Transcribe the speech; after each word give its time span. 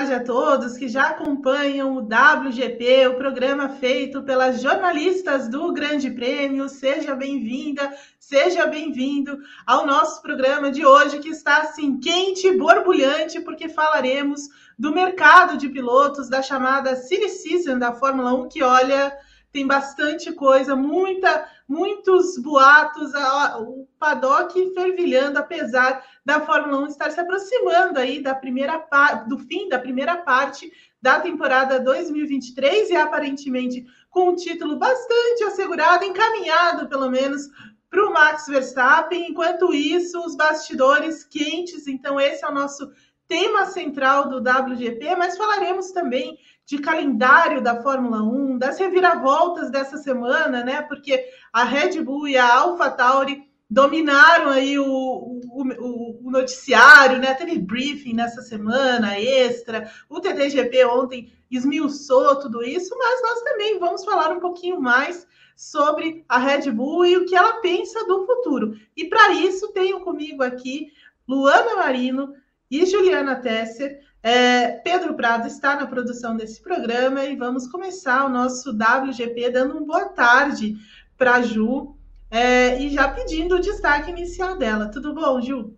Tarde 0.00 0.14
a 0.14 0.24
todos 0.24 0.78
que 0.78 0.88
já 0.88 1.08
acompanham 1.08 1.94
o 1.94 1.98
WGP, 1.98 3.08
o 3.08 3.16
programa 3.16 3.68
feito 3.68 4.22
pelas 4.22 4.62
jornalistas 4.62 5.46
do 5.46 5.74
Grande 5.74 6.10
Prêmio. 6.10 6.70
Seja 6.70 7.14
bem-vinda, 7.14 7.92
seja 8.18 8.66
bem-vindo 8.66 9.38
ao 9.66 9.84
nosso 9.84 10.22
programa 10.22 10.72
de 10.72 10.86
hoje, 10.86 11.18
que 11.18 11.28
está 11.28 11.58
assim 11.58 12.00
quente 12.00 12.46
e 12.46 12.56
borbulhante, 12.56 13.40
porque 13.40 13.68
falaremos 13.68 14.48
do 14.78 14.90
mercado 14.90 15.58
de 15.58 15.68
pilotos 15.68 16.30
da 16.30 16.40
chamada 16.40 16.96
City 16.96 17.28
Season 17.28 17.78
da 17.78 17.92
Fórmula 17.92 18.32
1, 18.32 18.48
que 18.48 18.62
olha 18.62 19.14
tem 19.52 19.66
bastante 19.66 20.32
coisa, 20.32 20.76
muita, 20.76 21.46
muitos 21.70 22.36
boatos, 22.36 23.12
o 23.60 23.86
paddock 23.96 24.74
fervilhando, 24.74 25.38
apesar 25.38 26.04
da 26.24 26.40
Fórmula 26.40 26.80
1 26.80 26.86
estar 26.88 27.12
se 27.12 27.20
aproximando 27.20 28.00
aí 28.00 28.20
da 28.20 28.34
primeira 28.34 28.84
do 29.28 29.38
fim 29.38 29.68
da 29.68 29.78
primeira 29.78 30.16
parte 30.16 30.68
da 31.00 31.20
temporada 31.20 31.78
2023 31.78 32.90
e 32.90 32.96
aparentemente 32.96 33.86
com 34.10 34.30
um 34.30 34.34
título 34.34 34.78
bastante 34.78 35.44
assegurado, 35.44 36.04
encaminhado 36.04 36.88
pelo 36.88 37.08
menos 37.08 37.48
para 37.88 38.04
o 38.04 38.12
Max 38.12 38.48
Verstappen. 38.48 39.30
Enquanto 39.30 39.72
isso, 39.72 40.18
os 40.26 40.36
bastidores 40.36 41.22
quentes. 41.22 41.86
Então, 41.86 42.20
esse 42.20 42.44
é 42.44 42.48
o 42.48 42.54
nosso 42.54 42.90
tema 43.28 43.66
central 43.66 44.28
do 44.28 44.38
WGP, 44.38 45.14
mas 45.14 45.36
falaremos 45.36 45.92
também 45.92 46.36
de 46.70 46.78
calendário 46.78 47.60
da 47.60 47.82
Fórmula 47.82 48.22
1, 48.22 48.56
das 48.56 48.78
reviravoltas 48.78 49.72
dessa 49.72 49.96
semana, 49.96 50.62
né? 50.62 50.82
Porque 50.82 51.20
a 51.52 51.64
Red 51.64 52.00
Bull 52.00 52.28
e 52.28 52.38
a 52.38 52.58
AlphaTauri 52.58 53.42
dominaram 53.68 54.50
aí 54.50 54.78
o, 54.78 54.86
o, 54.86 56.26
o, 56.28 56.30
noticiário, 56.30 57.18
né? 57.18 57.34
Teve 57.34 57.58
briefing 57.58 58.14
nessa 58.14 58.40
semana 58.42 59.18
extra, 59.18 59.90
o 60.08 60.20
TTGP 60.20 60.84
ontem 60.84 61.32
esmiuçou 61.50 62.36
tudo 62.36 62.62
isso, 62.62 62.96
mas 62.96 63.20
nós 63.20 63.42
também 63.42 63.76
vamos 63.80 64.04
falar 64.04 64.30
um 64.30 64.38
pouquinho 64.38 64.80
mais 64.80 65.26
sobre 65.56 66.24
a 66.28 66.38
Red 66.38 66.70
Bull 66.70 67.04
e 67.04 67.16
o 67.16 67.26
que 67.26 67.34
ela 67.34 67.54
pensa 67.54 68.06
do 68.06 68.24
futuro. 68.24 68.76
E 68.96 69.06
para 69.06 69.32
isso 69.32 69.72
tenho 69.72 70.02
comigo 70.02 70.44
aqui 70.44 70.92
Luana 71.26 71.74
Marino 71.74 72.32
e 72.70 72.86
Juliana 72.86 73.34
Tesser. 73.34 74.08
É, 74.22 74.72
Pedro 74.84 75.14
Prado 75.14 75.46
está 75.46 75.76
na 75.76 75.86
produção 75.86 76.36
desse 76.36 76.62
programa 76.62 77.24
e 77.24 77.36
vamos 77.36 77.66
começar 77.66 78.26
o 78.26 78.28
nosso 78.28 78.70
WGP 78.70 79.50
dando 79.50 79.78
uma 79.78 79.86
boa 79.86 80.08
tarde 80.10 80.76
para 81.16 81.36
a 81.36 81.42
Ju 81.42 81.96
é, 82.30 82.78
e 82.78 82.90
já 82.90 83.08
pedindo 83.08 83.56
o 83.56 83.60
destaque 83.60 84.10
inicial 84.10 84.58
dela. 84.58 84.90
Tudo 84.90 85.14
bom, 85.14 85.40
Ju? 85.40 85.74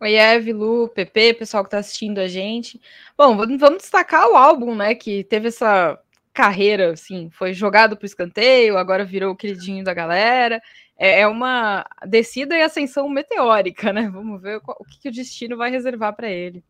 Oi, 0.00 0.14
Eve, 0.14 0.52
Lu, 0.52 0.88
Pepe, 0.88 1.34
pessoal 1.34 1.64
que 1.64 1.68
está 1.68 1.78
assistindo 1.78 2.20
a 2.20 2.28
gente. 2.28 2.80
Bom, 3.18 3.36
vamos 3.36 3.82
destacar 3.82 4.28
o 4.28 4.36
álbum, 4.36 4.74
né, 4.74 4.94
que 4.94 5.24
teve 5.24 5.48
essa 5.48 5.98
carreira, 6.32 6.92
assim, 6.92 7.28
foi 7.30 7.52
jogado 7.52 7.96
para 7.96 8.04
o 8.04 8.06
escanteio, 8.06 8.78
agora 8.78 9.04
virou 9.04 9.32
o 9.32 9.36
queridinho 9.36 9.84
da 9.84 9.92
galera. 9.92 10.62
É, 10.96 11.20
é 11.20 11.26
uma 11.26 11.84
descida 12.06 12.56
e 12.56 12.62
ascensão 12.62 13.08
meteórica, 13.08 13.92
né? 13.92 14.08
Vamos 14.08 14.40
ver 14.40 14.60
o 14.64 14.84
que 14.84 15.08
o 15.08 15.12
destino 15.12 15.56
vai 15.56 15.70
reservar 15.70 16.14
para 16.14 16.30
ele. 16.30 16.64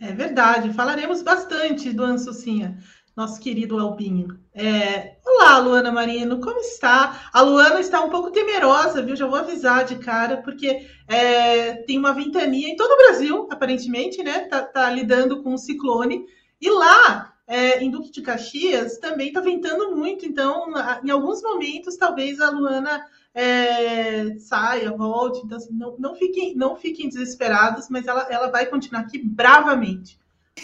É 0.00 0.12
verdade, 0.12 0.72
falaremos 0.72 1.22
bastante 1.22 1.92
do 1.92 2.04
Ansucinha, 2.04 2.78
nosso 3.16 3.40
querido 3.40 3.76
Albinho. 3.80 4.38
É... 4.54 5.16
Olá, 5.26 5.58
Luana 5.58 5.90
Marino, 5.90 6.40
como 6.40 6.60
está? 6.60 7.28
A 7.32 7.40
Luana 7.40 7.80
está 7.80 8.00
um 8.00 8.08
pouco 8.08 8.30
temerosa, 8.30 9.02
viu? 9.02 9.16
Já 9.16 9.26
vou 9.26 9.40
avisar 9.40 9.84
de 9.84 9.96
cara, 9.96 10.36
porque 10.36 10.86
é... 11.08 11.82
tem 11.82 11.98
uma 11.98 12.12
ventania 12.12 12.68
em 12.68 12.76
todo 12.76 12.92
o 12.92 12.96
Brasil, 12.96 13.48
aparentemente, 13.50 14.22
né? 14.22 14.42
Tá, 14.42 14.62
tá 14.62 14.88
lidando 14.88 15.42
com 15.42 15.54
um 15.54 15.58
ciclone. 15.58 16.24
E 16.60 16.70
lá, 16.70 17.34
é, 17.44 17.82
em 17.82 17.90
Duque 17.90 18.12
de 18.12 18.22
Caxias, 18.22 18.98
também 18.98 19.28
está 19.28 19.40
ventando 19.40 19.96
muito. 19.96 20.24
Então, 20.24 20.72
em 21.02 21.10
alguns 21.10 21.42
momentos, 21.42 21.96
talvez 21.96 22.40
a 22.40 22.50
Luana 22.50 23.04
é, 23.34 24.38
saia, 24.38 24.90
volte. 24.92 25.40
Então, 25.44 25.58
assim, 25.58 25.72
não, 25.72 25.96
não, 25.98 26.14
fiquem, 26.14 26.54
não 26.54 26.76
fiquem 26.76 27.08
desesperados, 27.08 27.88
mas 27.88 28.06
ela, 28.06 28.26
ela 28.30 28.50
vai 28.50 28.66
continuar 28.66 29.02
aqui 29.02 29.18
bravamente. 29.18 30.18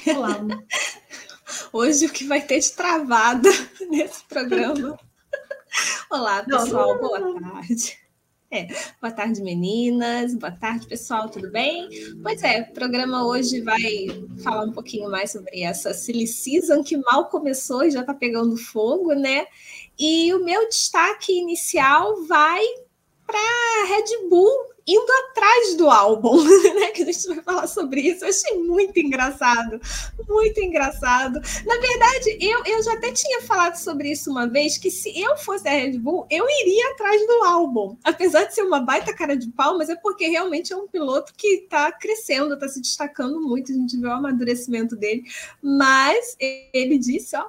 Olá. 0.07 0.39
Hoje 1.73 2.07
o 2.07 2.13
que 2.13 2.25
vai 2.25 2.41
ter 2.41 2.59
de 2.59 2.73
travada 2.73 3.49
nesse 3.91 4.25
programa. 4.25 4.99
Olá, 6.11 6.43
pessoal, 6.43 6.99
boa 6.99 7.21
tarde. 7.41 7.99
É, 8.51 8.69
boa 9.01 9.13
tarde, 9.13 9.43
meninas. 9.43 10.33
Boa 10.35 10.53
tarde, 10.53 10.87
pessoal, 10.87 11.29
tudo 11.29 11.51
bem? 11.51 11.89
Pois 12.23 12.41
é, 12.45 12.61
o 12.61 12.73
programa 12.73 13.27
hoje 13.27 13.61
vai 13.61 14.07
falar 14.45 14.65
um 14.65 14.73
pouquinho 14.73 15.11
mais 15.11 15.33
sobre 15.33 15.63
essa 15.63 15.93
silly 15.93 16.27
season 16.29 16.85
que 16.85 16.97
mal 16.97 17.29
começou 17.29 17.83
e 17.83 17.91
já 17.91 18.03
está 18.03 18.15
pegando 18.15 18.57
fogo, 18.57 19.13
né? 19.13 19.47
E 19.99 20.33
o 20.35 20.45
meu 20.45 20.69
destaque 20.69 21.33
inicial 21.33 22.25
vai 22.25 22.63
para 23.27 23.87
Red 23.89 24.29
Bull 24.29 24.75
indo 24.87 25.11
atrás 25.31 25.77
do 25.77 25.89
álbum, 25.89 26.43
né? 26.75 26.89
Que 26.89 27.03
a 27.03 27.07
gente 27.07 27.27
vai 27.29 27.43
falar 27.43 27.67
sobre 27.67 28.03
isso. 28.03 28.25
Eu 28.25 28.29
achei 28.29 28.59
muito 28.59 28.99
engraçado, 28.99 29.81
muito 30.29 30.61
engraçado. 30.61 31.41
Na 31.65 31.77
verdade, 31.79 32.39
eu, 32.41 32.63
eu 32.67 32.83
já 32.83 32.93
até 32.93 33.11
tinha 33.13 33.41
falado 33.43 33.77
sobre 33.77 34.11
isso 34.11 34.31
uma 34.31 34.47
vez, 34.47 34.77
que 34.77 34.91
se 34.91 35.19
eu 35.19 35.37
fosse 35.39 35.67
a 35.67 35.73
Red 35.73 35.99
Bull, 35.99 36.27
eu 36.31 36.47
iria 36.49 36.91
atrás 36.93 37.27
do 37.27 37.45
álbum. 37.45 37.97
Apesar 38.05 38.45
de 38.45 38.55
ser 38.55 38.63
uma 38.63 38.81
baita 38.81 39.15
cara 39.15 39.37
de 39.37 39.49
pau, 39.49 39.79
mas 39.79 39.89
é 39.89 39.97
porque 39.97 40.29
realmente 40.29 40.73
é 40.73 40.77
um 40.77 40.87
piloto 40.87 41.33
que 41.35 41.65
está 41.65 41.91
crescendo, 41.91 42.55
está 42.55 42.69
se 42.69 42.81
destacando 42.81 43.41
muito. 43.41 43.73
A 43.73 43.75
gente 43.75 43.99
vê 43.99 44.07
o 44.07 44.13
amadurecimento 44.13 44.97
dele. 44.97 45.25
Mas 45.63 46.37
ele 46.39 46.99
disse, 46.99 47.37
ó, 47.37 47.47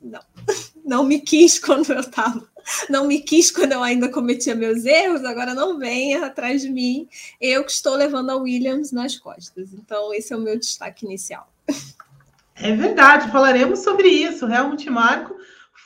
não, 0.00 0.20
não 0.84 1.04
me 1.04 1.20
quis 1.20 1.58
quando 1.60 1.92
eu 1.92 2.00
estava 2.00 2.50
não 2.88 3.06
me 3.06 3.20
quis 3.20 3.50
quando 3.50 3.72
eu 3.72 3.82
ainda 3.82 4.08
cometia 4.08 4.54
meus 4.54 4.84
erros, 4.84 5.24
agora 5.24 5.54
não 5.54 5.78
venha 5.78 6.26
atrás 6.26 6.62
de 6.62 6.70
mim. 6.70 7.08
Eu 7.40 7.64
que 7.64 7.72
estou 7.72 7.94
levando 7.94 8.30
a 8.30 8.36
Williams 8.36 8.92
nas 8.92 9.16
costas. 9.16 9.72
Então, 9.72 10.12
esse 10.12 10.32
é 10.32 10.36
o 10.36 10.40
meu 10.40 10.58
destaque 10.58 11.04
inicial. 11.04 11.50
É 12.54 12.74
verdade, 12.74 13.30
falaremos 13.30 13.80
sobre 13.80 14.08
isso. 14.08 14.46
Helmut 14.46 14.88
Marco 14.90 15.34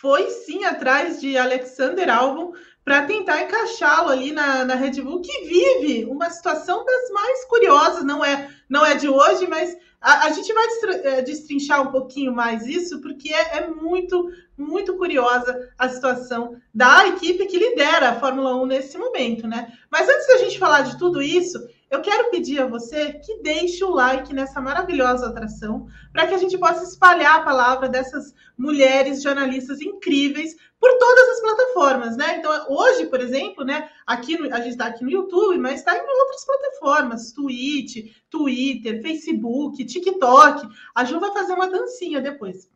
foi 0.00 0.28
sim 0.30 0.64
atrás 0.64 1.20
de 1.20 1.36
Alexander 1.36 2.10
Albon 2.10 2.52
para 2.84 3.06
tentar 3.06 3.42
encaixá-lo 3.42 4.10
ali 4.10 4.30
na, 4.30 4.64
na 4.64 4.74
Red 4.74 5.00
Bull, 5.00 5.22
que 5.22 5.44
vive 5.46 6.04
uma 6.04 6.28
situação 6.28 6.84
das 6.84 7.10
mais 7.10 7.44
curiosas, 7.46 8.04
não 8.04 8.22
é, 8.22 8.50
não 8.68 8.84
é 8.84 8.94
de 8.94 9.08
hoje, 9.08 9.46
mas 9.46 9.74
a, 10.04 10.26
a 10.26 10.30
gente 10.32 10.52
vai 10.52 10.66
eh, 11.02 11.22
destrinchar 11.22 11.80
um 11.80 11.90
pouquinho 11.90 12.34
mais 12.34 12.66
isso, 12.66 13.00
porque 13.00 13.32
é, 13.32 13.56
é, 13.56 13.66
muito, 13.68 14.30
muito 14.56 14.96
curiosa 14.96 15.72
a 15.78 15.88
situação 15.88 16.56
da 16.72 17.06
equipe 17.08 17.46
que 17.46 17.58
lidera 17.58 18.10
a 18.10 18.20
Fórmula 18.20 18.54
1 18.56 18.66
nesse 18.66 18.96
momento, 18.96 19.46
né? 19.46 19.72
Mas 19.90 20.08
antes 20.08 20.26
da 20.26 20.38
gente 20.38 20.58
falar 20.58 20.82
de 20.82 20.98
tudo 20.98 21.20
isso, 21.20 21.58
eu 21.90 22.00
quero 22.00 22.30
pedir 22.30 22.60
a 22.60 22.66
você 22.66 23.12
que 23.12 23.40
deixe 23.40 23.84
o 23.84 23.90
like 23.90 24.34
nessa 24.34 24.60
maravilhosa 24.60 25.28
atração, 25.28 25.86
para 26.12 26.26
que 26.26 26.34
a 26.34 26.38
gente 26.38 26.58
possa 26.58 26.82
espalhar 26.82 27.36
a 27.36 27.44
palavra 27.44 27.88
dessas 27.88 28.34
mulheres 28.58 29.22
jornalistas 29.22 29.80
incríveis 29.80 30.56
por 30.80 30.90
todas 30.98 31.28
as 31.30 31.40
plataformas, 31.40 32.16
né? 32.16 32.38
Então, 32.38 32.52
hoje, 32.68 33.06
por 33.06 33.20
exemplo, 33.20 33.64
né, 33.64 33.88
aqui 34.06 34.36
no, 34.36 34.52
a 34.52 34.58
gente 34.58 34.70
está 34.70 34.86
aqui 34.86 35.04
no 35.04 35.10
YouTube, 35.10 35.58
mas 35.58 35.80
está 35.80 35.96
em 35.96 36.00
outras 36.00 36.44
plataformas, 36.44 37.32
Twitch, 37.32 38.12
Twitter, 38.28 39.00
Facebook, 39.00 39.84
TikTok. 39.84 40.68
A 40.94 41.04
Ju 41.04 41.20
vai 41.20 41.32
fazer 41.32 41.52
uma 41.52 41.70
dancinha 41.70 42.20
depois. 42.20 42.68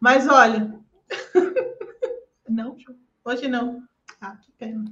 Mas 0.00 0.28
olha, 0.28 0.78
não, 2.48 2.76
hoje 3.24 3.48
não. 3.48 3.82
Ah, 4.20 4.36
que 4.36 4.52
pena. 4.52 4.84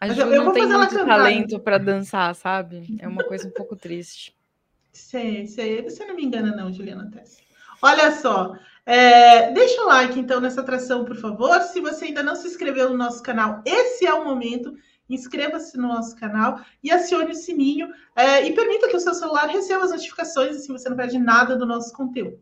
A 0.00 0.08
Ju 0.08 0.20
eu, 0.22 0.44
não 0.44 0.52
tem 0.52 0.66
muito 0.66 0.94
talento 1.04 1.58
para 1.58 1.78
dançar, 1.78 2.34
sabe? 2.34 2.96
É 3.00 3.08
uma 3.08 3.24
coisa 3.24 3.48
um 3.48 3.50
pouco 3.50 3.74
triste. 3.74 4.36
Sei, 4.92 5.46
sei. 5.46 5.82
Você 5.82 6.04
não 6.04 6.14
me 6.14 6.24
engana, 6.24 6.54
não, 6.54 6.72
Juliana 6.72 7.10
Tess. 7.10 7.38
Olha 7.82 8.10
só, 8.12 8.54
é, 8.84 9.52
deixa 9.52 9.80
o 9.82 9.86
like 9.86 10.18
então 10.18 10.40
nessa 10.40 10.60
atração, 10.60 11.04
por 11.04 11.16
favor. 11.16 11.60
Se 11.62 11.80
você 11.80 12.06
ainda 12.06 12.22
não 12.22 12.34
se 12.34 12.46
inscreveu 12.48 12.90
no 12.90 12.96
nosso 12.96 13.22
canal, 13.22 13.62
esse 13.64 14.06
é 14.06 14.14
o 14.14 14.24
momento. 14.24 14.74
Inscreva-se 15.08 15.76
no 15.76 15.88
nosso 15.88 16.16
canal 16.16 16.60
e 16.82 16.90
acione 16.90 17.32
o 17.32 17.34
sininho 17.34 17.88
é, 18.14 18.46
e 18.46 18.52
permita 18.52 18.88
que 18.88 18.96
o 18.96 19.00
seu 19.00 19.14
celular 19.14 19.46
receba 19.46 19.84
as 19.84 19.90
notificações, 19.90 20.56
assim 20.56 20.72
você 20.72 20.88
não 20.88 20.96
perde 20.96 21.18
nada 21.18 21.56
do 21.56 21.64
nosso 21.64 21.92
conteúdo. 21.94 22.40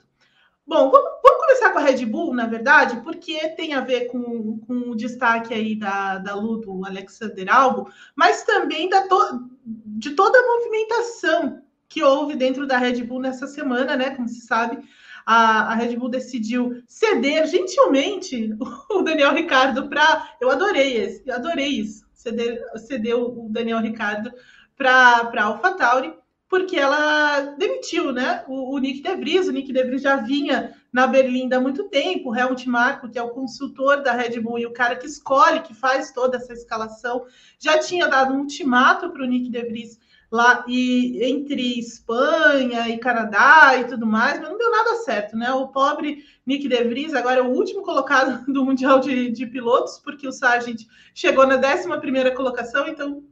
Bom, 0.67 0.91
vamos, 0.91 1.11
vamos 1.23 1.41
começar 1.47 1.71
com 1.71 1.79
a 1.79 1.83
Red 1.83 2.05
Bull, 2.07 2.35
na 2.35 2.47
verdade, 2.47 3.01
porque 3.03 3.51
tem 3.51 3.73
a 3.73 3.81
ver 3.81 4.07
com, 4.07 4.59
com 4.67 4.91
o 4.91 4.97
destaque 4.97 5.55
aí 5.55 5.77
da, 5.77 6.19
da 6.19 6.35
Lu, 6.35 6.59
do 6.59 6.85
Alexander 6.85 7.55
Albo, 7.55 7.89
mas 8.17 8.43
também 8.43 8.89
da 8.89 9.07
to, 9.07 9.49
de 9.65 10.11
toda 10.11 10.37
a 10.37 10.47
movimentação 10.47 11.63
que 11.89 12.03
houve 12.03 12.35
dentro 12.35 12.67
da 12.67 12.79
Red 12.79 13.05
Bull 13.05 13.21
nessa 13.21 13.47
semana, 13.47 13.97
né? 13.97 14.11
Como 14.17 14.29
se 14.29 14.41
sabe, 14.41 14.83
a, 15.25 15.73
a 15.73 15.75
Red 15.75 15.97
Bull 15.97 16.09
decidiu 16.09 16.83
ceder 16.89 17.47
gentilmente 17.47 18.51
o 18.91 19.03
Daniel 19.03 19.35
Ricardo 19.35 19.89
para. 19.89 20.35
Eu 20.41 20.51
adorei 20.51 20.97
esse, 20.97 21.23
eu 21.27 21.35
adorei 21.37 21.69
isso. 21.69 22.05
Ceder, 22.13 22.61
ceder 22.77 23.17
o 23.17 23.49
Daniel 23.51 23.79
Ricardo 23.79 24.33
para 24.77 25.31
a 25.33 25.45
AlphaTauri. 25.45 26.13
Porque 26.49 26.77
ela 26.77 27.41
demitiu 27.59 28.13
né, 28.13 28.45
o, 28.47 28.75
o 28.75 28.79
Nick 28.79 29.03
DeVries. 29.03 29.49
O 29.49 29.53
Nick 29.53 29.73
DeVries 29.73 30.03
já 30.03 30.17
vinha 30.17 30.75
na 30.93 31.07
Berlinda 31.07 31.57
há 31.57 31.61
muito 31.61 31.85
tempo. 31.85 32.31
O 32.31 32.37
Helmut 32.37 32.69
Marko, 32.69 33.09
que 33.09 33.19
é 33.19 33.23
o 33.23 33.31
consultor 33.31 34.03
da 34.03 34.13
Red 34.13 34.41
Bull 34.41 34.59
e 34.59 34.67
o 34.67 34.73
cara 34.73 34.97
que 34.97 35.07
escolhe, 35.07 35.61
que 35.61 35.75
faz 35.75 36.13
toda 36.13 36.37
essa 36.37 36.53
escalação, 36.53 37.25
já 37.59 37.79
tinha 37.79 38.07
dado 38.09 38.33
um 38.35 38.41
ultimato 38.41 39.11
para 39.11 39.23
o 39.23 39.27
Nick 39.27 39.51
DeVries 39.51 39.99
lá 40.31 40.65
e 40.67 41.23
entre 41.25 41.79
Espanha 41.79 42.89
e 42.89 42.99
Canadá 42.99 43.77
e 43.79 43.85
tudo 43.85 44.07
mais, 44.07 44.41
mas 44.41 44.49
não 44.49 44.59
deu 44.59 44.71
nada 44.71 44.97
certo, 44.97 45.37
né? 45.37 45.53
O 45.53 45.69
pobre 45.69 46.25
Nick 46.45 46.69
De 46.69 46.85
Vries 46.85 47.15
agora 47.15 47.41
é 47.41 47.43
o 47.43 47.51
último 47.53 47.83
colocado 47.83 48.45
do 48.53 48.65
Mundial 48.65 48.99
de, 49.01 49.31
de 49.31 49.47
Pilotos, 49.47 49.99
porque 49.99 50.27
o 50.27 50.33
Sargent 50.33 50.83
chegou 51.15 51.47
na 51.47 51.57
11 51.57 52.35
colocação, 52.35 52.89
então 52.89 53.23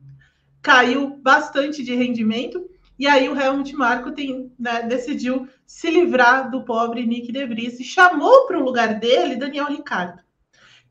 caiu 0.63 1.19
bastante 1.23 1.83
de 1.83 1.95
rendimento. 1.95 2.65
E 2.99 3.07
aí 3.07 3.29
o 3.29 3.39
Helmut 3.39 3.75
Marko 3.75 4.13
tem, 4.13 4.53
né, 4.59 4.83
decidiu 4.83 5.49
se 5.67 5.91
livrar 5.91 6.51
do 6.51 6.65
pobre 6.65 7.07
Nick 7.07 7.33
De 7.33 7.45
Vries 7.47 7.81
e 7.81 7.85
chamou 7.85 8.47
para 8.47 8.59
o 8.59 8.65
lugar 8.65 9.01
dele 9.01 9.37
Daniel 9.37 9.67
Ricardo. 9.67 10.23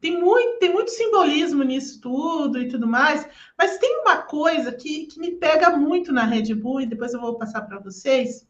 Tem 0.01 0.19
muito, 0.19 0.59
tem 0.59 0.73
muito 0.73 0.91
simbolismo 0.91 1.63
nisso 1.63 2.01
tudo 2.01 2.61
e 2.61 2.67
tudo 2.67 2.85
mais, 2.85 3.25
mas 3.57 3.77
tem 3.77 4.01
uma 4.01 4.17
coisa 4.17 4.69
que, 4.73 5.05
que 5.05 5.17
me 5.17 5.31
pega 5.31 5.69
muito 5.77 6.11
na 6.11 6.25
Red 6.25 6.53
Bull, 6.55 6.81
e 6.81 6.85
depois 6.85 7.13
eu 7.13 7.21
vou 7.21 7.35
passar 7.35 7.61
para 7.61 7.79
vocês, 7.79 8.45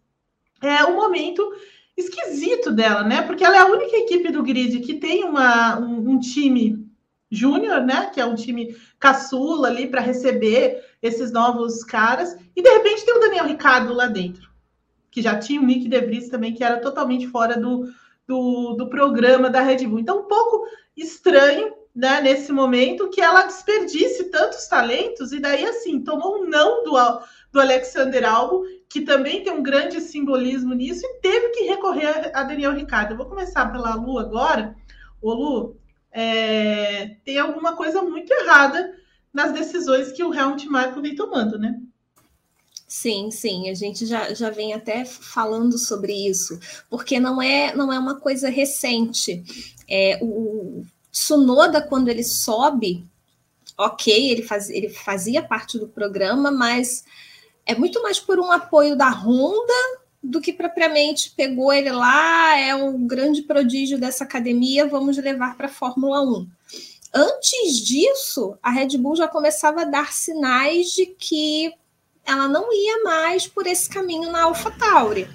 é 0.60 0.84
o 0.86 0.96
momento 0.96 1.48
esquisito 1.96 2.72
dela, 2.72 3.04
né? 3.04 3.22
Porque 3.22 3.44
ela 3.44 3.56
é 3.56 3.60
a 3.60 3.68
única 3.68 3.96
equipe 3.96 4.32
do 4.32 4.42
grid 4.42 4.80
que 4.80 4.96
tem 4.96 5.24
uma, 5.24 5.80
um, 5.80 6.14
um 6.14 6.20
time 6.20 6.88
júnior, 7.30 7.82
né? 7.82 8.10
Que 8.12 8.20
é 8.20 8.26
um 8.26 8.34
time 8.34 8.76
caçula 9.00 9.68
ali 9.68 9.88
para 9.88 10.02
receber 10.02 10.84
esses 11.04 11.34
novos 11.34 11.84
caras, 11.84 12.36
e 12.56 12.62
de 12.64 12.70
repente 12.70 13.06
tem 13.06 13.14
o 13.14 13.20
Daniel 13.20 13.46
Ricardo 13.46 13.94
lá 13.94 14.08
dentro, 14.08 14.50
que 15.12 15.22
já 15.22 15.38
tinha 15.38 15.60
o 15.60 15.66
Nick 15.66 15.90
De 15.90 16.30
também, 16.30 16.54
que 16.54 16.64
era 16.64 16.80
totalmente 16.80 17.28
fora 17.28 17.60
do, 17.60 17.86
do, 18.26 18.74
do 18.76 18.90
programa 18.90 19.50
da 19.50 19.60
Red 19.60 19.86
Bull. 19.86 20.00
Então, 20.00 20.22
um 20.22 20.28
pouco 20.28 20.66
estranho, 20.96 21.74
né, 21.94 22.22
nesse 22.22 22.54
momento, 22.54 23.10
que 23.10 23.20
ela 23.20 23.44
desperdice 23.44 24.32
tantos 24.32 24.66
talentos, 24.68 25.34
e 25.34 25.42
daí, 25.42 25.66
assim, 25.66 26.02
tomou 26.02 26.42
um 26.42 26.50
não 26.50 26.86
do, 26.86 26.94
do 27.52 27.60
Alexander 27.60 28.26
Albo, 28.26 28.64
que 28.88 29.02
também 29.02 29.44
tem 29.44 29.52
um 29.52 29.62
grande 29.62 30.00
simbolismo 30.00 30.74
nisso, 30.74 31.06
e 31.06 31.20
teve 31.20 31.50
que 31.50 31.66
recorrer 31.66 32.32
a 32.34 32.44
Daniel 32.44 32.74
Ricardo. 32.74 33.12
Eu 33.12 33.18
vou 33.18 33.26
começar 33.26 33.66
pela 33.74 33.94
Lu 33.96 34.18
agora. 34.18 34.74
Ô, 35.22 35.34
Lu, 35.34 35.78
é, 36.14 37.18
tem 37.26 37.38
alguma 37.38 37.76
coisa 37.76 38.02
muito 38.02 38.32
errada 38.32 39.03
nas 39.34 39.52
decisões 39.52 40.12
que 40.12 40.24
o 40.24 40.34
Helmut 40.34 40.68
Marko 40.68 41.02
vem 41.02 41.16
tomando, 41.16 41.58
né? 41.58 41.80
Sim, 42.88 43.32
sim, 43.32 43.70
a 43.70 43.74
gente 43.74 44.06
já, 44.06 44.34
já 44.36 44.52
vem 44.52 44.74
até 44.74 45.04
falando 45.04 45.80
sobre 45.80 46.14
isso, 46.14 46.60
porque 46.90 47.20
não 47.20 47.42
é, 47.42 47.76
não 47.76 47.92
é 47.92 47.98
uma 47.98 48.20
coisa 48.20 48.50
recente. 48.50 49.44
É, 49.90 50.20
o 50.22 50.86
Tsunoda, 51.12 51.82
quando 51.82 52.10
ele 52.10 52.24
sobe, 52.24 53.04
ok, 53.76 54.30
ele, 54.30 54.44
faz, 54.44 54.70
ele 54.70 54.90
fazia 54.90 55.42
parte 55.42 55.80
do 55.80 55.88
programa, 55.88 56.52
mas 56.52 57.04
é 57.66 57.74
muito 57.74 58.00
mais 58.04 58.20
por 58.20 58.40
um 58.40 58.52
apoio 58.52 58.96
da 58.96 59.10
Honda 59.10 59.74
do 60.22 60.40
que 60.40 60.54
propriamente 60.54 61.34
pegou 61.36 61.74
ele 61.74 61.92
lá, 61.92 62.58
é 62.58 62.76
o 62.76 62.98
grande 63.00 63.42
prodígio 63.42 63.98
dessa 63.98 64.24
academia, 64.24 64.88
vamos 64.88 65.18
levar 65.18 65.58
para 65.58 65.66
a 65.66 65.72
Fórmula 65.72 66.22
1. 66.22 66.48
Antes 67.14 67.78
disso, 67.80 68.58
a 68.62 68.72
Red 68.72 68.98
Bull 68.98 69.16
já 69.16 69.28
começava 69.28 69.82
a 69.82 69.86
dar 69.86 70.12
sinais 70.12 70.88
de 70.94 71.06
que 71.06 71.72
ela 72.26 72.48
não 72.48 72.74
ia 72.74 73.04
mais 73.04 73.46
por 73.46 73.68
esse 73.68 73.88
caminho 73.90 74.32
na 74.32 74.44
AlphaTauri. 74.44 75.30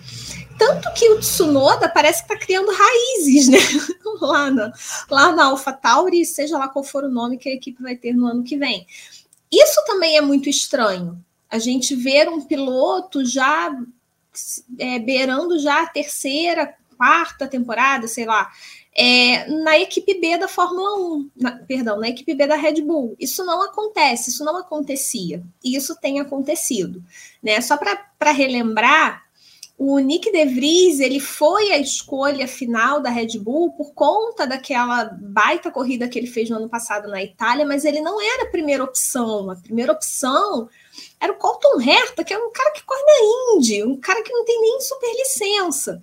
Tanto 0.59 0.93
que 0.95 1.09
o 1.11 1.21
Tsunoda 1.21 1.89
parece 1.89 2.27
que 2.27 2.33
está 2.33 2.45
criando 2.45 2.73
raízes, 2.73 3.49
né? 3.49 3.59
lá, 4.21 4.51
na, 4.51 4.73
lá 5.09 5.33
na 5.33 5.45
AlphaTauri, 5.45 6.25
seja 6.25 6.59
lá 6.59 6.69
qual 6.69 6.85
for 6.85 7.05
o 7.05 7.11
nome 7.11 7.39
que 7.39 7.49
a 7.49 7.55
equipe 7.55 7.81
vai 7.81 7.95
ter 7.95 8.13
no 8.13 8.27
ano 8.27 8.43
que 8.43 8.57
vem. 8.57 8.85
Isso 9.53 9.81
também 9.87 10.17
é 10.17 10.21
muito 10.21 10.49
estranho. 10.49 11.25
A 11.49 11.59
gente 11.59 11.95
ver 11.95 12.29
um 12.29 12.41
piloto 12.41 13.25
já 13.25 13.71
é, 14.79 14.99
beirando 14.99 15.59
já 15.59 15.83
a 15.83 15.87
terceira, 15.87 16.75
quarta 16.97 17.47
temporada, 17.47 18.09
sei 18.09 18.27
lá, 18.27 18.51
é, 19.01 19.47
na 19.47 19.79
equipe 19.79 20.21
B 20.21 20.37
da 20.37 20.49
Fórmula 20.49 20.99
1, 20.99 21.31
na, 21.37 21.53
perdão, 21.53 22.01
na 22.01 22.09
equipe 22.09 22.35
B 22.35 22.49
da 22.49 22.57
Red 22.57 22.83
Bull. 22.83 23.15
Isso 23.17 23.45
não 23.45 23.63
acontece, 23.63 24.31
isso 24.31 24.45
não 24.45 24.57
acontecia. 24.57 25.41
E 25.63 25.77
isso 25.77 25.95
tem 26.01 26.19
acontecido. 26.19 27.01
Né? 27.41 27.61
Só 27.61 27.77
para 27.77 28.33
relembrar, 28.33 29.23
o 29.79 30.01
Nick 30.01 30.33
De 30.33 30.45
Vries 30.47 30.99
ele 30.99 31.21
foi 31.21 31.71
a 31.71 31.79
escolha 31.79 32.49
final 32.49 33.01
da 33.01 33.09
Red 33.09 33.39
Bull 33.39 33.71
por 33.71 33.95
conta 33.95 34.45
daquela 34.45 35.05
baita 35.05 35.71
corrida 35.71 36.09
que 36.09 36.19
ele 36.19 36.27
fez 36.27 36.51
no 36.51 36.57
ano 36.57 36.69
passado 36.69 37.07
na 37.07 37.23
Itália, 37.23 37.65
mas 37.65 37.85
ele 37.85 38.01
não 38.01 38.21
era 38.21 38.49
a 38.49 38.51
primeira 38.51 38.83
opção. 38.83 39.49
A 39.49 39.55
primeira 39.55 39.93
opção 39.93 40.69
era 41.21 41.33
o 41.33 41.37
Colton 41.37 41.81
Herta, 41.81 42.25
que 42.25 42.35
é 42.35 42.39
um 42.39 42.51
cara 42.51 42.73
que 42.73 42.83
corre 42.83 43.03
na 43.03 43.55
Indy, 43.55 43.85
um 43.85 44.01
cara 44.01 44.25
que 44.25 44.33
não 44.33 44.45
tem 44.45 44.61
nem 44.61 44.81
super 44.81 45.13
licença. 45.13 46.03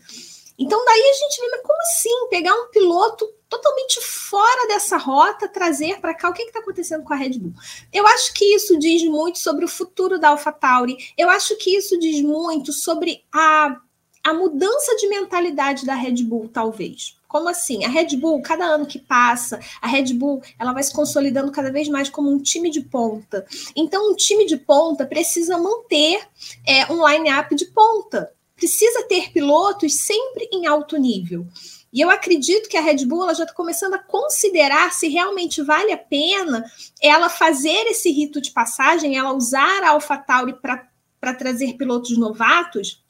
Então, 0.57 0.83
daí 0.85 1.09
a 1.09 1.13
gente 1.13 1.41
vê, 1.41 1.49
mas 1.49 1.61
como 1.61 1.81
assim? 1.81 2.27
Pegar 2.29 2.53
um 2.53 2.67
piloto 2.69 3.29
totalmente 3.49 4.01
fora 4.01 4.67
dessa 4.67 4.97
rota, 4.97 5.47
trazer 5.47 5.99
para 5.99 6.13
cá 6.13 6.29
o 6.29 6.33
que 6.33 6.43
está 6.43 6.59
acontecendo 6.59 7.03
com 7.03 7.13
a 7.13 7.17
Red 7.17 7.37
Bull. 7.39 7.53
Eu 7.91 8.05
acho 8.07 8.33
que 8.33 8.55
isso 8.55 8.77
diz 8.77 9.03
muito 9.03 9.39
sobre 9.39 9.65
o 9.65 9.69
futuro 9.69 10.19
da 10.19 10.29
AlphaTauri. 10.29 10.97
Eu 11.17 11.29
acho 11.29 11.55
que 11.57 11.75
isso 11.75 11.97
diz 11.99 12.21
muito 12.21 12.73
sobre 12.73 13.23
a, 13.33 13.77
a 14.23 14.33
mudança 14.33 14.95
de 14.95 15.07
mentalidade 15.07 15.85
da 15.85 15.93
Red 15.93 16.23
Bull, 16.23 16.49
talvez. 16.51 17.17
Como 17.27 17.49
assim? 17.49 17.83
A 17.83 17.89
Red 17.89 18.15
Bull, 18.15 18.41
cada 18.41 18.65
ano 18.65 18.85
que 18.85 18.97
passa, 18.97 19.59
a 19.81 19.87
Red 19.87 20.13
Bull 20.13 20.41
ela 20.57 20.71
vai 20.71 20.81
se 20.81 20.93
consolidando 20.93 21.51
cada 21.51 21.71
vez 21.71 21.87
mais 21.89 22.09
como 22.09 22.31
um 22.31 22.39
time 22.39 22.69
de 22.69 22.81
ponta. 22.81 23.45
Então, 23.75 24.11
um 24.11 24.15
time 24.15 24.45
de 24.45 24.57
ponta 24.57 25.05
precisa 25.05 25.57
manter 25.57 26.25
é, 26.65 26.91
um 26.91 27.05
line-up 27.05 27.53
de 27.53 27.65
ponta 27.65 28.31
precisa 28.65 29.03
ter 29.03 29.31
pilotos 29.31 29.93
sempre 29.93 30.49
em 30.51 30.65
alto 30.65 30.97
nível. 30.97 31.47
E 31.93 32.01
eu 32.01 32.09
acredito 32.09 32.67
que 32.67 32.75
a 32.75 32.81
Red 32.81 33.05
Bull 33.05 33.27
já 33.35 33.43
está 33.43 33.53
começando 33.53 33.93
a 33.93 33.99
considerar 33.99 34.91
se 34.91 35.07
realmente 35.07 35.61
vale 35.61 35.91
a 35.91 35.97
pena 35.97 36.65
ela 36.99 37.29
fazer 37.29 37.85
esse 37.85 38.11
rito 38.11 38.41
de 38.41 38.49
passagem, 38.49 39.15
ela 39.15 39.33
usar 39.33 39.83
a 39.83 39.89
AlphaTauri 39.91 40.55
para 40.59 41.33
trazer 41.35 41.73
pilotos 41.73 42.17
novatos, 42.17 43.03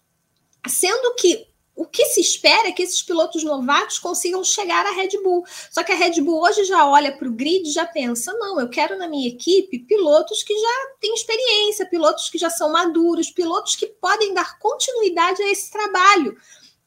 sendo 0.68 1.16
que 1.16 1.48
o 1.76 1.86
que 1.86 2.06
se 2.06 2.22
espera 2.22 2.70
é 2.70 2.72
que 2.72 2.84
esses 2.84 3.04
pilotos 3.04 3.44
novatos 3.44 4.00
consigam 4.00 4.44
chegar 4.44 4.86
à 4.86 4.92
Red 4.92 5.22
Bull. 5.22 5.44
Só 5.70 5.84
que 5.84 5.92
a 5.92 5.96
Red 5.96 6.22
Bull 6.22 6.42
hoje 6.42 6.64
já 6.64 6.88
olha 6.88 7.16
para 7.16 7.28
o 7.28 7.34
grid 7.34 7.68
e 7.68 7.72
já 7.72 7.86
pensa: 7.86 8.32
não, 8.34 8.60
eu 8.60 8.70
quero 8.70 8.98
na 8.98 9.08
minha 9.08 9.28
equipe 9.28 9.80
pilotos 9.80 10.42
que 10.42 10.54
já 10.58 10.88
têm 11.02 11.14
experiência, 11.14 11.86
pilotos 11.86 12.30
que 12.30 12.38
já 12.38 12.50
são 12.50 12.72
maduros, 12.72 13.30
pilotos 13.30 13.76
que 13.76 13.88
podem 13.88 14.34
dar 14.34 14.58
continuidade 14.60 15.42
a 15.44 15.52
esse 15.52 15.70
trabalho 15.70 16.38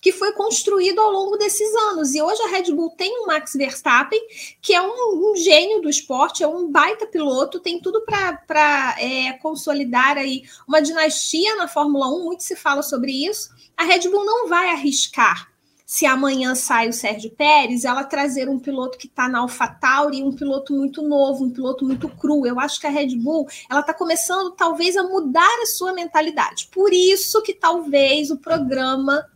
que 0.00 0.12
foi 0.12 0.33
construído 0.33 1.00
ao 1.00 1.11
longo 1.11 1.37
desses 1.37 1.75
anos. 1.90 2.14
E 2.14 2.23
hoje 2.23 2.40
a 2.43 2.49
Red 2.49 2.73
Bull 2.73 2.90
tem 2.90 3.23
um 3.23 3.26
Max 3.26 3.55
Verstappen, 3.55 4.21
que 4.62 4.75
é 4.75 4.81
um, 4.81 5.33
um 5.33 5.37
gênio 5.37 5.83
do 5.83 5.88
esporte, 5.88 6.43
é 6.43 6.49
um 6.49 6.71
baita 6.71 7.07
piloto, 7.07 7.61
tem 7.61 7.81
tudo 7.81 8.05
para 8.05 8.97
é, 8.99 9.33
consolidar 9.35 10.17
aí 10.17 10.43
uma 10.67 10.81
dinastia 10.81 11.57
na 11.57 11.67
Fórmula 11.67 12.09
1, 12.09 12.25
muito 12.25 12.43
se 12.43 12.55
fala 12.55 12.83
sobre 12.83 13.12
isso 13.26 13.57
a 13.78 13.85
Red 13.85 14.11
Bull 14.11 14.25
não 14.25 14.49
vai 14.49 14.71
arriscar 14.71 15.49
se 15.87 16.05
amanhã 16.05 16.55
sai 16.55 16.88
o 16.88 16.93
Sérgio 16.93 17.31
Pérez, 17.31 17.85
ela 17.85 18.05
trazer 18.05 18.47
um 18.47 18.59
piloto 18.59 18.99
que 18.99 19.07
está 19.07 19.26
na 19.26 19.38
AlphaTauri, 19.38 20.23
um 20.23 20.37
piloto 20.37 20.75
muito 20.75 21.00
novo, 21.00 21.45
um 21.45 21.50
piloto 21.50 21.83
muito 21.83 22.11
cru. 22.11 22.47
Eu 22.47 22.61
acho 22.61 22.78
que 22.78 22.87
a 22.87 22.90
Red 22.90 23.17
Bull 23.17 23.49
ela 23.71 23.81
está 23.81 23.95
começando 23.95 24.50
talvez 24.50 24.99
a 24.99 25.05
mudar 25.05 25.62
a 25.62 25.67
sua 25.67 25.95
mentalidade. 25.95 26.69
Por 26.71 26.93
isso 26.93 27.40
que 27.40 27.55
talvez 27.55 28.31
o 28.31 28.37
programa 28.37 29.26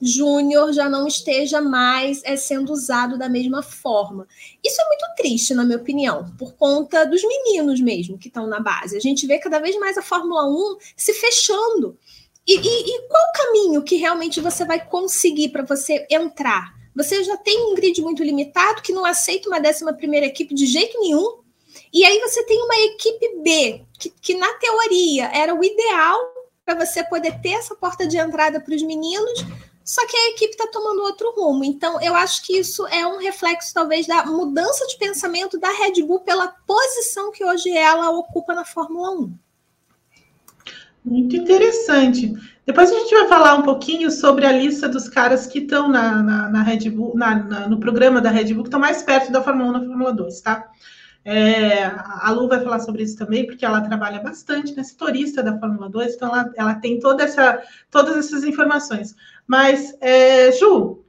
Júnior 0.00 0.72
já 0.72 0.88
não 0.88 1.06
esteja 1.06 1.60
mais 1.60 2.22
é, 2.24 2.36
sendo 2.36 2.72
usado 2.72 3.18
da 3.18 3.28
mesma 3.28 3.62
forma. 3.62 4.26
Isso 4.64 4.80
é 4.80 4.86
muito 4.86 5.04
triste, 5.16 5.54
na 5.54 5.64
minha 5.64 5.78
opinião, 5.78 6.30
por 6.38 6.54
conta 6.54 7.04
dos 7.04 7.22
meninos 7.22 7.80
mesmo 7.80 8.18
que 8.18 8.28
estão 8.28 8.46
na 8.46 8.60
base. 8.60 8.96
A 8.96 9.00
gente 9.00 9.26
vê 9.26 9.38
cada 9.38 9.58
vez 9.58 9.78
mais 9.78 9.98
a 9.98 10.02
Fórmula 10.02 10.44
1 10.48 10.76
se 10.96 11.12
fechando. 11.14 11.96
E, 12.46 12.56
e, 12.56 12.58
e 12.58 13.08
qual 13.08 13.22
o 13.22 13.32
caminho 13.32 13.82
que 13.82 13.96
realmente 13.96 14.40
você 14.40 14.64
vai 14.64 14.84
conseguir 14.84 15.50
para 15.50 15.64
você 15.64 16.06
entrar? 16.10 16.72
Você 16.94 17.22
já 17.22 17.36
tem 17.36 17.70
um 17.70 17.74
grid 17.74 18.00
muito 18.00 18.24
limitado 18.24 18.82
que 18.82 18.92
não 18.92 19.04
aceita 19.04 19.48
uma 19.48 19.60
décima 19.60 19.92
primeira 19.92 20.26
equipe 20.26 20.54
de 20.54 20.66
jeito 20.66 20.98
nenhum. 20.98 21.40
E 21.92 22.04
aí 22.04 22.18
você 22.20 22.42
tem 22.44 22.60
uma 22.62 22.76
equipe 22.80 23.40
B, 23.42 23.82
que, 23.98 24.10
que 24.10 24.34
na 24.34 24.52
teoria 24.54 25.30
era 25.32 25.54
o 25.54 25.62
ideal 25.62 26.18
para 26.64 26.84
você 26.84 27.04
poder 27.04 27.40
ter 27.40 27.50
essa 27.50 27.74
porta 27.74 28.06
de 28.06 28.18
entrada 28.18 28.60
para 28.60 28.74
os 28.74 28.82
meninos, 28.82 29.44
só 29.88 30.06
que 30.06 30.14
a 30.14 30.28
equipe 30.32 30.50
está 30.50 30.66
tomando 30.66 31.00
outro 31.00 31.32
rumo. 31.34 31.64
Então, 31.64 31.98
eu 32.02 32.14
acho 32.14 32.44
que 32.44 32.58
isso 32.58 32.86
é 32.88 33.06
um 33.06 33.16
reflexo, 33.16 33.72
talvez, 33.72 34.06
da 34.06 34.22
mudança 34.26 34.86
de 34.86 34.98
pensamento 34.98 35.58
da 35.58 35.70
Red 35.70 36.02
Bull 36.02 36.20
pela 36.20 36.48
posição 36.66 37.32
que 37.32 37.42
hoje 37.42 37.70
ela 37.70 38.10
ocupa 38.10 38.54
na 38.54 38.66
Fórmula 38.66 39.12
1. 39.12 39.32
Muito 41.06 41.36
interessante. 41.36 42.34
Depois 42.66 42.92
a 42.92 42.98
gente 42.98 43.14
vai 43.14 43.28
falar 43.28 43.54
um 43.54 43.62
pouquinho 43.62 44.10
sobre 44.10 44.44
a 44.44 44.52
lista 44.52 44.86
dos 44.90 45.08
caras 45.08 45.46
que 45.46 45.60
estão 45.60 45.88
na, 45.88 46.22
na, 46.22 46.50
na, 46.50 46.62
Red 46.62 46.90
Bull, 46.90 47.16
na, 47.16 47.66
no 47.66 47.80
programa 47.80 48.20
da 48.20 48.28
Red 48.28 48.52
Bull, 48.52 48.64
que 48.64 48.68
estão 48.68 48.78
mais 48.78 49.02
perto 49.02 49.32
da 49.32 49.42
Fórmula 49.42 49.70
1 49.70 49.72
na 49.72 49.86
Fórmula 49.86 50.12
2, 50.12 50.40
tá? 50.42 50.68
É, 51.24 51.84
a 51.84 52.30
Lu 52.30 52.46
vai 52.46 52.62
falar 52.62 52.80
sobre 52.80 53.04
isso 53.04 53.16
também, 53.16 53.46
porque 53.46 53.64
ela 53.64 53.80
trabalha 53.80 54.20
bastante, 54.20 54.76
né? 54.76 54.82
Setorista 54.82 55.42
da 55.42 55.58
Fórmula 55.58 55.88
2, 55.88 56.14
então 56.14 56.28
ela, 56.28 56.52
ela 56.56 56.74
tem 56.74 57.00
toda 57.00 57.24
essa, 57.24 57.62
todas 57.90 58.18
essas 58.18 58.44
informações. 58.44 59.16
Mas, 59.48 59.96
é, 60.02 60.52
Ju, 60.52 61.02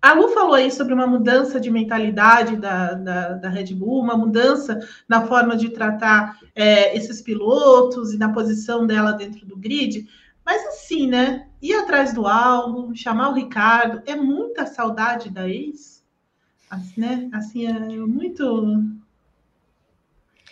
a 0.00 0.14
Lu 0.14 0.28
falou 0.28 0.54
aí 0.54 0.70
sobre 0.70 0.94
uma 0.94 1.06
mudança 1.06 1.60
de 1.60 1.70
mentalidade 1.70 2.56
da, 2.56 2.94
da, 2.94 3.28
da 3.34 3.48
Red 3.50 3.74
Bull, 3.74 4.00
uma 4.00 4.16
mudança 4.16 4.80
na 5.06 5.26
forma 5.26 5.54
de 5.54 5.68
tratar 5.68 6.40
é, 6.54 6.96
esses 6.96 7.20
pilotos 7.20 8.14
e 8.14 8.16
na 8.16 8.32
posição 8.32 8.86
dela 8.86 9.12
dentro 9.12 9.44
do 9.44 9.54
grid. 9.54 10.08
Mas 10.46 10.64
assim, 10.66 11.06
né? 11.06 11.46
Ir 11.60 11.74
atrás 11.74 12.14
do 12.14 12.26
álbum, 12.26 12.94
chamar 12.94 13.28
o 13.28 13.34
Ricardo, 13.34 14.02
é 14.06 14.16
muita 14.16 14.64
saudade 14.64 15.28
da 15.28 15.46
ex? 15.46 16.02
Assim, 16.70 17.00
né? 17.00 17.28
Assim, 17.34 17.66
é 17.66 17.72
muito. 17.72 18.82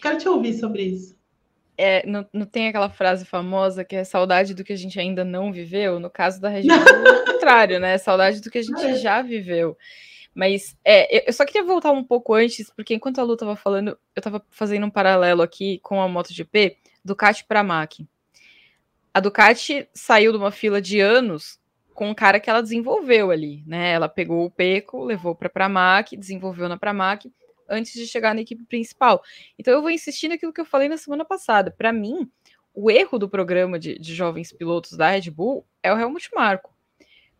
Quero 0.02 0.18
te 0.18 0.28
ouvir 0.28 0.58
sobre 0.58 0.82
isso 0.82 1.15
é, 1.76 2.06
não, 2.06 2.26
não 2.32 2.46
tem 2.46 2.68
aquela 2.68 2.88
frase 2.88 3.24
famosa 3.24 3.84
que 3.84 3.96
é 3.96 4.04
saudade 4.04 4.54
do 4.54 4.64
que 4.64 4.72
a 4.72 4.76
gente 4.76 4.98
ainda 4.98 5.24
não 5.24 5.52
viveu? 5.52 6.00
No 6.00 6.10
caso 6.10 6.40
da 6.40 6.48
região, 6.48 6.76
é 6.76 7.12
o 7.12 7.24
contrário, 7.24 7.78
né? 7.78 7.98
Saudade 7.98 8.40
do 8.40 8.50
que 8.50 8.58
a 8.58 8.62
gente 8.62 8.84
é. 8.84 8.94
já 8.96 9.22
viveu. 9.22 9.76
Mas 10.34 10.76
é, 10.84 11.28
eu 11.28 11.32
só 11.32 11.44
queria 11.44 11.64
voltar 11.64 11.92
um 11.92 12.04
pouco 12.04 12.34
antes, 12.34 12.70
porque 12.70 12.94
enquanto 12.94 13.18
a 13.18 13.22
Lu 13.22 13.34
estava 13.34 13.56
falando, 13.56 13.88
eu 13.88 14.20
estava 14.20 14.44
fazendo 14.50 14.86
um 14.86 14.90
paralelo 14.90 15.42
aqui 15.42 15.80
com 15.82 16.00
a 16.00 16.08
MotoGP, 16.08 16.76
Ducati 17.04 17.44
para 17.44 17.60
a 17.60 17.64
Mac. 17.64 17.94
A 19.14 19.20
Ducati 19.20 19.88
saiu 19.94 20.32
de 20.32 20.38
uma 20.38 20.50
fila 20.50 20.80
de 20.80 21.00
anos 21.00 21.58
com 21.94 22.10
um 22.10 22.14
cara 22.14 22.38
que 22.38 22.50
ela 22.50 22.62
desenvolveu 22.62 23.30
ali, 23.30 23.64
né? 23.66 23.92
Ela 23.92 24.10
pegou 24.10 24.44
o 24.44 24.50
Peco, 24.50 25.02
levou 25.02 25.34
para 25.34 25.46
a 25.46 25.50
Pramac, 25.50 26.14
desenvolveu 26.14 26.68
na 26.68 26.76
Pramac, 26.76 27.32
antes 27.68 27.92
de 27.92 28.06
chegar 28.06 28.34
na 28.34 28.40
equipe 28.40 28.64
principal. 28.64 29.22
Então 29.58 29.72
eu 29.72 29.82
vou 29.82 29.90
insistir 29.90 30.28
naquilo 30.28 30.52
que 30.52 30.60
eu 30.60 30.64
falei 30.64 30.88
na 30.88 30.96
semana 30.96 31.24
passada. 31.24 31.70
Para 31.70 31.92
mim, 31.92 32.30
o 32.74 32.90
erro 32.90 33.18
do 33.18 33.28
programa 33.28 33.78
de, 33.78 33.98
de, 33.98 34.14
jovens 34.14 34.52
pilotos 34.52 34.92
da 34.92 35.10
Red 35.10 35.30
Bull 35.30 35.66
é 35.82 35.92
o 35.92 35.98
Helmut 35.98 36.28
Marko. 36.34 36.74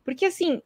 Porque 0.02 0.24
assim, 0.24 0.62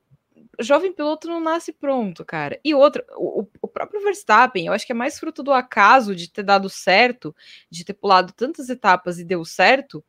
jovem 0.60 0.92
piloto 0.92 1.26
não 1.26 1.40
nasce 1.40 1.72
pronto, 1.72 2.24
cara. 2.24 2.60
E 2.64 2.74
outra, 2.74 3.04
o, 3.16 3.46
o, 3.60 3.68
próprio 3.68 4.00
Verstappen, 4.02 4.66
eu 4.66 4.72
acho 4.72 4.86
que 4.86 4.92
é 4.92 4.94
mais 4.94 5.18
fruto 5.18 5.42
do 5.42 5.52
acaso 5.52 6.14
de 6.14 6.30
ter 6.30 6.42
dado 6.42 6.68
certo, 6.68 7.34
de 7.68 7.84
ter 7.84 7.94
pulado 7.94 8.32
tantas 8.32 8.68
etapas 8.68 9.18
e 9.18 9.24
deu 9.24 9.44
certo, 9.44 10.04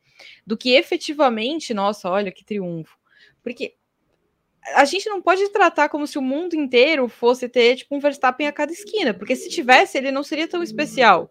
do 0.46 0.56
que 0.56 0.70
efetivamente, 0.70 1.74
nossa, 1.74 2.08
olha 2.08 2.32
que 2.32 2.44
triunfo. 2.44 2.96
Porque 3.42 3.74
a 4.74 4.84
gente 4.84 5.08
não 5.08 5.20
pode 5.20 5.48
tratar 5.48 5.88
como 5.88 6.06
se 6.06 6.18
o 6.18 6.22
mundo 6.22 6.54
inteiro 6.54 7.08
fosse 7.08 7.48
ter 7.48 7.76
tipo 7.76 7.96
um 7.96 7.98
Verstappen 7.98 8.46
a 8.46 8.52
cada 8.52 8.72
esquina, 8.72 9.12
porque 9.12 9.34
se 9.34 9.48
tivesse, 9.48 9.98
ele 9.98 10.12
não 10.12 10.22
seria 10.22 10.46
tão 10.46 10.62
especial. 10.62 11.28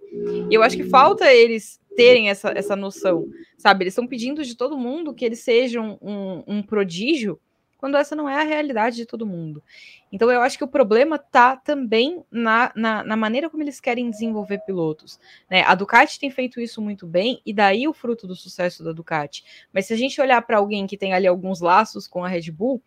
E 0.49 0.53
eu 0.53 0.61
acho 0.61 0.75
que 0.75 0.83
falta 0.83 1.31
eles 1.31 1.79
terem 1.95 2.29
essa, 2.29 2.51
essa 2.55 2.75
noção, 2.75 3.25
sabe? 3.57 3.83
Eles 3.83 3.93
estão 3.93 4.07
pedindo 4.07 4.43
de 4.43 4.55
todo 4.55 4.77
mundo 4.77 5.13
que 5.13 5.25
eles 5.25 5.39
sejam 5.39 5.97
um, 6.01 6.43
um, 6.47 6.63
prodígio, 6.63 7.39
quando 7.77 7.97
essa 7.97 8.15
não 8.15 8.29
é 8.29 8.39
a 8.39 8.43
realidade 8.43 8.97
de 8.97 9.05
todo 9.05 9.25
mundo. 9.25 9.63
Então 10.11 10.29
eu 10.29 10.41
acho 10.41 10.57
que 10.57 10.63
o 10.63 10.67
problema 10.67 11.15
está 11.15 11.55
também 11.55 12.23
na, 12.29 12.71
na, 12.75 13.03
na, 13.03 13.15
maneira 13.15 13.49
como 13.49 13.63
eles 13.63 13.79
querem 13.79 14.09
desenvolver 14.09 14.59
pilotos. 14.59 15.19
Né? 15.49 15.63
A 15.63 15.73
Ducati 15.73 16.19
tem 16.19 16.29
feito 16.29 16.59
isso 16.59 16.81
muito 16.81 17.07
bem, 17.07 17.41
e 17.45 17.53
daí 17.53 17.87
o 17.87 17.93
fruto 17.93 18.27
do 18.27 18.35
sucesso 18.35 18.83
da 18.83 18.91
Ducati. 18.91 19.43
Mas 19.73 19.87
se 19.87 19.93
a 19.93 19.97
gente 19.97 20.19
olhar 20.21 20.41
para 20.43 20.57
alguém 20.57 20.85
que 20.85 20.97
tem 20.97 21.13
ali 21.13 21.27
alguns 21.27 21.59
laços 21.59 22.07
com 22.07 22.23
a 22.23 22.27
Red 22.27 22.51
Bull, 22.51 22.81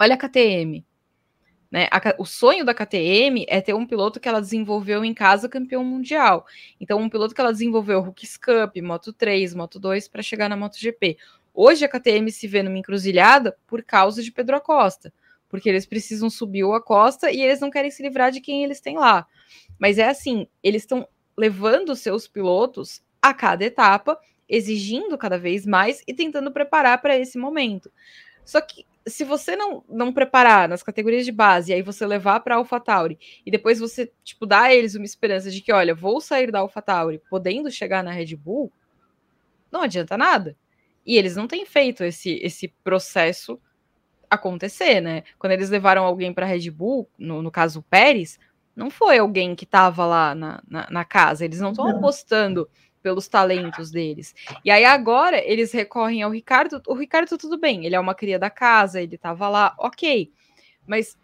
Olha 0.00 0.14
a 0.14 0.16
KTM. 0.16 0.82
Né? 1.70 1.86
A, 1.90 2.14
o 2.18 2.24
sonho 2.24 2.64
da 2.64 2.72
KTM 2.72 3.44
é 3.46 3.60
ter 3.60 3.74
um 3.74 3.86
piloto 3.86 4.18
que 4.18 4.26
ela 4.26 4.40
desenvolveu 4.40 5.04
em 5.04 5.12
casa 5.12 5.46
campeão 5.46 5.84
mundial. 5.84 6.46
Então, 6.80 6.98
um 6.98 7.08
piloto 7.10 7.34
que 7.34 7.40
ela 7.40 7.52
desenvolveu 7.52 8.00
Rookies 8.00 8.38
Cup, 8.38 8.78
Moto 8.82 9.12
3, 9.12 9.54
Moto 9.54 9.78
2 9.78 10.08
para 10.08 10.22
chegar 10.22 10.48
na 10.48 10.56
MotoGP. 10.56 11.18
Hoje 11.52 11.84
a 11.84 11.88
KTM 11.88 12.32
se 12.32 12.48
vê 12.48 12.62
numa 12.62 12.78
encruzilhada 12.78 13.54
por 13.66 13.82
causa 13.82 14.22
de 14.22 14.32
Pedro 14.32 14.56
Acosta, 14.56 15.12
porque 15.50 15.68
eles 15.68 15.84
precisam 15.84 16.30
subir 16.30 16.64
o 16.64 16.72
Acosta 16.72 17.30
e 17.30 17.42
eles 17.42 17.60
não 17.60 17.70
querem 17.70 17.90
se 17.90 18.02
livrar 18.02 18.32
de 18.32 18.40
quem 18.40 18.64
eles 18.64 18.80
têm 18.80 18.96
lá. 18.96 19.26
Mas 19.78 19.98
é 19.98 20.08
assim, 20.08 20.46
eles 20.62 20.82
estão 20.82 21.06
levando 21.36 21.94
seus 21.94 22.26
pilotos 22.26 23.02
a 23.20 23.34
cada 23.34 23.66
etapa, 23.66 24.18
exigindo 24.48 25.18
cada 25.18 25.38
vez 25.38 25.66
mais 25.66 26.02
e 26.06 26.14
tentando 26.14 26.50
preparar 26.50 27.02
para 27.02 27.18
esse 27.18 27.36
momento. 27.36 27.92
Só 28.44 28.60
que 28.60 28.86
se 29.06 29.24
você 29.24 29.56
não, 29.56 29.82
não 29.88 30.12
preparar 30.12 30.68
nas 30.68 30.82
categorias 30.82 31.24
de 31.24 31.32
base, 31.32 31.70
e 31.70 31.74
aí 31.74 31.82
você 31.82 32.06
levar 32.06 32.40
para 32.40 32.56
AlphaTauri, 32.56 33.18
e 33.44 33.50
depois 33.50 33.78
você, 33.78 34.12
tipo, 34.22 34.46
dar 34.46 34.64
a 34.64 34.74
eles 34.74 34.94
uma 34.94 35.04
esperança 35.04 35.50
de 35.50 35.60
que, 35.60 35.72
olha, 35.72 35.94
vou 35.94 36.20
sair 36.20 36.50
da 36.50 36.60
AlphaTauri 36.60 37.20
podendo 37.30 37.70
chegar 37.70 38.04
na 38.04 38.12
Red 38.12 38.36
Bull, 38.36 38.72
não 39.70 39.82
adianta 39.82 40.16
nada. 40.16 40.56
E 41.06 41.16
eles 41.16 41.34
não 41.34 41.46
têm 41.46 41.64
feito 41.64 42.04
esse, 42.04 42.38
esse 42.42 42.68
processo 42.84 43.60
acontecer, 44.28 45.00
né? 45.00 45.24
Quando 45.38 45.52
eles 45.52 45.70
levaram 45.70 46.04
alguém 46.04 46.32
para 46.32 46.46
Red 46.46 46.70
Bull, 46.70 47.08
no, 47.18 47.42
no 47.42 47.50
caso 47.50 47.80
o 47.80 47.82
Pérez, 47.82 48.38
não 48.76 48.90
foi 48.90 49.18
alguém 49.18 49.54
que 49.54 49.64
estava 49.64 50.06
lá 50.06 50.34
na, 50.34 50.62
na, 50.68 50.88
na, 50.90 51.04
casa. 51.04 51.44
Eles 51.44 51.60
não 51.60 51.70
estão 51.70 51.88
apostando 51.88 52.68
pelos 53.02 53.28
talentos 53.28 53.90
deles. 53.90 54.34
E 54.64 54.70
aí 54.70 54.84
agora 54.84 55.38
eles 55.44 55.72
recorrem 55.72 56.22
ao 56.22 56.30
Ricardo. 56.30 56.82
O 56.86 56.94
Ricardo, 56.94 57.36
tudo 57.36 57.58
bem, 57.58 57.84
ele 57.84 57.94
é 57.94 58.00
uma 58.00 58.14
cria 58.14 58.38
da 58.38 58.50
casa, 58.50 59.00
ele 59.00 59.14
estava 59.14 59.48
lá, 59.48 59.74
ok. 59.78 60.32
Mas 60.86 61.16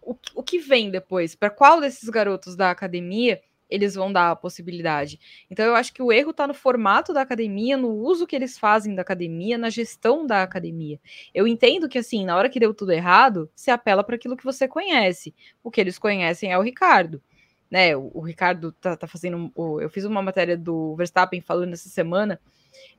o, 0.00 0.16
o 0.34 0.42
que 0.42 0.58
vem 0.58 0.90
depois? 0.90 1.34
Para 1.34 1.50
qual 1.50 1.80
desses 1.80 2.08
garotos 2.08 2.56
da 2.56 2.70
academia 2.70 3.40
eles 3.70 3.94
vão 3.94 4.12
dar 4.12 4.30
a 4.30 4.36
possibilidade? 4.36 5.18
Então 5.50 5.64
eu 5.64 5.74
acho 5.74 5.94
que 5.94 6.02
o 6.02 6.12
erro 6.12 6.30
está 6.32 6.46
no 6.46 6.52
formato 6.52 7.14
da 7.14 7.22
academia, 7.22 7.76
no 7.76 7.88
uso 7.88 8.26
que 8.26 8.36
eles 8.36 8.58
fazem 8.58 8.94
da 8.94 9.00
academia, 9.00 9.56
na 9.56 9.70
gestão 9.70 10.26
da 10.26 10.42
academia. 10.42 11.00
Eu 11.32 11.46
entendo 11.46 11.88
que 11.88 11.98
assim, 11.98 12.24
na 12.24 12.36
hora 12.36 12.50
que 12.50 12.60
deu 12.60 12.74
tudo 12.74 12.92
errado, 12.92 13.50
se 13.54 13.70
apela 13.70 14.04
para 14.04 14.16
aquilo 14.16 14.36
que 14.36 14.44
você 14.44 14.68
conhece. 14.68 15.34
O 15.62 15.70
que 15.70 15.80
eles 15.80 15.98
conhecem 15.98 16.52
é 16.52 16.58
o 16.58 16.62
Ricardo 16.62 17.22
né? 17.72 17.96
O, 17.96 18.10
o 18.12 18.20
Ricardo 18.20 18.70
tá, 18.70 18.94
tá 18.94 19.06
fazendo. 19.06 19.50
O, 19.54 19.80
eu 19.80 19.88
fiz 19.88 20.04
uma 20.04 20.20
matéria 20.20 20.58
do 20.58 20.94
Verstappen 20.94 21.40
falando 21.40 21.72
essa 21.72 21.88
semana 21.88 22.38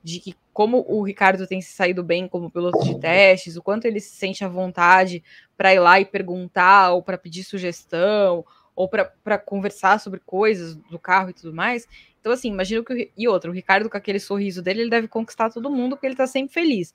de 0.02 0.18
que 0.18 0.34
como 0.52 0.84
o 0.88 1.00
Ricardo 1.04 1.46
tem 1.46 1.60
se 1.60 1.72
saído 1.72 2.02
bem 2.02 2.26
como 2.26 2.50
piloto 2.50 2.82
de 2.82 2.98
testes, 2.98 3.56
o 3.56 3.62
quanto 3.62 3.84
ele 3.84 4.00
se 4.00 4.16
sente 4.16 4.44
à 4.44 4.48
vontade 4.48 5.22
para 5.56 5.72
ir 5.72 5.78
lá 5.78 6.00
e 6.00 6.04
perguntar, 6.04 6.90
ou 6.90 7.04
para 7.04 7.16
pedir 7.16 7.44
sugestão, 7.44 8.44
ou 8.74 8.88
para 8.88 9.38
conversar 9.38 10.00
sobre 10.00 10.18
coisas 10.18 10.74
do 10.74 10.98
carro 10.98 11.30
e 11.30 11.34
tudo 11.34 11.54
mais. 11.54 11.86
Então, 12.20 12.32
assim, 12.32 12.48
imagino 12.48 12.84
que. 12.84 12.92
O, 12.92 13.10
e 13.16 13.28
outro, 13.28 13.52
o 13.52 13.54
Ricardo, 13.54 13.88
com 13.88 13.96
aquele 13.96 14.18
sorriso 14.18 14.60
dele, 14.60 14.80
ele 14.80 14.90
deve 14.90 15.06
conquistar 15.06 15.50
todo 15.50 15.70
mundo, 15.70 15.94
porque 15.94 16.06
ele 16.08 16.16
tá 16.16 16.26
sempre 16.26 16.52
feliz. 16.52 16.92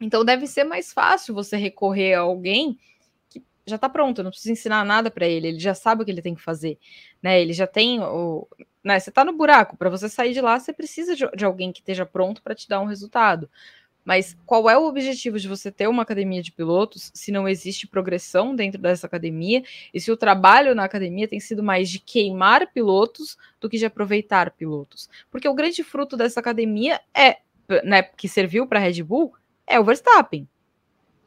Então, 0.00 0.24
deve 0.24 0.46
ser 0.46 0.62
mais 0.62 0.92
fácil 0.92 1.34
você 1.34 1.56
recorrer 1.56 2.14
a 2.14 2.20
alguém 2.20 2.78
já 3.66 3.76
está 3.76 3.88
pronto, 3.88 4.22
não 4.22 4.30
precisa 4.30 4.52
ensinar 4.52 4.84
nada 4.84 5.10
para 5.10 5.26
ele, 5.26 5.48
ele 5.48 5.58
já 5.58 5.74
sabe 5.74 6.02
o 6.02 6.04
que 6.04 6.10
ele 6.10 6.22
tem 6.22 6.34
que 6.34 6.42
fazer, 6.42 6.78
né? 7.22 7.40
Ele 7.40 7.52
já 7.52 7.66
tem 7.66 8.00
o, 8.00 8.46
né? 8.82 8.98
Você 8.98 9.10
está 9.10 9.24
no 9.24 9.32
buraco, 9.32 9.76
para 9.76 9.88
você 9.88 10.08
sair 10.08 10.32
de 10.34 10.40
lá, 10.40 10.58
você 10.58 10.72
precisa 10.72 11.16
de, 11.16 11.26
de 11.34 11.44
alguém 11.44 11.72
que 11.72 11.80
esteja 11.80 12.04
pronto 12.04 12.42
para 12.42 12.54
te 12.54 12.68
dar 12.68 12.80
um 12.80 12.86
resultado. 12.86 13.48
Mas 14.04 14.36
qual 14.44 14.68
é 14.68 14.76
o 14.76 14.84
objetivo 14.84 15.38
de 15.38 15.48
você 15.48 15.72
ter 15.72 15.88
uma 15.88 16.02
academia 16.02 16.42
de 16.42 16.52
pilotos 16.52 17.10
se 17.14 17.32
não 17.32 17.48
existe 17.48 17.86
progressão 17.86 18.54
dentro 18.54 18.80
dessa 18.80 19.06
academia 19.06 19.64
e 19.94 20.00
se 20.00 20.12
o 20.12 20.16
trabalho 20.16 20.74
na 20.74 20.84
academia 20.84 21.26
tem 21.26 21.40
sido 21.40 21.62
mais 21.62 21.88
de 21.88 21.98
queimar 21.98 22.70
pilotos 22.70 23.38
do 23.58 23.68
que 23.68 23.78
de 23.78 23.86
aproveitar 23.86 24.50
pilotos? 24.50 25.08
Porque 25.30 25.48
o 25.48 25.54
grande 25.54 25.82
fruto 25.82 26.18
dessa 26.18 26.38
academia 26.38 27.00
é, 27.14 27.38
né, 27.82 28.02
que 28.02 28.28
serviu 28.28 28.66
para 28.66 28.78
a 28.78 28.82
Red 28.82 29.02
Bull, 29.02 29.32
é 29.66 29.80
o 29.80 29.84
Verstappen. 29.84 30.46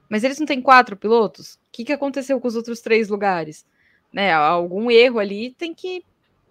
Mas 0.09 0.23
eles 0.23 0.39
não 0.39 0.45
têm 0.45 0.61
quatro 0.61 0.95
pilotos? 0.95 1.55
O 1.55 1.59
que, 1.71 1.85
que 1.85 1.93
aconteceu 1.93 2.39
com 2.39 2.47
os 2.47 2.55
outros 2.55 2.81
três 2.81 3.09
lugares? 3.09 3.65
Né, 4.11 4.31
algum 4.33 4.89
erro 4.89 5.19
ali 5.19 5.51
tem 5.51 5.73
que, 5.73 6.03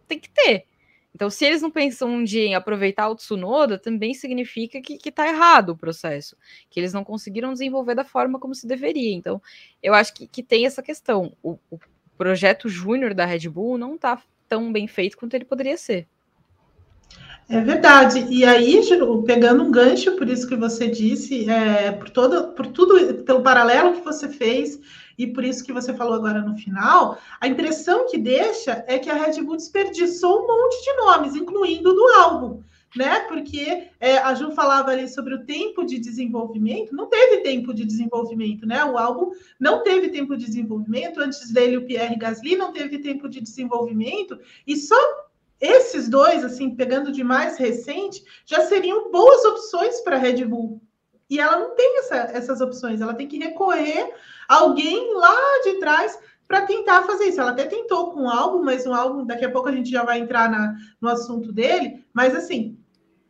tem 0.06 0.18
que 0.18 0.30
ter. 0.30 0.66
Então, 1.14 1.30
se 1.30 1.46
eles 1.46 1.62
não 1.62 1.70
pensam 1.70 2.10
um 2.10 2.22
dia 2.22 2.44
em 2.44 2.54
aproveitar 2.54 3.08
o 3.08 3.14
Tsunoda, 3.14 3.78
também 3.78 4.12
significa 4.12 4.82
que, 4.82 4.98
está 5.08 5.26
errado 5.26 5.70
o 5.70 5.76
processo, 5.76 6.36
que 6.68 6.78
eles 6.78 6.92
não 6.92 7.02
conseguiram 7.02 7.54
desenvolver 7.54 7.94
da 7.94 8.04
forma 8.04 8.38
como 8.38 8.54
se 8.54 8.66
deveria. 8.66 9.14
Então, 9.14 9.40
eu 9.82 9.94
acho 9.94 10.12
que, 10.12 10.26
que 10.26 10.42
tem 10.42 10.66
essa 10.66 10.82
questão. 10.82 11.34
O, 11.42 11.58
o 11.70 11.80
projeto 12.18 12.68
júnior 12.68 13.14
da 13.14 13.24
Red 13.24 13.48
Bull 13.48 13.78
não 13.78 13.94
está 13.94 14.22
tão 14.46 14.70
bem 14.70 14.86
feito 14.86 15.16
quanto 15.16 15.32
ele 15.32 15.46
poderia 15.46 15.78
ser. 15.78 16.06
É 17.48 17.60
verdade. 17.60 18.26
E 18.28 18.44
aí, 18.44 18.80
pegando 19.24 19.62
um 19.62 19.70
gancho, 19.70 20.16
por 20.16 20.28
isso 20.28 20.48
que 20.48 20.56
você 20.56 20.88
disse, 20.88 21.48
é, 21.48 21.92
por, 21.92 22.10
todo, 22.10 22.48
por 22.54 22.66
tudo, 22.66 23.22
pelo 23.22 23.42
paralelo 23.42 23.94
que 23.94 24.04
você 24.04 24.28
fez, 24.28 24.80
e 25.16 25.26
por 25.28 25.44
isso 25.44 25.64
que 25.64 25.72
você 25.72 25.94
falou 25.94 26.14
agora 26.14 26.40
no 26.42 26.56
final, 26.56 27.18
a 27.40 27.46
impressão 27.46 28.06
que 28.08 28.18
deixa 28.18 28.84
é 28.88 28.98
que 28.98 29.08
a 29.08 29.14
Red 29.14 29.40
Bull 29.42 29.56
desperdiçou 29.56 30.42
um 30.42 30.46
monte 30.46 30.82
de 30.82 30.92
nomes, 30.94 31.36
incluindo 31.36 31.94
do 31.94 32.06
álbum. 32.18 32.62
né? 32.96 33.20
Porque 33.20 33.88
é, 34.00 34.18
a 34.18 34.34
Ju 34.34 34.52
falava 34.52 34.90
ali 34.90 35.08
sobre 35.08 35.34
o 35.34 35.44
tempo 35.44 35.84
de 35.84 35.98
desenvolvimento, 35.98 36.94
não 36.94 37.06
teve 37.06 37.42
tempo 37.42 37.72
de 37.74 37.84
desenvolvimento, 37.84 38.66
né? 38.66 38.84
O 38.84 38.98
álbum 38.98 39.30
não 39.60 39.82
teve 39.82 40.08
tempo 40.08 40.36
de 40.36 40.46
desenvolvimento, 40.46 41.20
antes 41.20 41.50
dele 41.52 41.76
o 41.76 41.86
Pierre 41.86 42.16
Gasly 42.16 42.56
não 42.56 42.72
teve 42.72 42.98
tempo 42.98 43.28
de 43.28 43.40
desenvolvimento, 43.40 44.38
e 44.66 44.76
só 44.76 44.96
esses 45.60 46.08
dois, 46.08 46.44
assim, 46.44 46.74
pegando 46.74 47.10
de 47.10 47.24
mais 47.24 47.56
recente, 47.56 48.22
já 48.44 48.62
seriam 48.62 49.10
boas 49.10 49.44
opções 49.44 50.00
para 50.00 50.16
a 50.16 50.18
Red 50.18 50.44
Bull. 50.44 50.80
E 51.28 51.40
ela 51.40 51.56
não 51.56 51.74
tem 51.74 51.98
essa, 51.98 52.16
essas 52.16 52.60
opções, 52.60 53.00
ela 53.00 53.14
tem 53.14 53.26
que 53.26 53.38
recorrer 53.38 54.14
a 54.48 54.56
alguém 54.56 55.14
lá 55.14 55.36
de 55.64 55.80
trás 55.80 56.18
para 56.46 56.62
tentar 56.62 57.02
fazer 57.02 57.24
isso. 57.24 57.40
Ela 57.40 57.50
até 57.50 57.64
tentou 57.64 58.12
com 58.12 58.22
um 58.22 58.30
álbum, 58.30 58.62
mas 58.62 58.86
um 58.86 58.94
álbum, 58.94 59.26
daqui 59.26 59.44
a 59.44 59.50
pouco 59.50 59.68
a 59.68 59.72
gente 59.72 59.90
já 59.90 60.04
vai 60.04 60.20
entrar 60.20 60.48
na, 60.48 60.74
no 61.00 61.08
assunto 61.08 61.52
dele, 61.52 62.04
mas 62.12 62.34
assim, 62.36 62.78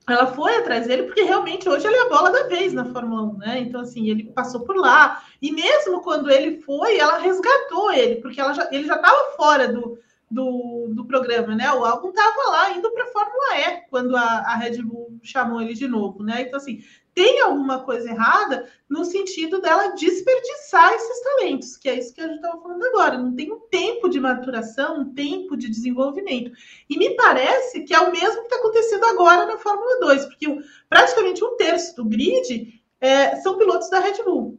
ela 0.08 0.26
foi 0.26 0.56
atrás 0.56 0.86
dele 0.86 1.04
porque 1.04 1.22
realmente 1.22 1.68
hoje 1.68 1.86
ele 1.86 1.96
é 1.96 2.02
a 2.02 2.08
bola 2.08 2.30
da 2.30 2.44
vez 2.44 2.72
na 2.72 2.84
Fórmula 2.84 3.22
1, 3.22 3.38
né? 3.38 3.58
Então, 3.60 3.80
assim, 3.80 4.08
ele 4.08 4.24
passou 4.32 4.60
por 4.60 4.76
lá. 4.76 5.22
E 5.42 5.50
mesmo 5.50 6.02
quando 6.02 6.30
ele 6.30 6.60
foi, 6.60 6.98
ela 6.98 7.18
resgatou 7.18 7.90
ele, 7.92 8.16
porque 8.16 8.40
ela 8.40 8.52
já, 8.52 8.68
ele 8.70 8.86
já 8.86 8.96
estava 8.96 9.32
fora 9.36 9.72
do, 9.72 9.98
do, 10.30 10.88
do 10.90 11.04
programa, 11.04 11.54
né? 11.54 11.72
O 11.72 11.84
álbum 11.84 12.08
estava 12.08 12.50
lá 12.50 12.72
indo 12.72 12.90
para 12.90 13.04
a 13.04 13.12
Fórmula 13.12 13.58
E 13.58 13.80
quando 13.88 14.16
a, 14.16 14.22
a 14.22 14.56
Red 14.56 14.82
Bull 14.82 15.18
chamou 15.22 15.60
ele 15.60 15.74
de 15.74 15.86
novo, 15.86 16.22
né? 16.22 16.42
Então, 16.42 16.58
assim, 16.58 16.82
tem 17.14 17.40
alguma 17.40 17.82
coisa 17.82 18.10
errada 18.10 18.68
no 18.88 19.04
sentido 19.04 19.60
dela 19.60 19.94
desperdiçar 19.94 20.92
esses 20.92 21.22
talentos, 21.22 21.76
que 21.76 21.88
é 21.88 21.98
isso 21.98 22.12
que 22.12 22.20
a 22.20 22.26
gente 22.26 22.36
estava 22.36 22.60
falando 22.60 22.84
agora. 22.84 23.16
Não 23.16 23.34
tem 23.34 23.50
um 23.52 23.60
tempo 23.70 24.08
de 24.08 24.20
maturação, 24.20 25.00
um 25.00 25.14
tempo 25.14 25.56
de 25.56 25.70
desenvolvimento. 25.70 26.52
E 26.90 26.98
me 26.98 27.16
parece 27.16 27.84
que 27.84 27.94
é 27.94 28.00
o 28.00 28.12
mesmo 28.12 28.40
que 28.40 28.46
está 28.46 28.56
acontecendo 28.56 29.04
agora 29.06 29.46
na 29.46 29.58
Fórmula 29.58 29.98
2, 30.00 30.26
porque 30.26 30.58
praticamente 30.88 31.42
um 31.42 31.56
terço 31.56 31.96
do 31.96 32.04
grid 32.04 32.82
é, 33.00 33.36
são 33.36 33.56
pilotos 33.56 33.88
da 33.88 34.00
Red 34.00 34.22
Bull. 34.24 34.58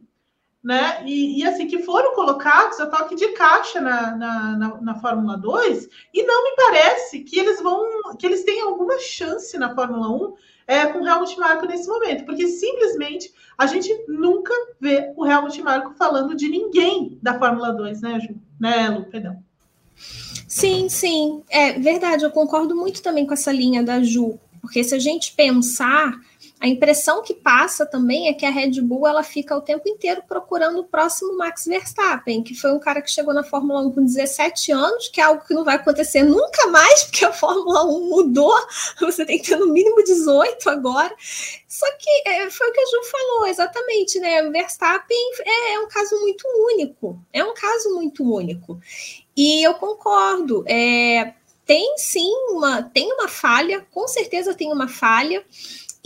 Né? 0.62 1.04
E, 1.06 1.40
e, 1.40 1.46
assim, 1.46 1.68
que 1.68 1.82
foram 1.82 2.14
colocados 2.14 2.80
a 2.80 2.86
toque 2.86 3.14
de 3.14 3.28
caixa 3.28 3.80
na, 3.80 4.16
na, 4.16 4.56
na, 4.56 4.80
na, 4.80 4.94
Fórmula 4.96 5.38
2, 5.38 5.88
e 6.12 6.24
não 6.24 6.44
me 6.44 6.56
parece 6.56 7.20
que 7.20 7.38
eles 7.38 7.62
vão, 7.62 8.16
que 8.18 8.26
eles 8.26 8.42
têm 8.44 8.60
alguma 8.62 8.98
chance 8.98 9.56
na 9.56 9.72
Fórmula 9.72 10.08
1 10.08 10.34
é, 10.66 10.86
com 10.86 10.98
o 11.00 11.08
Helmut 11.08 11.38
Marko 11.38 11.66
nesse 11.66 11.88
momento, 11.88 12.24
porque 12.24 12.46
simplesmente 12.48 13.32
a 13.56 13.66
gente 13.66 13.88
nunca 14.08 14.52
vê 14.80 15.12
o 15.16 15.24
Helmut 15.24 15.62
Marko 15.62 15.94
falando 15.94 16.34
de 16.34 16.48
ninguém 16.48 17.18
da 17.22 17.38
Fórmula 17.38 17.72
2, 17.72 18.02
né, 18.02 18.20
Ju? 18.20 18.34
Né, 18.60 18.88
Lu? 18.90 19.04
Perdão. 19.04 19.42
Sim, 20.46 20.88
sim, 20.88 21.42
é 21.48 21.78
verdade, 21.78 22.24
eu 22.24 22.30
concordo 22.30 22.74
muito 22.74 23.02
também 23.02 23.26
com 23.26 23.32
essa 23.32 23.52
linha 23.52 23.82
da 23.82 24.02
Ju, 24.02 24.38
porque 24.60 24.84
se 24.84 24.94
a 24.94 24.98
gente 24.98 25.34
pensar 25.34 26.12
a 26.60 26.66
impressão 26.66 27.22
que 27.22 27.34
passa 27.34 27.86
também 27.86 28.28
é 28.28 28.34
que 28.34 28.44
a 28.44 28.50
Red 28.50 28.80
Bull 28.82 29.06
ela 29.06 29.22
fica 29.22 29.56
o 29.56 29.60
tempo 29.60 29.88
inteiro 29.88 30.22
procurando 30.26 30.80
o 30.80 30.84
próximo 30.84 31.36
Max 31.36 31.66
Verstappen, 31.66 32.42
que 32.42 32.54
foi 32.54 32.72
um 32.72 32.80
cara 32.80 33.00
que 33.00 33.10
chegou 33.10 33.32
na 33.32 33.44
Fórmula 33.44 33.80
1 33.82 33.92
com 33.92 34.04
17 34.04 34.72
anos, 34.72 35.08
que 35.08 35.20
é 35.20 35.24
algo 35.24 35.44
que 35.46 35.54
não 35.54 35.64
vai 35.64 35.76
acontecer 35.76 36.24
nunca 36.24 36.66
mais, 36.66 37.04
porque 37.04 37.24
a 37.24 37.32
Fórmula 37.32 37.84
1 37.84 38.08
mudou, 38.08 38.54
você 39.00 39.24
tem 39.24 39.38
que 39.38 39.48
ter 39.48 39.56
no 39.56 39.72
mínimo 39.72 40.02
18 40.02 40.68
agora. 40.68 41.14
Só 41.68 41.86
que 41.96 42.28
é, 42.28 42.50
foi 42.50 42.68
o 42.68 42.72
que 42.72 42.80
a 42.80 42.84
Ju 42.84 43.10
falou, 43.10 43.46
exatamente, 43.46 44.18
né? 44.18 44.42
O 44.42 44.50
Verstappen 44.50 45.30
é, 45.44 45.74
é, 45.74 45.80
um 45.80 45.88
caso 45.88 46.18
muito 46.20 46.44
único, 46.72 47.20
é 47.32 47.44
um 47.44 47.54
caso 47.54 47.94
muito 47.94 48.24
único. 48.24 48.80
E 49.36 49.62
eu 49.62 49.74
concordo, 49.74 50.64
é, 50.66 51.34
tem 51.64 51.96
sim 51.98 52.32
uma, 52.50 52.82
tem 52.82 53.12
uma 53.12 53.28
falha, 53.28 53.86
com 53.92 54.08
certeza 54.08 54.54
tem 54.54 54.72
uma 54.72 54.88
falha. 54.88 55.44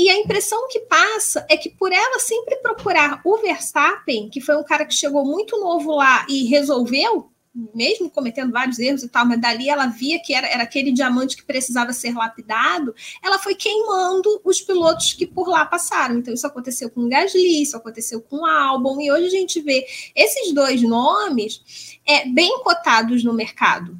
E 0.03 0.11
a 0.11 0.19
impressão 0.19 0.67
que 0.69 0.81
passa 0.81 1.47
é 1.49 1.57
que 1.57 1.71
por 1.71 1.93
ela 1.93 2.19
sempre 2.19 2.57
procurar 2.57 3.21
o 3.25 3.37
Verstappen, 3.37 4.29
que 4.29 4.41
foi 4.41 4.57
um 4.57 4.65
cara 4.65 4.85
que 4.85 4.93
chegou 4.93 5.25
muito 5.25 5.61
novo 5.61 5.95
lá 5.95 6.27
e 6.29 6.43
resolveu, 6.47 7.31
mesmo 7.73 8.11
cometendo 8.11 8.51
vários 8.51 8.81
erros 8.81 9.05
e 9.05 9.09
tal, 9.09 9.25
mas 9.25 9.41
dali 9.41 9.69
ela 9.69 9.87
via 9.87 10.21
que 10.21 10.35
era, 10.35 10.49
era 10.49 10.65
aquele 10.65 10.91
diamante 10.91 11.37
que 11.37 11.45
precisava 11.45 11.93
ser 11.93 12.17
lapidado, 12.17 12.93
ela 13.23 13.38
foi 13.38 13.55
queimando 13.55 14.41
os 14.45 14.61
pilotos 14.61 15.12
que 15.12 15.25
por 15.25 15.47
lá 15.49 15.65
passaram. 15.65 16.17
Então, 16.17 16.35
isso 16.35 16.49
aconteceu 16.49 16.91
com 16.91 17.03
o 17.03 17.09
Gasly, 17.09 17.62
isso 17.62 17.77
aconteceu 17.77 18.21
com 18.21 18.38
o 18.38 18.45
Albon, 18.45 19.01
e 19.01 19.12
hoje 19.12 19.27
a 19.27 19.31
gente 19.31 19.61
vê 19.61 19.87
esses 20.17 20.53
dois 20.53 20.83
nomes 20.83 22.01
é, 22.05 22.29
bem 22.29 22.59
cotados 22.65 23.23
no 23.23 23.33
mercado. 23.33 23.97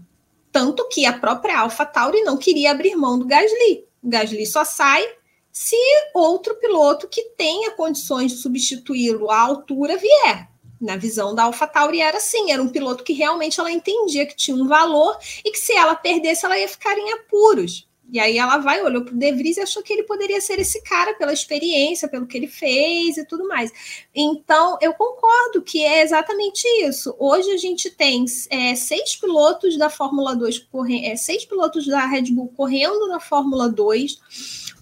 Tanto 0.51 0.89
que 0.89 1.07
a 1.07 1.13
própria 1.13 1.61
AlphaTauri 1.61 2.23
não 2.23 2.37
queria 2.37 2.73
abrir 2.73 2.97
mão 2.97 3.17
do 3.17 3.25
Gasly. 3.25 3.85
O 4.03 4.09
Gasly 4.09 4.45
só 4.47 4.65
sai 4.65 5.22
se 5.53 5.77
outro 6.15 6.55
piloto 6.55 7.07
que 7.07 7.23
tenha 7.37 7.73
condições 7.73 8.33
de 8.33 8.39
substituí-lo 8.39 9.31
à 9.31 9.39
altura 9.41 9.99
vier. 9.99 10.49
Na 10.81 10.97
visão 10.97 11.35
da 11.35 11.45
AlphaTauri 11.45 12.01
era 12.01 12.17
assim, 12.17 12.51
era 12.51 12.63
um 12.63 12.71
piloto 12.71 13.05
que 13.05 13.13
realmente 13.13 13.61
ela 13.61 13.71
entendia 13.71 14.27
que 14.27 14.35
tinha 14.35 14.57
um 14.57 14.67
valor 14.67 15.17
e 15.45 15.53
que 15.53 15.59
se 15.59 15.73
ela 15.73 15.95
perdesse 15.95 16.45
ela 16.45 16.59
ia 16.59 16.67
ficar 16.67 16.97
em 16.99 17.13
apuros. 17.13 17.87
E 18.11 18.19
aí 18.19 18.37
ela 18.37 18.59
vai, 18.59 18.83
olhou 18.83 19.05
para 19.05 19.15
o 19.15 19.17
De 19.17 19.33
Vries 19.33 19.57
e 19.57 19.61
achou 19.61 19.83
que 19.83 19.93
ele 19.93 20.03
poderia 20.03 20.41
ser 20.41 20.59
esse 20.59 20.83
cara 20.83 21.15
pela 21.15 21.33
experiência, 21.33 22.09
pelo 22.09 22.27
que 22.27 22.37
ele 22.37 22.49
fez 22.49 23.17
e 23.17 23.25
tudo 23.25 23.49
mais. 23.49 23.73
Então, 24.15 24.77
eu 24.83 24.93
concordo 24.93 25.63
que 25.63 25.83
é 25.83 26.03
exatamente 26.03 26.67
isso. 26.85 27.15
Hoje 27.19 27.51
a 27.53 27.57
gente 27.57 27.89
tem 27.91 28.27
é, 28.51 28.75
seis 28.75 29.17
pilotos 29.17 29.79
da 29.79 29.89
Fórmula 29.89 30.35
2 30.35 30.59
correndo, 30.59 31.07
é, 31.07 31.17
seis 31.17 31.47
pilotos 31.47 31.87
da 31.87 32.05
Red 32.05 32.33
Bull 32.33 32.53
correndo 32.55 33.09
na 33.09 33.19
Fórmula 33.19 33.67
2 33.67 34.19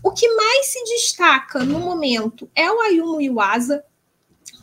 o 0.02 0.12
que 0.12 0.28
mais 0.34 0.66
se 0.66 0.82
destaca 0.84 1.64
no 1.64 1.78
momento 1.78 2.50
é 2.54 2.70
o 2.70 2.80
Ayumu 2.80 3.20
Iwasa, 3.20 3.84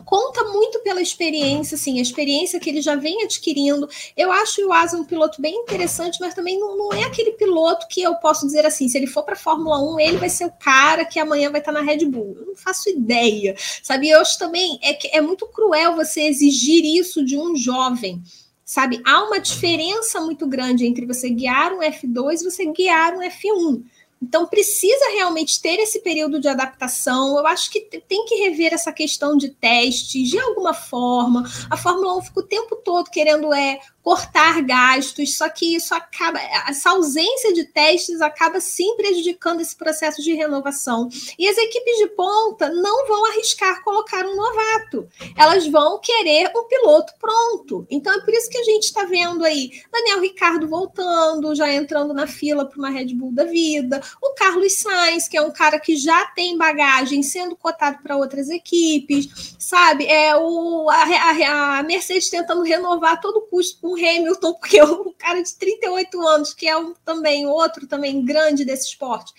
conta 0.04 0.44
muito 0.46 0.80
pela 0.80 1.02
experiência, 1.02 1.76
assim, 1.76 2.00
a 2.00 2.02
experiência 2.02 2.60
que 2.60 2.70
ele 2.70 2.82
já 2.82 2.96
vem 2.96 3.24
adquirindo. 3.24 3.88
Eu 4.16 4.32
acho 4.32 4.62
o 4.62 4.64
Iwasa 4.66 4.98
um 4.98 5.04
piloto 5.04 5.42
bem 5.42 5.54
interessante, 5.56 6.20
mas 6.20 6.34
também 6.34 6.60
não, 6.60 6.78
não 6.78 6.94
é 6.94 7.04
aquele 7.04 7.32
piloto 7.34 7.88
que 7.88 8.02
eu 8.02 8.16
posso 8.16 8.46
dizer 8.46 8.66
assim, 8.66 8.88
se 8.88 8.98
ele 8.98 9.08
for 9.08 9.24
para 9.24 9.36
Fórmula 9.36 9.80
1, 9.96 10.00
ele 10.00 10.18
vai 10.18 10.30
ser 10.30 10.46
o 10.46 10.52
cara 10.52 11.06
que 11.06 11.20
amanhã 11.20 11.52
vai 11.52 11.60
estar 11.60 11.72
na 11.72 11.82
Red 11.82 12.06
Bull. 12.06 12.36
Eu 12.40 12.46
não 12.48 12.56
faço 12.56 12.90
ideia, 12.90 13.56
sabe? 13.84 14.10
Eu 14.10 14.22
acho 14.22 14.40
também 14.40 14.80
é, 14.82 14.94
que 14.94 15.08
é 15.10 15.22
muito 15.22 15.46
cruel 15.48 15.96
você 15.96 16.22
exigir 16.22 16.84
isso 16.84 17.24
de 17.24 17.38
um 17.38 17.56
jovem. 17.56 18.22
Sabe, 18.64 19.02
há 19.06 19.24
uma 19.24 19.40
diferença 19.40 20.20
muito 20.20 20.46
grande 20.46 20.86
entre 20.86 21.06
você 21.06 21.30
guiar 21.30 21.72
um 21.72 21.80
F2 21.80 22.42
e 22.42 22.44
você 22.44 22.66
guiar 22.66 23.14
um 23.14 23.22
F1 23.22 23.82
então, 24.22 24.48
precisa 24.48 25.12
realmente 25.12 25.62
ter 25.62 25.80
esse 25.80 26.00
período 26.00 26.40
de 26.40 26.48
adaptação. 26.48 27.38
Eu 27.38 27.46
acho 27.46 27.70
que 27.70 27.82
tem 27.82 28.26
que 28.26 28.36
rever 28.36 28.74
essa 28.74 28.92
questão 28.92 29.38
de 29.38 29.50
testes 29.50 30.30
de 30.30 30.40
alguma 30.40 30.74
forma. 30.74 31.44
A 31.70 31.78
Fórmula 31.78 32.18
1 32.18 32.22
fica 32.24 32.40
o 32.40 32.44
tempo 32.44 32.76
todo 32.78 33.12
querendo 33.12 33.54
é, 33.54 33.80
cortar 34.08 34.62
gastos, 34.62 35.36
só 35.36 35.50
que 35.50 35.76
isso 35.76 35.94
acaba, 35.94 36.40
essa 36.70 36.92
ausência 36.92 37.52
de 37.52 37.66
testes 37.66 38.22
acaba 38.22 38.62
sim 38.62 38.96
prejudicando 38.96 39.60
esse 39.60 39.76
processo 39.76 40.22
de 40.22 40.34
renovação. 40.34 41.10
E 41.38 41.46
as 41.46 41.58
equipes 41.58 41.98
de 41.98 42.08
ponta 42.16 42.70
não 42.70 43.06
vão 43.06 43.26
arriscar 43.26 43.84
colocar 43.84 44.26
um 44.26 44.34
novato, 44.34 45.10
elas 45.36 45.68
vão 45.68 46.00
querer 46.00 46.50
um 46.56 46.64
piloto 46.70 47.12
pronto. 47.20 47.86
Então 47.90 48.14
é 48.14 48.22
por 48.22 48.34
isso 48.34 48.50
que 48.50 48.58
a 48.58 48.64
gente 48.64 48.86
está 48.86 49.04
vendo 49.04 49.44
aí 49.44 49.72
Daniel 49.92 50.22
Ricardo 50.22 50.70
voltando, 50.70 51.54
já 51.54 51.70
entrando 51.74 52.14
na 52.14 52.28
fila 52.28 52.66
para 52.66 52.80
uma 52.80 52.90
Red 52.90 53.14
Bull 53.14 53.34
da 53.34 53.44
vida, 53.44 54.02
o 54.24 54.34
Carlos 54.36 54.72
Sainz, 54.80 55.28
que 55.28 55.36
é 55.36 55.42
um 55.42 55.52
cara 55.52 55.82
que 55.82 55.98
já 55.98 56.28
tem 56.28 56.58
bagagem 56.58 57.22
sendo 57.22 57.58
cotado 57.58 57.98
para 58.02 58.16
outras 58.16 58.48
equipes, 58.48 59.58
sabe? 59.60 60.06
É 60.06 60.34
o, 60.38 60.90
a, 60.90 60.96
a, 60.96 61.80
a 61.80 61.84
Mercedes 61.84 62.30
tentando 62.30 62.64
renovar 62.64 63.20
todo 63.20 63.42
custo 63.42 63.82
com 63.82 63.97
Hamilton, 63.98 64.54
porque 64.54 64.80
é 64.80 64.86
um 64.86 65.12
cara 65.14 65.42
de 65.42 65.56
38 65.56 66.28
anos, 66.28 66.54
que 66.54 66.68
é 66.68 66.78
um, 66.78 66.94
também 67.06 67.46
outro 67.46 67.88
também 67.88 68.24
grande 68.24 68.64
desse 68.64 68.88
esporte, 68.90 69.34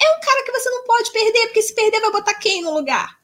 é 0.00 0.16
um 0.16 0.20
cara 0.20 0.44
que 0.44 0.52
você 0.52 0.70
não 0.70 0.84
pode 0.84 1.12
perder, 1.12 1.46
porque 1.46 1.62
se 1.62 1.74
perder 1.74 2.00
vai 2.00 2.10
botar 2.10 2.34
quem 2.34 2.62
no 2.62 2.72
lugar? 2.72 3.20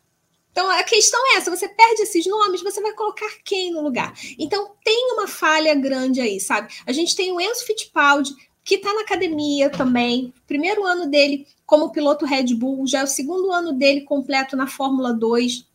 Então 0.53 0.71
a 0.71 0.83
questão 0.85 1.21
é 1.33 1.37
essa: 1.37 1.55
você 1.55 1.69
perde 1.69 2.03
esses 2.03 2.27
nomes, 2.27 2.63
você 2.63 2.81
vai 2.81 2.93
colocar 2.93 3.29
quem 3.45 3.71
no 3.71 3.83
lugar? 3.83 4.15
Então 4.39 4.73
tem 4.83 5.13
uma 5.13 5.29
falha 5.29 5.75
grande 5.75 6.21
aí, 6.21 6.41
sabe? 6.41 6.73
A 6.87 6.93
gente 6.93 7.15
tem 7.15 7.33
o 7.33 7.41
Enzo 7.41 7.65
Fittipaldi, 7.67 8.35
que 8.65 8.77
está 8.77 8.93
na 8.93 9.03
academia 9.03 9.71
também, 9.71 10.33
primeiro 10.47 10.85
ano 10.85 11.11
dele 11.11 11.47
como 11.65 11.93
piloto 11.93 12.25
Red 12.25 12.55
Bull, 12.55 12.87
já 12.87 13.01
é 13.01 13.05
o 13.05 13.09
segundo 13.09 13.53
ano 13.53 13.73
dele 13.73 14.03
completo 14.03 14.57
na 14.57 14.67
Fórmula 14.67 15.13
2. 15.13 15.67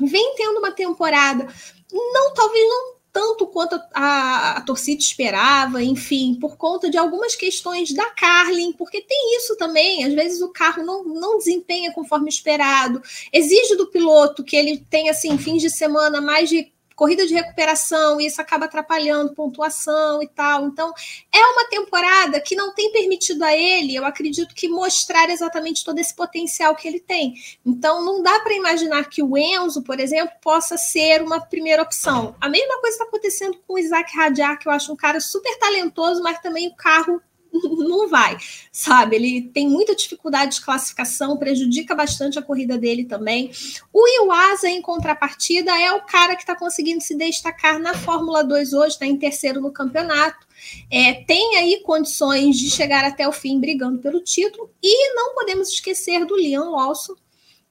Vem 0.00 0.34
tendo 0.36 0.58
uma 0.58 0.72
temporada, 0.72 1.46
não 1.92 2.32
talvez 2.34 2.66
não 2.68 2.97
tanto 3.12 3.46
quanto 3.46 3.80
a, 3.94 4.58
a, 4.58 4.60
torcida 4.60 5.00
esperava, 5.00 5.82
enfim, 5.82 6.36
por 6.40 6.56
conta 6.56 6.90
de 6.90 6.98
algumas 6.98 7.34
questões 7.34 7.92
da 7.92 8.10
Carlin, 8.10 8.72
porque 8.72 9.00
tem 9.00 9.36
isso 9.36 9.56
também, 9.56 10.04
às 10.04 10.14
vezes 10.14 10.42
o 10.42 10.52
carro 10.52 10.84
não, 10.84 11.04
não 11.04 11.38
desempenha 11.38 11.92
conforme 11.92 12.28
esperado, 12.28 13.02
exige 13.32 13.76
do 13.76 13.86
piloto 13.86 14.44
que 14.44 14.56
ele 14.56 14.84
tenha, 14.90 15.10
assim, 15.10 15.36
fins 15.38 15.62
de 15.62 15.70
semana 15.70 16.20
mais 16.20 16.48
de 16.48 16.70
corrida 16.98 17.24
de 17.24 17.32
recuperação, 17.32 18.20
e 18.20 18.26
isso 18.26 18.40
acaba 18.40 18.64
atrapalhando 18.64 19.32
pontuação 19.32 20.20
e 20.20 20.26
tal. 20.26 20.66
Então, 20.66 20.92
é 21.32 21.38
uma 21.38 21.64
temporada 21.68 22.40
que 22.40 22.56
não 22.56 22.74
tem 22.74 22.90
permitido 22.90 23.44
a 23.44 23.56
ele, 23.56 23.94
eu 23.94 24.04
acredito 24.04 24.52
que 24.52 24.68
mostrar 24.68 25.30
exatamente 25.30 25.84
todo 25.84 26.00
esse 26.00 26.12
potencial 26.12 26.74
que 26.74 26.88
ele 26.88 26.98
tem. 26.98 27.34
Então, 27.64 28.04
não 28.04 28.20
dá 28.20 28.40
para 28.40 28.52
imaginar 28.52 29.08
que 29.08 29.22
o 29.22 29.38
Enzo, 29.38 29.82
por 29.82 30.00
exemplo, 30.00 30.34
possa 30.42 30.76
ser 30.76 31.22
uma 31.22 31.40
primeira 31.40 31.82
opção. 31.82 32.34
A 32.40 32.48
mesma 32.48 32.80
coisa 32.80 32.96
está 32.96 33.04
acontecendo 33.04 33.56
com 33.64 33.74
o 33.74 33.78
Isaac 33.78 34.16
Radiar, 34.16 34.58
que 34.58 34.66
eu 34.66 34.72
acho 34.72 34.92
um 34.92 34.96
cara 34.96 35.20
super 35.20 35.56
talentoso, 35.56 36.20
mas 36.20 36.40
também 36.40 36.66
o 36.66 36.74
carro 36.74 37.22
não 37.52 38.08
vai, 38.08 38.36
sabe? 38.70 39.16
Ele 39.16 39.42
tem 39.42 39.68
muita 39.68 39.94
dificuldade 39.94 40.56
de 40.56 40.60
classificação, 40.60 41.36
prejudica 41.36 41.94
bastante 41.94 42.38
a 42.38 42.42
corrida 42.42 42.78
dele 42.78 43.04
também. 43.04 43.50
O 43.92 44.06
Iwasa, 44.06 44.68
em 44.68 44.82
contrapartida, 44.82 45.76
é 45.78 45.92
o 45.92 46.02
cara 46.02 46.34
que 46.34 46.42
está 46.42 46.54
conseguindo 46.54 47.02
se 47.02 47.16
destacar 47.16 47.78
na 47.78 47.94
Fórmula 47.94 48.42
2 48.44 48.72
hoje, 48.72 48.94
está 48.94 49.06
em 49.06 49.16
terceiro 49.16 49.60
no 49.60 49.72
campeonato. 49.72 50.46
É, 50.90 51.24
tem 51.24 51.56
aí 51.56 51.80
condições 51.82 52.56
de 52.56 52.70
chegar 52.70 53.04
até 53.04 53.26
o 53.26 53.32
fim 53.32 53.60
brigando 53.60 53.98
pelo 53.98 54.20
título. 54.20 54.70
E 54.82 55.14
não 55.14 55.34
podemos 55.34 55.68
esquecer 55.68 56.24
do 56.24 56.34
Leon 56.34 56.70
Lawson, 56.70 57.14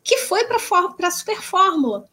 que 0.04 0.18
foi 0.20 0.46
para 0.46 1.08
a 1.08 1.12
Super 1.12 1.42
Fórmula. 1.42 2.08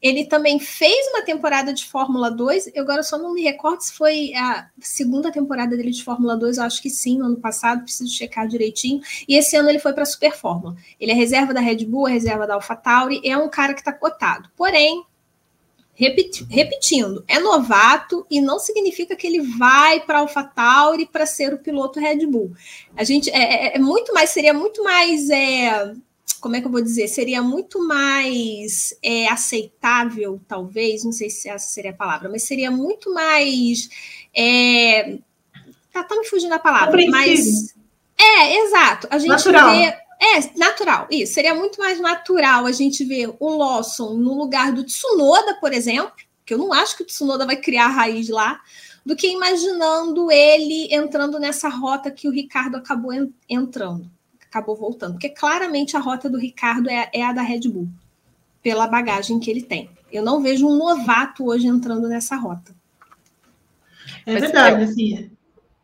Ele 0.00 0.24
também 0.24 0.58
fez 0.58 1.08
uma 1.08 1.22
temporada 1.22 1.72
de 1.72 1.84
Fórmula 1.84 2.30
2. 2.30 2.70
Eu 2.74 2.82
agora 2.82 3.02
só 3.02 3.18
não 3.18 3.34
me 3.34 3.42
recordo 3.42 3.82
se 3.82 3.92
foi 3.92 4.32
a 4.34 4.68
segunda 4.80 5.30
temporada 5.30 5.76
dele 5.76 5.90
de 5.90 6.02
Fórmula 6.02 6.36
2. 6.36 6.56
Eu 6.56 6.64
acho 6.64 6.80
que 6.80 6.88
sim, 6.88 7.18
no 7.18 7.26
ano 7.26 7.36
passado. 7.36 7.82
Preciso 7.82 8.10
checar 8.10 8.48
direitinho. 8.48 9.00
E 9.28 9.36
esse 9.36 9.56
ano 9.56 9.68
ele 9.68 9.78
foi 9.78 9.92
para 9.92 10.04
a 10.04 10.06
Super 10.06 10.34
Fórmula. 10.34 10.76
Ele 10.98 11.12
é 11.12 11.14
reserva 11.14 11.52
da 11.52 11.60
Red 11.60 11.84
Bull, 11.84 12.08
é 12.08 12.12
reserva 12.12 12.46
da 12.46 12.54
AlphaTauri. 12.54 13.20
É 13.24 13.36
um 13.36 13.48
cara 13.48 13.74
que 13.74 13.80
está 13.80 13.92
cotado. 13.92 14.48
Porém, 14.56 15.04
repetindo, 16.48 17.22
é 17.28 17.38
novato 17.38 18.26
e 18.30 18.40
não 18.40 18.58
significa 18.58 19.14
que 19.14 19.26
ele 19.26 19.42
vai 19.58 20.00
para 20.00 20.18
a 20.18 20.20
AlphaTauri 20.22 21.06
para 21.06 21.26
ser 21.26 21.52
o 21.52 21.58
piloto 21.58 22.00
Red 22.00 22.26
Bull. 22.26 22.52
A 22.96 23.04
gente 23.04 23.28
é, 23.30 23.66
é, 23.66 23.76
é 23.76 23.78
muito 23.78 24.14
mais, 24.14 24.30
seria 24.30 24.54
muito 24.54 24.82
mais. 24.82 25.28
É, 25.28 25.92
como 26.32 26.56
é 26.56 26.60
que 26.60 26.66
eu 26.66 26.70
vou 26.70 26.82
dizer? 26.82 27.08
Seria 27.08 27.42
muito 27.42 27.86
mais 27.86 28.96
é, 29.02 29.28
aceitável, 29.28 30.40
talvez, 30.46 31.04
não 31.04 31.12
sei 31.12 31.30
se 31.30 31.48
essa 31.48 31.68
seria 31.68 31.90
a 31.90 31.94
palavra, 31.94 32.28
mas 32.28 32.44
seria 32.44 32.70
muito 32.70 33.12
mais. 33.12 33.88
É, 34.34 35.18
tá, 35.92 36.02
tá 36.02 36.16
me 36.16 36.26
fugindo 36.26 36.52
a 36.52 36.58
palavra, 36.58 37.00
mas. 37.08 37.74
É, 38.18 38.56
exato. 38.64 39.06
A 39.10 39.18
gente 39.18 39.30
natural. 39.30 39.72
vê. 39.72 39.96
É, 40.22 40.58
natural, 40.58 41.06
isso. 41.10 41.32
Seria 41.32 41.54
muito 41.54 41.80
mais 41.80 41.98
natural 41.98 42.66
a 42.66 42.72
gente 42.72 43.04
ver 43.04 43.34
o 43.40 43.56
Lawson 43.56 44.14
no 44.14 44.34
lugar 44.34 44.70
do 44.70 44.84
Tsunoda, 44.84 45.54
por 45.54 45.72
exemplo, 45.72 46.12
que 46.44 46.52
eu 46.52 46.58
não 46.58 46.74
acho 46.74 46.96
que 46.96 47.02
o 47.02 47.06
Tsunoda 47.06 47.46
vai 47.46 47.56
criar 47.56 47.88
raiz 47.88 48.28
lá, 48.28 48.60
do 49.04 49.16
que 49.16 49.28
imaginando 49.28 50.30
ele 50.30 50.94
entrando 50.94 51.38
nessa 51.38 51.70
rota 51.70 52.10
que 52.10 52.28
o 52.28 52.30
Ricardo 52.30 52.76
acabou 52.76 53.12
entrando 53.48 54.10
acabou 54.50 54.76
voltando. 54.76 55.12
Porque 55.12 55.28
claramente 55.28 55.96
a 55.96 56.00
rota 56.00 56.28
do 56.28 56.36
Ricardo 56.36 56.90
é, 56.90 57.08
é 57.14 57.24
a 57.24 57.32
da 57.32 57.42
Red 57.42 57.68
Bull, 57.68 57.88
pela 58.62 58.88
bagagem 58.88 59.38
que 59.38 59.50
ele 59.50 59.62
tem. 59.62 59.88
Eu 60.12 60.24
não 60.24 60.42
vejo 60.42 60.66
um 60.66 60.76
novato 60.76 61.46
hoje 61.46 61.68
entrando 61.68 62.08
nessa 62.08 62.34
rota. 62.34 62.74
É 64.26 64.32
Mas 64.32 64.42
verdade, 64.42 64.82
assim. 64.82 65.30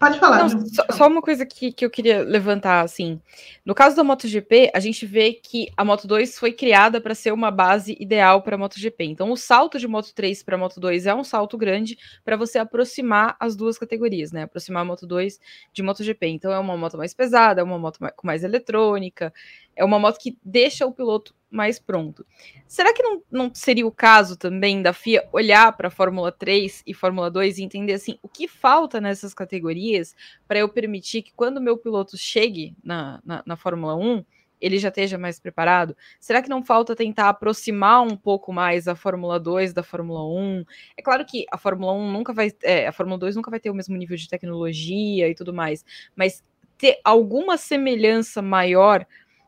Pode 0.07 0.21
falar. 0.21 0.49
Não, 0.49 0.67
só, 0.67 0.85
só, 0.93 1.09
uma 1.09 1.21
coisa 1.21 1.45
que, 1.45 1.73
que 1.73 1.85
eu 1.85 1.91
queria 1.91 2.23
levantar, 2.23 2.83
assim. 2.83 3.21
No 3.65 3.75
caso 3.75 3.97
da 3.97 4.05
MotoGP, 4.05 4.71
a 4.73 4.79
gente 4.79 5.05
vê 5.05 5.33
que 5.33 5.69
a 5.77 5.85
Moto 5.85 6.07
2 6.07 6.39
foi 6.39 6.53
criada 6.53 7.01
para 7.01 7.15
ser 7.15 7.33
uma 7.33 7.51
base 7.51 7.97
ideal 7.99 8.43
para 8.43 8.55
a 8.55 8.59
MotoGP. 8.59 9.05
Então, 9.05 9.33
o 9.33 9.37
salto 9.37 9.79
de 9.79 9.89
Moto 9.89 10.15
3 10.15 10.43
para 10.45 10.57
Moto 10.57 10.79
2 10.79 11.07
é 11.07 11.15
um 11.15 11.25
salto 11.25 11.59
grande 11.59 11.99
para 12.25 12.37
você 12.37 12.59
aproximar 12.59 13.37
as 13.41 13.57
duas 13.57 13.79
categorias, 13.79 14.31
né? 14.31 14.43
Aproximar 14.43 14.83
a 14.83 14.85
Moto 14.85 15.07
2 15.07 15.41
de 15.73 15.83
MotoGP. 15.83 16.27
Então, 16.29 16.53
é 16.53 16.59
uma 16.59 16.77
moto 16.77 16.97
mais 16.97 17.13
pesada, 17.13 17.61
é 17.61 17.65
uma 17.65 17.79
moto 17.79 17.99
mais, 17.99 18.15
com 18.17 18.27
mais 18.27 18.45
eletrônica, 18.45 19.33
é 19.75 19.85
uma 19.85 19.99
moto 19.99 20.19
que 20.19 20.39
deixa 20.45 20.87
o 20.87 20.93
piloto 20.93 21.35
mais 21.57 21.79
pronto. 21.79 22.25
Será 22.67 22.93
que 22.93 23.03
não, 23.03 23.23
não 23.31 23.51
seria 23.55 23.87
o 23.87 23.91
caso 23.91 24.37
também 24.37 24.83
da 24.83 24.93
FIA 24.93 25.27
olhar 25.33 25.75
para 25.77 25.89
a 25.89 25.91
Fórmula 25.91 26.31
3 26.31 26.83
e 26.87 26.93
Fórmula 26.93 27.31
2 27.31 27.59
e 27.59 27.65
entender 27.65 27.95
assim 27.95 28.19
o 28.23 28.29
que 28.29 28.47
falta 28.47 29.01
nessas 29.01 29.33
categorias 29.33 30.15
para 30.47 30.59
eu 30.59 30.69
permitir 30.69 31.23
que 31.23 31.33
quando 31.35 31.57
o 31.57 31.63
meu 31.63 31.79
piloto 31.79 32.17
chegue 32.17 32.77
na, 32.85 33.21
na, 33.25 33.43
na 33.47 33.57
Fórmula 33.57 33.97
1, 33.97 34.25
ele 34.61 34.79
já 34.79 34.89
esteja 34.89 35.19
mais 35.19 35.39
preparado? 35.39 35.97
Será 36.21 36.43
que 36.43 36.49
não 36.49 36.63
falta 36.63 36.95
tentar 36.95 37.29
aproximar 37.29 38.03
um 38.03 38.17
pouco 38.17 38.53
mais 38.53 38.89
a 38.89 38.95
Fórmula 38.95 39.39
2 39.39 39.73
da 39.73 39.83
Fórmula 39.83 40.25
1? 40.25 40.65
É 40.97 41.03
claro 41.03 41.25
que 41.25 41.47
a 41.51 41.59
Fórmula 41.59 41.93
1 41.93 42.13
nunca 42.13 42.33
vai, 42.33 42.53
é, 42.63 42.87
a 42.87 42.93
Fórmula 42.93 43.19
2 43.19 43.37
nunca 43.37 43.51
vai 43.51 43.61
ter 43.61 43.71
o 43.71 43.75
mesmo 43.75 43.97
nível 43.97 44.17
de 44.17 44.29
tecnologia 44.29 45.29
e 45.29 45.35
tudo 45.35 45.53
mais, 45.53 45.85
mas 46.15 46.45
ter 46.79 47.01
alguma 47.05 47.57
semelhança 47.57 48.43
maior 48.43 49.07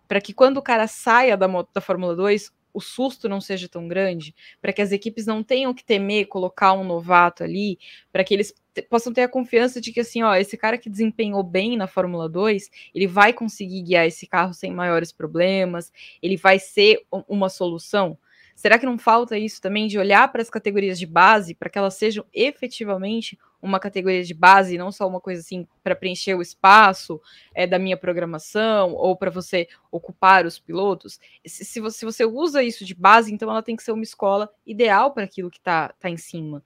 para 0.08 0.20
que 0.20 0.32
quando 0.32 0.56
o 0.56 0.62
cara 0.62 0.86
saia 0.88 1.36
da, 1.36 1.46
da 1.72 1.80
Fórmula 1.80 2.16
2, 2.16 2.50
o 2.72 2.80
susto 2.80 3.28
não 3.28 3.40
seja 3.40 3.68
tão 3.68 3.86
grande, 3.88 4.34
para 4.60 4.72
que 4.72 4.82
as 4.82 4.92
equipes 4.92 5.26
não 5.26 5.42
tenham 5.42 5.74
que 5.74 5.84
temer 5.84 6.26
colocar 6.26 6.72
um 6.72 6.84
novato 6.84 7.42
ali, 7.42 7.78
para 8.12 8.24
que 8.24 8.34
eles 8.34 8.54
possam 8.88 9.12
ter 9.12 9.22
a 9.22 9.28
confiança 9.28 9.80
de 9.80 9.92
que 9.92 10.00
assim, 10.00 10.22
ó, 10.22 10.34
esse 10.34 10.56
cara 10.56 10.78
que 10.78 10.88
desempenhou 10.88 11.42
bem 11.42 11.76
na 11.76 11.86
Fórmula 11.86 12.28
2, 12.28 12.70
ele 12.94 13.06
vai 13.06 13.32
conseguir 13.32 13.82
guiar 13.82 14.06
esse 14.06 14.26
carro 14.26 14.54
sem 14.54 14.72
maiores 14.72 15.10
problemas, 15.12 15.92
ele 16.22 16.36
vai 16.36 16.58
ser 16.58 17.04
uma 17.28 17.48
solução. 17.48 18.16
Será 18.58 18.76
que 18.76 18.84
não 18.84 18.98
falta 18.98 19.38
isso 19.38 19.62
também 19.62 19.86
de 19.86 19.96
olhar 20.00 20.32
para 20.32 20.42
as 20.42 20.50
categorias 20.50 20.98
de 20.98 21.06
base 21.06 21.54
para 21.54 21.70
que 21.70 21.78
elas 21.78 21.94
sejam 21.94 22.24
efetivamente 22.34 23.38
uma 23.62 23.78
categoria 23.78 24.24
de 24.24 24.34
base, 24.34 24.76
não 24.76 24.90
só 24.90 25.06
uma 25.06 25.20
coisa 25.20 25.40
assim 25.40 25.64
para 25.80 25.94
preencher 25.94 26.34
o 26.34 26.42
espaço 26.42 27.20
é, 27.54 27.68
da 27.68 27.78
minha 27.78 27.96
programação 27.96 28.94
ou 28.94 29.14
para 29.14 29.30
você 29.30 29.68
ocupar 29.92 30.44
os 30.44 30.58
pilotos? 30.58 31.20
Se, 31.46 31.64
se, 31.64 31.78
você, 31.78 31.98
se 32.00 32.04
você 32.04 32.24
usa 32.24 32.60
isso 32.60 32.84
de 32.84 32.96
base, 32.96 33.32
então 33.32 33.48
ela 33.48 33.62
tem 33.62 33.76
que 33.76 33.82
ser 33.84 33.92
uma 33.92 34.02
escola 34.02 34.52
ideal 34.66 35.12
para 35.12 35.22
aquilo 35.22 35.52
que 35.52 35.58
está 35.58 35.90
tá 35.90 36.10
em 36.10 36.16
cima. 36.16 36.60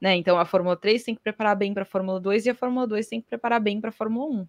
Né? 0.00 0.16
Então 0.16 0.38
a 0.38 0.46
Fórmula 0.46 0.78
3 0.78 1.04
tem 1.04 1.14
que 1.14 1.20
preparar 1.20 1.56
bem 1.56 1.74
para 1.74 1.82
a 1.82 1.86
Fórmula 1.86 2.18
2 2.18 2.46
e 2.46 2.50
a 2.50 2.54
Fórmula 2.54 2.86
2 2.86 3.06
tem 3.06 3.20
que 3.20 3.28
preparar 3.28 3.60
bem 3.60 3.82
para 3.82 3.90
a 3.90 3.92
Fórmula 3.92 4.40
1. 4.40 4.48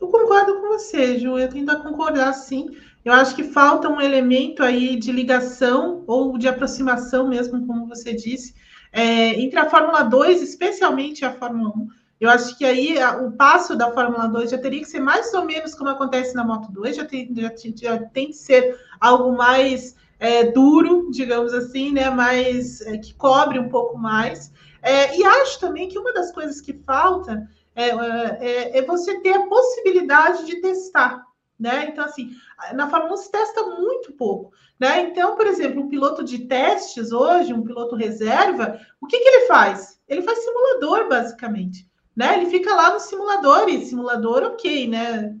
Eu 0.00 0.08
concordo 0.08 0.58
com 0.58 0.68
você, 0.68 1.18
Ju. 1.18 1.38
Eu 1.38 1.50
tento 1.50 1.82
concordar 1.82 2.32
sim. 2.32 2.70
Eu 3.04 3.12
acho 3.12 3.34
que 3.34 3.44
falta 3.44 3.88
um 3.88 4.00
elemento 4.00 4.62
aí 4.62 4.96
de 4.96 5.10
ligação 5.10 6.04
ou 6.06 6.38
de 6.38 6.46
aproximação 6.46 7.28
mesmo, 7.28 7.66
como 7.66 7.88
você 7.88 8.12
disse, 8.12 8.54
é, 8.92 9.40
entre 9.40 9.58
a 9.58 9.68
Fórmula 9.68 10.02
2, 10.02 10.42
especialmente 10.42 11.24
a 11.24 11.32
Fórmula 11.32 11.70
1. 11.70 11.88
Eu 12.20 12.30
acho 12.30 12.56
que 12.56 12.64
aí 12.64 13.00
a, 13.00 13.16
o 13.16 13.32
passo 13.32 13.74
da 13.74 13.90
Fórmula 13.90 14.28
2 14.28 14.50
já 14.50 14.58
teria 14.58 14.78
que 14.78 14.88
ser 14.88 15.00
mais 15.00 15.34
ou 15.34 15.44
menos 15.44 15.74
como 15.74 15.90
acontece 15.90 16.34
na 16.36 16.44
Moto 16.44 16.70
2, 16.70 16.94
já 16.94 17.04
tem, 17.04 17.28
já, 17.34 17.52
já 17.74 17.98
tem 17.98 18.28
que 18.28 18.34
ser 18.34 18.78
algo 19.00 19.32
mais 19.32 19.96
é, 20.20 20.44
duro, 20.52 21.10
digamos 21.10 21.52
assim, 21.52 21.90
né? 21.90 22.08
Mais 22.10 22.80
é, 22.82 22.96
que 22.96 23.12
cobre 23.14 23.58
um 23.58 23.68
pouco 23.68 23.98
mais. 23.98 24.52
É, 24.80 25.18
e 25.18 25.24
acho 25.24 25.58
também 25.58 25.88
que 25.88 25.98
uma 25.98 26.12
das 26.12 26.30
coisas 26.30 26.60
que 26.60 26.72
falta 26.72 27.48
é, 27.74 27.88
é, 27.88 28.78
é 28.78 28.82
você 28.82 29.18
ter 29.20 29.32
a 29.32 29.46
possibilidade 29.48 30.46
de 30.46 30.60
testar. 30.60 31.24
Né? 31.62 31.86
Então, 31.88 32.04
assim, 32.04 32.32
na 32.74 32.90
Fórmula 32.90 33.14
1 33.14 33.16
se 33.18 33.30
testa 33.30 33.62
muito 33.62 34.12
pouco. 34.14 34.52
Né? 34.80 35.02
Então, 35.02 35.36
por 35.36 35.46
exemplo, 35.46 35.80
um 35.80 35.88
piloto 35.88 36.24
de 36.24 36.40
testes 36.40 37.12
hoje, 37.12 37.54
um 37.54 37.62
piloto 37.62 37.94
reserva, 37.94 38.80
o 39.00 39.06
que, 39.06 39.16
que 39.16 39.28
ele 39.28 39.46
faz? 39.46 40.00
Ele 40.08 40.22
faz 40.22 40.40
simulador, 40.40 41.08
basicamente. 41.08 41.88
Né? 42.16 42.36
Ele 42.36 42.50
fica 42.50 42.74
lá 42.74 42.92
no 42.92 42.98
simulador, 42.98 43.68
e 43.68 43.86
simulador, 43.86 44.42
ok, 44.42 44.88
né? 44.88 45.36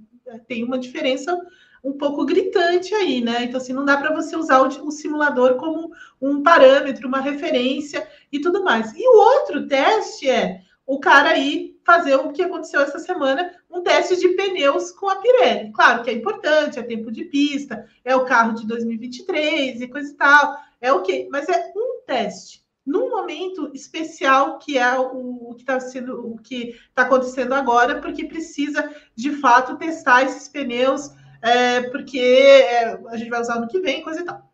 Tem 0.46 0.62
uma 0.62 0.78
diferença 0.78 1.36
um 1.82 1.92
pouco 1.92 2.24
gritante 2.24 2.94
aí, 2.94 3.20
né? 3.20 3.42
Então, 3.42 3.60
assim, 3.60 3.72
não 3.72 3.84
dá 3.84 3.96
para 3.96 4.14
você 4.14 4.36
usar 4.36 4.60
o, 4.60 4.86
o, 4.86 4.90
simulador 4.92 5.56
como 5.56 5.90
um 6.20 6.40
parâmetro, 6.40 7.08
uma 7.08 7.20
referência 7.20 8.08
e 8.30 8.40
tudo 8.40 8.62
mais. 8.62 8.94
E 8.94 9.02
o 9.04 9.16
outro 9.16 9.66
teste 9.66 10.30
é 10.30 10.60
o 10.86 11.00
cara 11.00 11.30
aí 11.30 11.76
fazer 11.84 12.14
o 12.14 12.30
que 12.30 12.42
aconteceu 12.42 12.80
essa 12.80 13.00
semana, 13.00 13.52
um 13.72 13.82
teste 13.82 14.16
de 14.16 14.28
pneus 14.30 14.90
com 14.92 15.08
a 15.08 15.16
Pirelli. 15.16 15.72
Claro 15.72 16.02
que 16.02 16.10
é 16.10 16.12
importante, 16.12 16.78
é 16.78 16.82
tempo 16.82 17.10
de 17.10 17.24
pista, 17.24 17.88
é 18.04 18.14
o 18.14 18.24
carro 18.24 18.54
de 18.54 18.66
2023 18.66 19.80
e 19.80 19.88
coisa 19.88 20.10
e 20.10 20.14
tal, 20.14 20.56
é 20.80 20.92
o 20.92 21.02
quê? 21.02 21.26
Mas 21.30 21.48
é 21.48 21.72
um 21.74 22.02
teste 22.06 22.62
num 22.84 23.08
momento 23.08 23.70
especial 23.72 24.58
que 24.58 24.76
é 24.76 24.98
o, 24.98 25.50
o 25.50 25.54
que 25.54 25.62
está 25.62 25.78
sendo 25.78 26.26
o 26.26 26.36
que 26.38 26.70
está 26.88 27.02
acontecendo 27.02 27.54
agora, 27.54 28.00
porque 28.00 28.24
precisa 28.24 28.92
de 29.14 29.30
fato 29.36 29.76
testar 29.76 30.24
esses 30.24 30.48
pneus, 30.48 31.10
é, 31.40 31.82
porque 31.90 32.18
é, 32.18 33.00
a 33.08 33.16
gente 33.16 33.30
vai 33.30 33.40
usar 33.40 33.60
no 33.60 33.68
que 33.68 33.80
vem, 33.80 34.02
coisa 34.02 34.20
e 34.20 34.24
tal. 34.24 34.50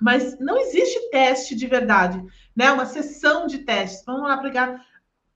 Mas 0.00 0.38
não 0.38 0.58
existe 0.58 1.10
teste 1.10 1.54
de 1.54 1.66
verdade, 1.66 2.22
né? 2.54 2.70
Uma 2.70 2.84
sessão 2.84 3.46
de 3.46 3.60
testes. 3.60 4.04
Vamos 4.04 4.28
lá 4.28 4.36
pegar 4.36 4.84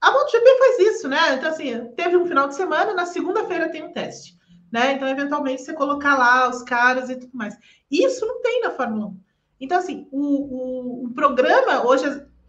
a 0.00 0.10
MotoGP 0.10 0.58
faz 0.58 0.78
isso, 0.78 1.08
né? 1.08 1.34
Então, 1.34 1.50
assim, 1.50 1.86
teve 1.96 2.16
um 2.16 2.26
final 2.26 2.48
de 2.48 2.54
semana, 2.54 2.94
na 2.94 3.06
segunda-feira 3.06 3.68
tem 3.68 3.82
um 3.82 3.92
teste, 3.92 4.38
né? 4.72 4.92
Então, 4.92 5.08
eventualmente, 5.08 5.62
você 5.62 5.74
colocar 5.74 6.16
lá 6.16 6.48
os 6.48 6.62
caras 6.62 7.10
e 7.10 7.16
tudo 7.16 7.36
mais. 7.36 7.56
Isso 7.90 8.26
não 8.26 8.40
tem 8.40 8.62
na 8.62 8.70
Fórmula 8.70 9.06
1. 9.06 9.20
Então, 9.60 9.78
assim, 9.78 10.08
o, 10.10 10.20
o, 10.20 11.04
o 11.06 11.14
programa, 11.14 11.86
hoje 11.86 12.04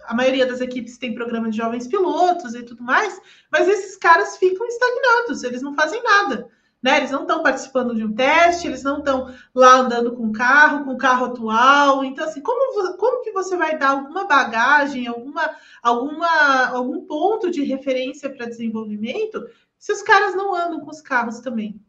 a 0.06 0.14
maioria 0.14 0.46
das 0.46 0.62
equipes 0.62 0.98
tem 0.98 1.14
programa 1.14 1.50
de 1.50 1.58
jovens 1.58 1.88
pilotos 1.88 2.56
e 2.56 2.64
tudo 2.64 2.84
mais, 2.84 3.20
mas 3.52 3.68
esses 3.68 3.98
caras 3.98 4.38
ficam 4.38 4.66
estagnados, 4.66 5.44
eles 5.44 5.62
não 5.62 5.74
fazem 5.74 6.02
nada. 6.02 6.50
Né? 6.82 6.98
Eles 6.98 7.12
não 7.12 7.22
estão 7.22 7.44
participando 7.44 7.96
de 7.96 8.04
um 8.04 8.14
teste, 8.14 8.68
eles 8.68 8.82
não 8.84 9.00
estão 9.00 9.34
lá 9.54 9.76
andando 9.76 10.16
com 10.16 10.28
o 10.28 10.32
carro, 10.32 10.84
com 10.84 10.94
o 10.94 10.98
carro 10.98 11.26
atual. 11.28 12.04
Então, 12.04 12.26
assim, 12.26 12.42
como, 12.42 12.98
como 12.98 13.22
que 13.22 13.32
você 13.32 13.56
vai 13.56 13.78
dar 13.78 13.92
alguma 13.92 14.26
bagagem, 14.26 15.08
alguma, 15.08 15.56
alguma, 15.84 16.68
algum 16.70 17.06
ponto 17.06 17.52
de 17.52 17.64
referência 17.64 18.30
para 18.30 18.48
desenvolvimento 18.48 19.48
se 19.78 19.92
os 19.92 20.02
caras 20.02 20.36
não 20.36 20.56
andam 20.56 20.80
com 20.80 20.90
os 20.90 21.02
carros 21.02 21.40
também? 21.40 21.80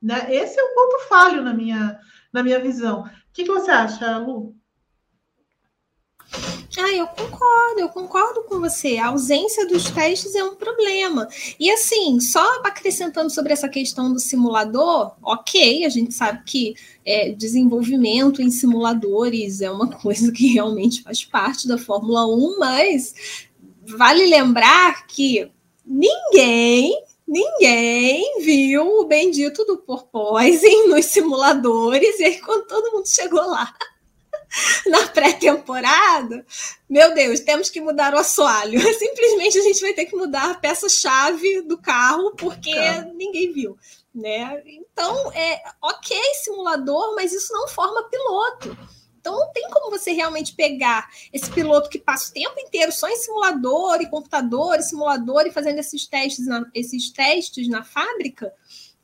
Né? 0.00 0.32
Esse 0.32 0.58
é 0.58 0.64
um 0.64 0.74
ponto 0.74 1.08
falho 1.08 1.42
na 1.42 1.52
minha, 1.52 1.98
na 2.32 2.42
minha 2.42 2.60
visão. 2.60 3.02
O 3.02 3.32
que, 3.32 3.44
que 3.44 3.52
você 3.52 3.70
acha, 3.70 4.18
Lu? 4.18 4.54
Ah, 6.78 6.92
eu 6.92 7.06
concordo, 7.08 7.80
eu 7.80 7.88
concordo 7.88 8.44
com 8.44 8.60
você. 8.60 8.96
A 8.96 9.08
ausência 9.08 9.66
dos 9.66 9.90
testes 9.90 10.34
é 10.36 10.44
um 10.44 10.54
problema. 10.54 11.28
E 11.58 11.68
assim, 11.70 12.20
só 12.20 12.60
acrescentando 12.64 13.28
sobre 13.28 13.52
essa 13.52 13.68
questão 13.68 14.12
do 14.12 14.20
simulador, 14.20 15.16
ok, 15.20 15.84
a 15.84 15.88
gente 15.88 16.14
sabe 16.14 16.42
que 16.44 16.74
é, 17.04 17.30
desenvolvimento 17.30 18.40
em 18.40 18.50
simuladores 18.50 19.60
é 19.60 19.70
uma 19.70 19.88
coisa 19.98 20.30
que 20.30 20.46
realmente 20.46 21.02
faz 21.02 21.24
parte 21.24 21.66
da 21.66 21.76
Fórmula 21.76 22.26
1, 22.26 22.58
mas 22.58 23.14
vale 23.96 24.26
lembrar 24.26 25.06
que 25.06 25.50
ninguém 25.84 27.04
ninguém 27.26 28.40
viu 28.40 28.84
o 28.84 29.04
bendito 29.04 29.64
do 29.64 29.78
porpoising 29.78 30.86
nos 30.90 31.06
simuladores, 31.06 32.18
e 32.18 32.24
aí 32.24 32.40
quando 32.40 32.66
todo 32.66 32.92
mundo 32.92 33.06
chegou 33.06 33.46
lá 33.46 33.72
na 34.86 35.06
pré-temporada, 35.08 36.44
meu 36.88 37.14
Deus, 37.14 37.40
temos 37.40 37.70
que 37.70 37.80
mudar 37.80 38.14
o 38.14 38.18
assoalho. 38.18 38.80
Simplesmente 38.98 39.58
a 39.58 39.62
gente 39.62 39.80
vai 39.80 39.92
ter 39.92 40.06
que 40.06 40.16
mudar 40.16 40.50
a 40.50 40.54
peça-chave 40.54 41.62
do 41.62 41.78
carro 41.78 42.32
porque 42.36 42.74
ninguém 43.14 43.52
viu. 43.52 43.76
Né? 44.12 44.62
Então, 44.66 45.32
é 45.32 45.62
ok 45.80 46.16
simulador, 46.42 47.14
mas 47.14 47.32
isso 47.32 47.52
não 47.52 47.68
forma 47.68 48.08
piloto. 48.08 48.76
Então 49.20 49.38
não 49.38 49.52
tem 49.52 49.68
como 49.70 49.90
você 49.90 50.12
realmente 50.12 50.54
pegar 50.54 51.08
esse 51.32 51.50
piloto 51.50 51.90
que 51.90 51.98
passa 51.98 52.30
o 52.30 52.32
tempo 52.32 52.58
inteiro 52.58 52.90
só 52.90 53.06
em 53.06 53.16
simulador 53.16 54.00
e 54.00 54.08
computador, 54.08 54.78
e 54.78 54.82
simulador 54.82 55.46
e 55.46 55.52
fazendo 55.52 55.78
esses 55.78 56.06
testes 56.06 56.46
na, 56.46 56.66
esses 56.74 57.10
testes 57.10 57.68
na 57.68 57.84
fábrica 57.84 58.52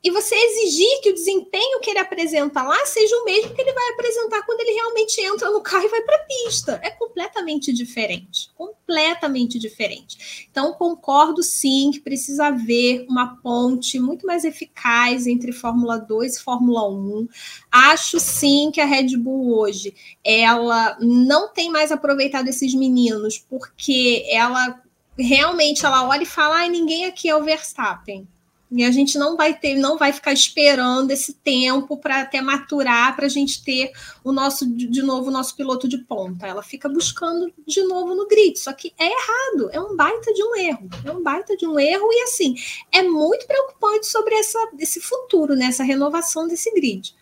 e 0.03 0.11
você 0.11 0.35
exigir 0.35 1.01
que 1.01 1.09
o 1.09 1.13
desempenho 1.13 1.79
que 1.81 1.89
ele 1.89 1.99
apresenta 1.99 2.61
lá 2.61 2.85
seja 2.85 3.15
o 3.17 3.25
mesmo 3.25 3.53
que 3.53 3.59
ele 3.59 3.73
vai 3.73 3.89
apresentar 3.89 4.43
quando 4.43 4.61
ele 4.61 4.71
realmente 4.71 5.19
entra 5.19 5.49
no 5.49 5.59
carro 5.59 5.85
e 5.85 5.89
vai 5.89 6.01
para 6.01 6.15
a 6.15 6.25
pista. 6.25 6.79
É 6.83 6.91
completamente 6.91 7.73
diferente. 7.73 8.49
Completamente 8.55 9.57
diferente. 9.57 10.47
Então, 10.49 10.71
concordo 10.73 11.41
sim 11.41 11.89
que 11.91 11.99
precisa 11.99 12.47
haver 12.47 13.05
uma 13.09 13.37
ponte 13.37 13.99
muito 13.99 14.25
mais 14.25 14.45
eficaz 14.45 15.25
entre 15.25 15.51
Fórmula 15.51 15.97
2 15.97 16.37
e 16.37 16.43
Fórmula 16.43 16.87
1. 16.87 17.27
Acho 17.71 18.19
sim 18.19 18.69
que 18.71 18.79
a 18.79 18.85
Red 18.85 19.17
Bull 19.17 19.57
hoje 19.57 19.95
ela 20.23 20.95
não 21.01 21.51
tem 21.51 21.71
mais 21.71 21.91
aproveitado 21.91 22.47
esses 22.47 22.73
meninos, 22.75 23.39
porque 23.49 24.25
ela 24.29 24.79
realmente 25.17 25.85
ela 25.85 26.07
olha 26.07 26.21
e 26.21 26.25
fala: 26.25 26.63
ah, 26.63 26.67
ninguém 26.67 27.05
aqui 27.05 27.27
é 27.27 27.35
o 27.35 27.43
Verstappen 27.43 28.27
e 28.69 28.83
a 28.83 28.91
gente 28.91 29.17
não 29.17 29.37
vai 29.37 29.53
ter, 29.53 29.75
não 29.75 29.97
vai 29.97 30.11
ficar 30.11 30.33
esperando 30.33 31.11
esse 31.11 31.33
tempo 31.33 31.97
para 31.97 32.21
até 32.21 32.41
maturar 32.41 33.15
para 33.15 33.25
a 33.25 33.29
gente 33.29 33.63
ter 33.63 33.91
o 34.23 34.33
nosso, 34.33 34.69
de 34.69 35.01
novo, 35.01 35.29
o 35.29 35.31
nosso 35.31 35.55
piloto 35.55 35.87
de 35.87 35.97
ponta. 35.99 36.45
Ela 36.45 36.61
fica 36.61 36.89
buscando 36.89 37.51
de 37.65 37.81
novo 37.83 38.13
no 38.13 38.27
grid. 38.27 38.59
Só 38.59 38.73
que 38.73 38.93
é 38.99 39.05
errado, 39.05 39.69
é 39.71 39.79
um 39.79 39.95
baita 39.95 40.33
de 40.33 40.43
um 40.43 40.55
erro. 40.55 40.89
É 41.05 41.11
um 41.11 41.23
baita 41.23 41.55
de 41.55 41.65
um 41.65 41.79
erro, 41.79 42.07
e 42.11 42.23
assim, 42.23 42.55
é 42.91 43.03
muito 43.03 43.47
preocupante 43.47 44.07
sobre 44.07 44.35
essa, 44.35 44.59
esse 44.79 44.99
futuro, 44.99 45.55
nessa 45.55 45.83
né, 45.83 45.89
renovação 45.89 46.47
desse 46.47 46.73
grid. 46.73 47.15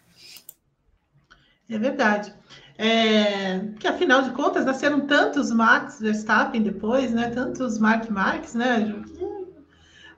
É 1.70 1.78
verdade. 1.78 2.34
É, 2.78 3.60
que 3.80 3.88
afinal 3.88 4.22
de 4.22 4.32
contas 4.32 4.66
nasceram 4.66 5.02
tantos 5.02 5.50
Max 5.50 6.00
Verstappen 6.00 6.62
depois, 6.62 7.12
né? 7.12 7.30
Tantos 7.30 7.80
Mark 7.80 8.10
Marques, 8.10 8.54
né? 8.54 8.94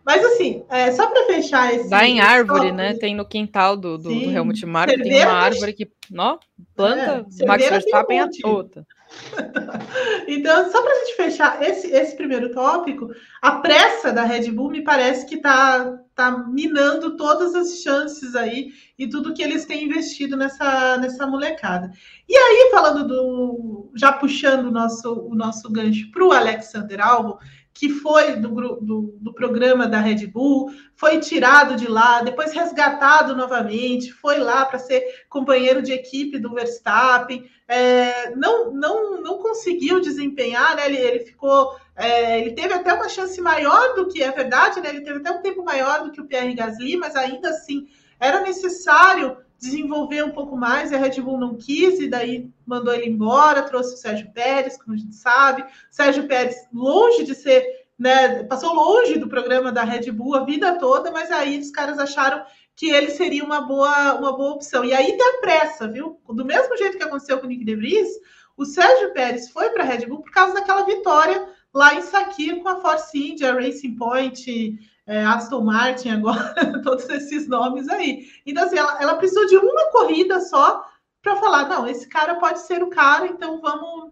Mas 0.07 0.23
assim, 0.23 0.63
é, 0.69 0.89
só 0.93 1.05
para 1.07 1.25
fechar 1.25 1.75
esse. 1.75 1.89
Dá 1.89 2.07
em 2.07 2.21
árvore, 2.21 2.71
né? 2.71 2.93
Tem 2.93 3.13
no 3.13 3.27
quintal 3.27 3.75
do, 3.75 3.97
do, 3.97 4.07
do 4.07 4.31
Helmut 4.31 4.65
Marko, 4.65 5.03
tem 5.03 5.21
uma 5.21 5.33
árvore 5.33 5.73
que 5.73 5.91
ó, 6.17 6.37
planta 6.73 7.25
é, 7.41 7.45
Max 7.45 7.67
Verstappen 7.67 8.21
à 8.21 8.29
toda. 8.41 8.87
então, 10.27 10.71
só 10.71 10.81
para 10.81 10.93
a 10.93 10.99
gente 10.99 11.15
fechar 11.15 11.61
esse, 11.61 11.87
esse 11.87 12.15
primeiro 12.15 12.51
tópico, 12.51 13.09
a 13.41 13.57
pressa 13.57 14.13
da 14.13 14.23
Red 14.23 14.49
Bull 14.51 14.69
me 14.69 14.81
parece 14.81 15.25
que 15.25 15.35
está 15.35 15.97
tá 16.15 16.31
minando 16.31 17.15
todas 17.17 17.53
as 17.53 17.81
chances 17.81 18.33
aí 18.35 18.69
e 18.97 19.07
tudo 19.07 19.33
que 19.33 19.43
eles 19.43 19.65
têm 19.65 19.85
investido 19.85 20.37
nessa, 20.37 20.97
nessa 20.97 21.27
molecada. 21.27 21.91
E 22.29 22.35
aí, 22.35 22.69
falando 22.71 23.07
do. 23.07 23.91
já 23.95 24.13
puxando 24.13 24.67
o 24.67 24.71
nosso, 24.71 25.13
o 25.13 25.35
nosso 25.35 25.69
gancho 25.69 26.09
para 26.11 26.25
o 26.25 26.31
Alexander 26.31 26.99
Albon, 27.01 27.37
que 27.77 27.89
foi 27.89 28.37
do, 28.37 28.49
do, 28.81 29.13
do, 29.21 29.31
programa 29.31 29.85
da 29.85 29.99
Red 29.99 30.25
Bull, 30.25 30.73
foi 30.95 31.19
tirado 31.19 31.75
de 31.75 31.87
lá, 31.87 32.23
depois 32.23 32.51
resgatado 32.51 33.35
novamente, 33.35 34.11
foi 34.11 34.39
lá 34.39 34.65
para 34.65 34.79
ser 34.79 35.03
companheiro 35.29 35.79
de 35.83 35.91
equipe 35.91 36.39
do 36.39 36.55
Verstappen, 36.55 37.47
é, 37.67 38.31
não, 38.35 38.71
não, 38.73 39.21
não 39.21 39.37
conseguiu 39.37 40.01
desempenhar, 40.01 40.75
né? 40.75 40.87
Ele, 40.87 40.97
ele 40.97 41.19
ficou, 41.19 41.77
é, 41.95 42.41
ele 42.41 42.53
teve 42.53 42.73
até 42.73 42.91
uma 42.91 43.09
chance 43.09 43.39
maior 43.39 43.93
do 43.93 44.07
que 44.07 44.23
é 44.23 44.31
verdade, 44.31 44.81
né? 44.81 44.89
Ele 44.89 45.01
teve 45.01 45.19
até 45.19 45.29
um 45.29 45.43
tempo 45.43 45.63
maior 45.63 46.03
do 46.03 46.11
que 46.11 46.19
o 46.19 46.25
Pierre 46.25 46.55
Gasly, 46.55 46.97
mas 46.97 47.15
ainda 47.15 47.49
assim 47.49 47.87
era 48.19 48.41
necessário 48.41 49.37
desenvolver 49.59 50.23
um 50.23 50.31
pouco 50.31 50.55
mais, 50.55 50.93
a 50.93 50.97
Red 50.97 51.21
Bull 51.21 51.39
não 51.39 51.55
quis, 51.55 51.99
e 51.99 52.07
daí 52.07 52.49
mandou 52.65 52.93
ele 52.93 53.09
embora, 53.09 53.63
trouxe 53.63 53.95
o 53.95 53.97
Sérgio 53.97 54.31
Pérez, 54.31 54.77
como 54.77 54.95
a 54.95 54.97
gente 54.97 55.15
sabe. 55.15 55.65
Sérgio 55.89 56.27
Pérez, 56.27 56.55
longe 56.73 57.23
de 57.23 57.33
ser, 57.33 57.65
né, 57.97 58.43
passou 58.43 58.73
longe 58.73 59.17
do 59.17 59.27
programa 59.27 59.71
da 59.71 59.83
Red 59.83 60.11
Bull 60.11 60.35
a 60.35 60.43
vida 60.43 60.77
toda, 60.77 61.11
mas 61.11 61.31
aí 61.31 61.59
os 61.59 61.71
caras 61.71 61.97
acharam 61.97 62.43
que 62.75 62.91
ele 62.91 63.09
seria 63.09 63.43
uma 63.43 63.61
boa, 63.61 64.13
uma 64.13 64.37
boa 64.37 64.53
opção. 64.53 64.85
E 64.85 64.93
aí 64.93 65.17
tem 65.17 65.41
pressa, 65.41 65.87
viu? 65.87 66.21
Do 66.29 66.45
mesmo 66.45 66.77
jeito 66.77 66.97
que 66.97 67.03
aconteceu 67.03 67.39
com 67.39 67.47
o 67.47 67.49
Nick 67.49 67.65
De 67.65 67.75
Vries, 67.75 68.09
o 68.55 68.65
Sérgio 68.65 69.13
Pérez 69.13 69.49
foi 69.49 69.71
para 69.71 69.83
a 69.83 69.85
Red 69.85 70.05
Bull 70.05 70.21
por 70.21 70.31
causa 70.31 70.53
daquela 70.53 70.83
vitória 70.83 71.47
lá 71.73 71.95
em 71.95 72.01
Sakir 72.01 72.61
com 72.61 72.69
a 72.69 72.79
Force 72.79 73.17
India, 73.17 73.53
Racing 73.53 73.95
Point, 73.95 74.79
é, 75.07 75.23
Aston 75.23 75.61
Martin 75.61 76.09
agora, 76.09 76.53
todos 76.83 77.09
esses 77.09 77.47
nomes 77.47 77.87
aí. 77.87 78.27
Então, 78.45 78.65
assim, 78.65 78.77
ela, 78.77 79.01
ela 79.01 79.15
precisou 79.15 79.47
de 79.47 79.57
uma 79.57 79.89
corrida 79.89 80.41
só 80.41 80.85
para 81.23 81.37
falar, 81.37 81.69
não, 81.69 81.87
esse 81.87 82.07
cara 82.07 82.35
pode 82.35 82.59
ser 82.59 82.83
o 82.83 82.89
cara, 82.89 83.25
então 83.25 83.59
vamos 83.61 84.11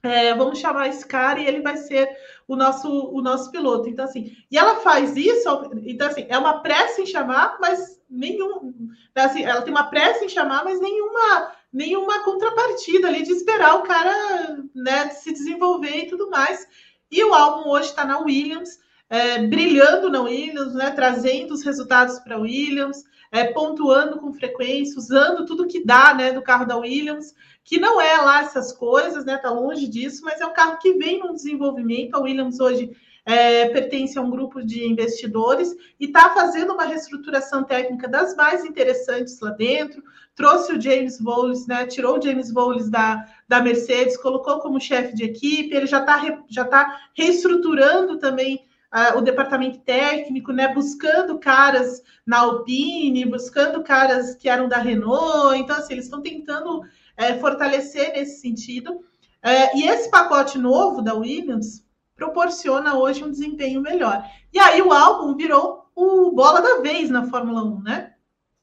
é, 0.00 0.32
vamos 0.32 0.60
chamar 0.60 0.86
esse 0.86 1.04
cara 1.04 1.40
e 1.40 1.46
ele 1.46 1.60
vai 1.60 1.76
ser 1.76 2.08
o 2.46 2.54
nosso 2.54 2.88
o 2.88 3.20
nosso 3.20 3.50
piloto. 3.50 3.88
Então, 3.88 4.04
assim, 4.04 4.32
e 4.48 4.56
ela 4.56 4.76
faz 4.76 5.16
isso, 5.16 5.48
então, 5.82 6.06
assim, 6.06 6.24
é 6.28 6.38
uma 6.38 6.60
pressa 6.60 7.00
em 7.00 7.06
chamar, 7.06 7.58
mas 7.60 8.00
nenhum, 8.08 8.72
assim, 9.16 9.42
ela 9.42 9.62
tem 9.62 9.72
uma 9.72 9.90
pressa 9.90 10.24
em 10.24 10.28
chamar, 10.28 10.64
mas 10.64 10.80
nenhuma 10.80 11.52
nenhuma 11.72 12.20
contrapartida 12.20 13.08
ali 13.08 13.22
de 13.22 13.32
esperar 13.32 13.74
o 13.74 13.82
cara 13.82 14.64
né, 14.74 15.10
se 15.10 15.32
desenvolver 15.32 16.04
e 16.04 16.06
tudo 16.06 16.30
mais. 16.30 16.66
E 17.10 17.22
o 17.24 17.34
álbum 17.34 17.68
hoje 17.70 17.88
está 17.88 18.04
na 18.04 18.18
Williams 18.20 18.78
é, 19.10 19.46
brilhando 19.46 20.10
na 20.10 20.22
Williams, 20.22 20.74
né, 20.74 20.90
trazendo 20.90 21.54
os 21.54 21.62
resultados 21.62 22.18
para 22.18 22.38
Williams, 22.38 23.04
é, 23.30 23.44
pontuando 23.44 24.18
com 24.18 24.32
frequência, 24.32 24.98
usando 24.98 25.46
tudo 25.46 25.66
que 25.66 25.84
dá 25.84 26.14
né, 26.14 26.32
do 26.32 26.42
carro 26.42 26.66
da 26.66 26.76
Williams, 26.76 27.34
que 27.64 27.78
não 27.78 28.00
é 28.00 28.16
lá 28.18 28.40
essas 28.40 28.72
coisas, 28.72 29.24
né, 29.24 29.36
tá 29.36 29.50
longe 29.50 29.86
disso, 29.86 30.22
mas 30.24 30.40
é 30.40 30.46
um 30.46 30.52
carro 30.52 30.78
que 30.78 30.94
vem 30.94 31.20
no 31.20 31.34
desenvolvimento. 31.34 32.14
A 32.14 32.20
Williams 32.20 32.60
hoje 32.60 32.96
é, 33.26 33.68
pertence 33.68 34.18
a 34.18 34.22
um 34.22 34.30
grupo 34.30 34.64
de 34.64 34.86
investidores 34.86 35.74
e 36.00 36.06
está 36.06 36.30
fazendo 36.30 36.72
uma 36.72 36.84
reestruturação 36.84 37.62
técnica 37.62 38.08
das 38.08 38.34
mais 38.34 38.64
interessantes 38.64 39.38
lá 39.40 39.50
dentro. 39.50 40.02
Trouxe 40.34 40.72
o 40.72 40.80
James 40.80 41.20
Bowles, 41.20 41.66
né, 41.66 41.86
tirou 41.86 42.18
o 42.18 42.22
James 42.22 42.50
Bowles 42.50 42.88
da, 42.88 43.26
da 43.46 43.60
Mercedes, 43.60 44.16
colocou 44.16 44.60
como 44.60 44.80
chefe 44.80 45.14
de 45.14 45.24
equipe, 45.24 45.74
ele 45.74 45.86
já 45.86 46.00
está 46.00 46.42
já 46.48 46.64
tá 46.64 47.00
reestruturando 47.14 48.18
também 48.18 48.67
uh, 48.92 49.18
o 49.18 49.22
departamento 49.22 49.78
técnico, 49.80 50.52
né, 50.52 50.72
buscando 50.72 51.38
caras 51.38 52.02
na 52.26 52.40
Alpine, 52.40 53.24
buscando 53.24 53.82
caras 53.82 54.34
que 54.34 54.48
eram 54.48 54.68
da 54.68 54.78
Renault. 54.78 55.58
Então, 55.58 55.76
assim, 55.76 55.94
eles 55.94 56.04
estão 56.04 56.22
tentando 56.22 56.82
é, 57.16 57.34
fortalecer 57.34 58.12
nesse 58.12 58.40
sentido. 58.40 59.00
É, 59.42 59.76
e 59.76 59.88
esse 59.88 60.10
pacote 60.10 60.58
novo 60.58 61.02
da 61.02 61.14
Williams 61.14 61.84
proporciona 62.16 62.96
hoje 62.96 63.22
um 63.22 63.30
desempenho 63.30 63.80
melhor. 63.80 64.24
E 64.52 64.58
aí 64.58 64.82
o 64.82 64.92
álbum 64.92 65.36
virou 65.36 65.86
o 65.94 66.32
bola 66.32 66.60
da 66.60 66.80
vez 66.80 67.10
na 67.10 67.26
Fórmula 67.26 67.62
1, 67.62 67.82
né? 67.82 68.14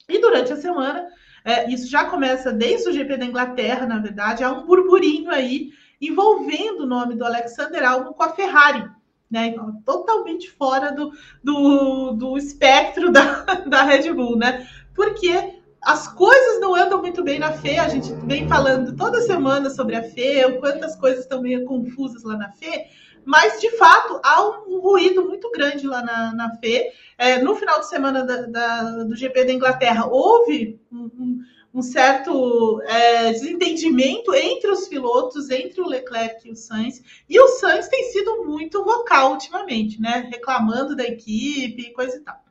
E 0.08 0.20
durante 0.20 0.52
a 0.54 0.58
semana 0.58 1.08
é, 1.44 1.70
isso 1.72 1.88
já 1.88 2.06
começa 2.06 2.52
desde 2.52 2.90
o 2.90 2.92
GP 2.92 3.18
da 3.18 3.26
Inglaterra, 3.26 3.86
na 3.86 4.00
verdade, 4.00 4.44
há 4.44 4.52
um 4.52 4.66
burburinho 4.66 5.30
aí 5.30 5.72
envolvendo 6.02 6.82
o 6.82 6.86
nome 6.88 7.16
do 7.16 7.24
Alexander 7.24 7.88
Albon 7.88 8.14
com 8.14 8.24
a 8.24 8.34
Ferrari. 8.34 8.84
Né, 9.30 9.56
totalmente 9.84 10.52
fora 10.52 10.92
do, 10.92 11.12
do, 11.44 12.12
do 12.12 12.38
espectro 12.38 13.12
da, 13.12 13.44
da 13.66 13.82
Red 13.82 14.14
Bull, 14.14 14.38
né? 14.38 14.68
Porque 14.94 15.56
as 15.82 16.08
coisas 16.08 16.60
não 16.60 16.74
andam 16.74 17.00
muito 17.00 17.24
bem 17.24 17.38
na 17.38 17.52
FE, 17.54 17.78
a 17.78 17.88
gente 17.88 18.12
vem 18.26 18.48
falando 18.48 18.96
toda 18.96 19.22
semana 19.22 19.70
sobre 19.70 19.96
a 19.96 20.04
FE, 20.04 20.46
o 20.46 20.60
quanto 20.60 20.84
as 20.84 20.96
coisas 20.96 21.22
estão 21.22 21.42
meio 21.42 21.66
confusas 21.66 22.24
lá 22.24 22.36
na 22.38 22.52
FE, 22.54 22.86
mas 23.24 23.60
de 23.60 23.70
fato 23.78 24.20
há 24.24 24.42
um, 24.44 24.76
um 24.76 24.80
ruído 24.80 25.24
muito 25.26 25.52
grande 25.52 25.88
lá 25.88 26.02
na, 26.02 26.34
na 26.34 26.56
FE. 26.58 26.92
É, 27.18 27.42
no 27.42 27.56
final 27.56 27.80
de 27.80 27.88
semana 27.88 28.24
da, 28.24 28.42
da, 28.44 29.04
do 29.04 29.16
GP 29.16 29.46
da 29.46 29.54
Inglaterra, 29.54 30.08
houve 30.08 30.80
um, 30.92 31.04
um, 31.20 31.40
um 31.76 31.82
certo 31.82 32.82
é, 32.84 33.34
desentendimento 33.34 34.34
entre 34.34 34.72
os 34.72 34.88
pilotos, 34.88 35.50
entre 35.50 35.82
o 35.82 35.88
Leclerc 35.88 36.48
e 36.48 36.52
o 36.52 36.56
Sainz, 36.56 37.04
e 37.30 37.38
o 37.38 37.50
Sainz 37.50 37.90
tem 37.90 38.06
sido 38.14 38.46
muito 38.46 38.82
vocal 38.82 39.34
ultimamente, 39.34 40.02
né? 40.02 40.30
Reclamando 40.32 40.96
da 40.96 41.04
equipe 41.04 41.82
e 41.82 41.94
coisa 41.94 42.16
e 42.16 42.22
tal. 42.22 42.42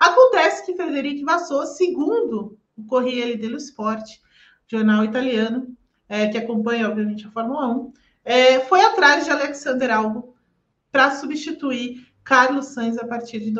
Acontece 0.00 0.64
que 0.64 0.74
Frederico 0.74 1.26
Vassou, 1.26 1.66
segundo 1.66 2.58
o 2.74 2.84
Corriere 2.86 3.36
dello 3.36 3.58
Sport, 3.58 4.08
jornal 4.66 5.04
italiano, 5.04 5.76
é, 6.08 6.28
que 6.28 6.38
acompanha, 6.38 6.88
obviamente, 6.88 7.26
a 7.26 7.30
Fórmula 7.30 7.68
1, 7.68 7.92
é, 8.24 8.60
foi 8.60 8.80
atrás 8.80 9.26
de 9.26 9.30
Alexander 9.30 9.90
Albon 9.90 10.32
para 10.90 11.10
substituir 11.10 12.06
Carlos 12.24 12.66
Sainz 12.66 12.96
a 12.96 13.06
partir 13.06 13.38
de 13.40 13.50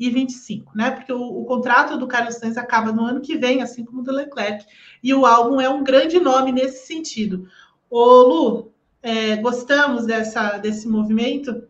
2025, 0.00 0.76
né? 0.76 0.90
Porque 0.90 1.12
o, 1.12 1.20
o, 1.20 1.44
contrato 1.44 1.98
do 1.98 2.08
Carlos 2.08 2.36
Sainz 2.36 2.56
acaba 2.56 2.90
no 2.90 3.04
ano 3.04 3.20
que 3.20 3.36
vem, 3.36 3.62
assim 3.62 3.84
como 3.84 4.02
do 4.02 4.10
Leclerc, 4.10 4.64
e 5.02 5.12
o 5.12 5.26
Albon 5.26 5.60
é 5.60 5.68
um 5.68 5.84
grande 5.84 6.18
nome 6.18 6.50
nesse 6.50 6.86
sentido. 6.86 7.46
Ô, 7.90 8.22
Lu, 8.22 8.72
é, 9.02 9.36
gostamos 9.36 10.06
dessa, 10.06 10.56
desse 10.56 10.88
movimento? 10.88 11.68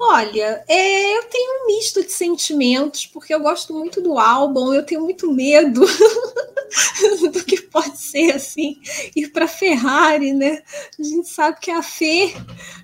Olha, 0.00 0.62
é, 0.68 1.16
eu 1.16 1.24
tenho 1.24 1.64
um 1.64 1.66
misto 1.66 2.04
de 2.04 2.12
sentimentos, 2.12 3.04
porque 3.04 3.34
eu 3.34 3.40
gosto 3.40 3.74
muito 3.74 4.00
do 4.00 4.16
álbum, 4.16 4.72
eu 4.72 4.84
tenho 4.86 5.00
muito 5.00 5.32
medo 5.32 5.80
do 7.32 7.44
que 7.44 7.62
pode 7.62 7.98
ser 7.98 8.32
assim, 8.32 8.80
ir 9.16 9.32
para 9.32 9.48
Ferrari, 9.48 10.32
né? 10.32 10.62
A 10.96 11.02
gente 11.02 11.28
sabe 11.28 11.58
que 11.60 11.70
a 11.72 11.82
Fê, 11.82 12.32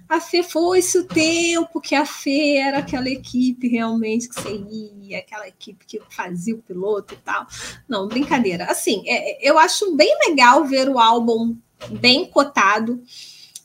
a 0.09 0.21
Fê 0.21 0.43
foi-se 0.43 0.99
o 0.99 1.07
tempo 1.07 1.81
que 1.81 1.95
a 1.95 2.05
Fê 2.05 2.57
era 2.57 2.79
aquela 2.79 3.09
equipe 3.09 3.69
realmente 3.69 4.29
que 4.29 4.35
você 4.35 4.57
ia, 4.69 5.19
aquela 5.19 5.47
equipe 5.47 5.87
que 5.87 6.01
fazia 6.11 6.57
o 6.57 6.63
piloto 6.63 7.15
e 7.15 7.19
tal. 7.19 7.47
Não, 7.89 8.09
brincadeira. 8.09 8.65
Assim, 8.65 9.05
é, 9.07 9.39
eu 9.49 9.57
acho 9.57 9.95
bem 9.95 10.13
legal 10.27 10.65
ver 10.65 10.89
o 10.89 10.99
álbum 10.99 11.57
bem 11.91 12.27
cotado. 12.27 13.01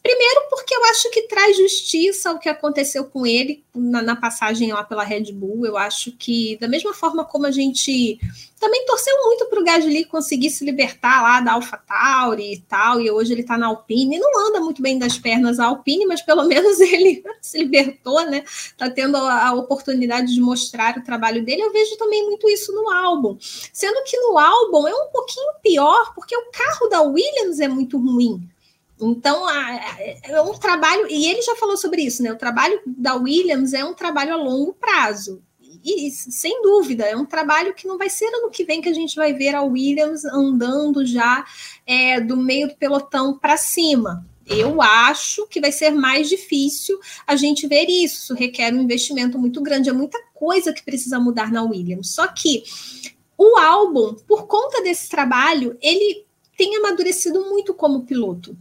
Primeiro, 0.02 0.42
porque 0.50 0.74
eu 0.74 0.84
acho 0.86 1.10
que 1.12 1.24
traz 1.24 1.58
justiça 1.58 2.32
o 2.32 2.40
que 2.40 2.48
aconteceu 2.48 3.04
com 3.04 3.28
ele 3.28 3.64
na, 3.76 4.02
na, 4.02 4.16
passagem 4.16 4.72
lá 4.72 4.82
pela 4.82 5.04
Red 5.04 5.34
Bull. 5.34 5.66
Eu 5.66 5.78
acho 5.78 6.14
que, 6.14 6.58
da 6.58 6.70
mesma 6.70 6.94
forma 6.94 7.26
como 7.26 7.46
a 7.46 7.52
gente 7.52 8.18
também 8.58 8.86
torceu 8.86 9.14
muito 9.24 9.46
para 9.48 9.60
o 9.60 9.64
Gasly 9.64 10.06
conseguir 10.06 10.52
se 10.52 10.64
libertar 10.64 11.22
lá 11.22 11.42
da 11.42 11.52
AlphaTauri 11.54 12.54
e 12.54 12.60
tal, 12.62 13.02
e 13.02 13.12
hoje 13.12 13.34
ele 13.34 13.42
está 13.42 13.58
na 13.58 13.68
Alpine. 13.68 14.20
Não 14.20 14.48
anda 14.48 14.62
muito 14.62 14.82
bem 14.82 14.98
das 14.98 15.18
pernas 15.18 15.60
a 15.60 15.66
Alpine, 15.66 16.06
mas 16.06 16.22
pelo 16.22 16.46
menos 16.46 16.80
ele 16.82 17.22
se 17.42 17.58
libertou, 17.58 18.22
né? 18.26 18.44
Está 18.46 18.90
tendo 18.90 19.18
a, 19.18 19.48
a 19.48 19.54
oportunidade 19.54 20.34
de 20.34 20.40
mostrar 20.40 20.98
o 20.98 21.04
trabalho 21.04 21.44
dele. 21.44 21.62
Eu 21.62 21.74
vejo 21.74 21.98
também 21.98 22.26
muito 22.26 22.50
isso 22.50 22.72
no 22.72 22.90
álbum. 22.90 23.38
Sendo 23.40 24.02
que 24.06 24.18
no 24.18 24.38
álbum 24.38 24.88
é 24.88 24.94
um 24.94 25.08
pouquinho 25.12 25.52
pior, 25.62 26.14
porque 26.16 26.36
o 26.36 26.52
carro 26.52 26.88
da 26.88 27.02
Williams 27.02 27.60
é 27.60 27.68
muito 27.68 27.98
ruim. 27.98 28.50
Então, 29.02 29.50
é 29.50 30.42
um 30.42 30.54
trabalho, 30.54 31.08
e 31.10 31.28
ele 31.28 31.42
já 31.42 31.56
falou 31.56 31.78
sobre 31.78 32.02
isso, 32.02 32.22
né? 32.22 32.34
O 32.34 32.38
trabalho 32.38 32.82
da 32.86 33.16
Williams 33.16 33.74
é 33.74 33.84
um 33.84 33.94
trabalho 33.94 34.34
a 34.34 34.38
longo 34.38 34.74
prazo. 34.74 35.42
E, 35.84 36.12
sem 36.12 36.62
dúvida, 36.62 37.06
é 37.06 37.16
um 37.16 37.26
trabalho 37.26 37.74
que 37.74 37.88
não 37.88 37.98
vai 37.98 38.10
ser 38.10 38.26
ano 38.26 38.50
que 38.50 38.66
vem 38.66 38.82
que 38.82 38.90
a 38.90 38.94
gente 38.94 39.16
vai 39.16 39.32
ver 39.34 39.56
a 39.56 39.62
Williams 39.62 40.26
andando 40.26 41.06
já 41.06 41.46
é, 41.86 42.20
do 42.20 42.36
meio 42.36 42.68
do 42.68 42.76
pelotão 42.76 43.38
para 43.38 43.56
cima. 43.56 44.26
Eu 44.46 44.82
acho 44.82 45.48
que 45.48 45.62
vai 45.62 45.72
ser 45.72 45.92
mais 45.92 46.28
difícil 46.28 47.00
a 47.26 47.38
gente 47.38 47.68
ver 47.68 47.86
isso. 47.88 48.24
Isso 48.24 48.34
requer 48.34 48.74
um 48.74 48.82
investimento 48.82 49.40
muito 49.40 49.62
grande, 49.62 49.90
é 49.90 49.94
muita 49.94 50.20
coisa 50.34 50.74
que 50.74 50.84
precisa 50.84 51.20
mudar 51.20 51.52
na 51.52 51.64
Williams. 51.64 52.10
Só 52.10 52.28
que 52.28 52.64
o 53.38 53.58
álbum, 53.58 54.16
por 54.28 54.48
conta 54.48 54.82
desse 54.82 55.08
trabalho, 55.08 55.78
ele 55.82 56.26
tem 56.58 56.76
amadurecido 56.76 57.46
muito 57.46 57.74
como 57.74 58.06
piloto 58.06 58.58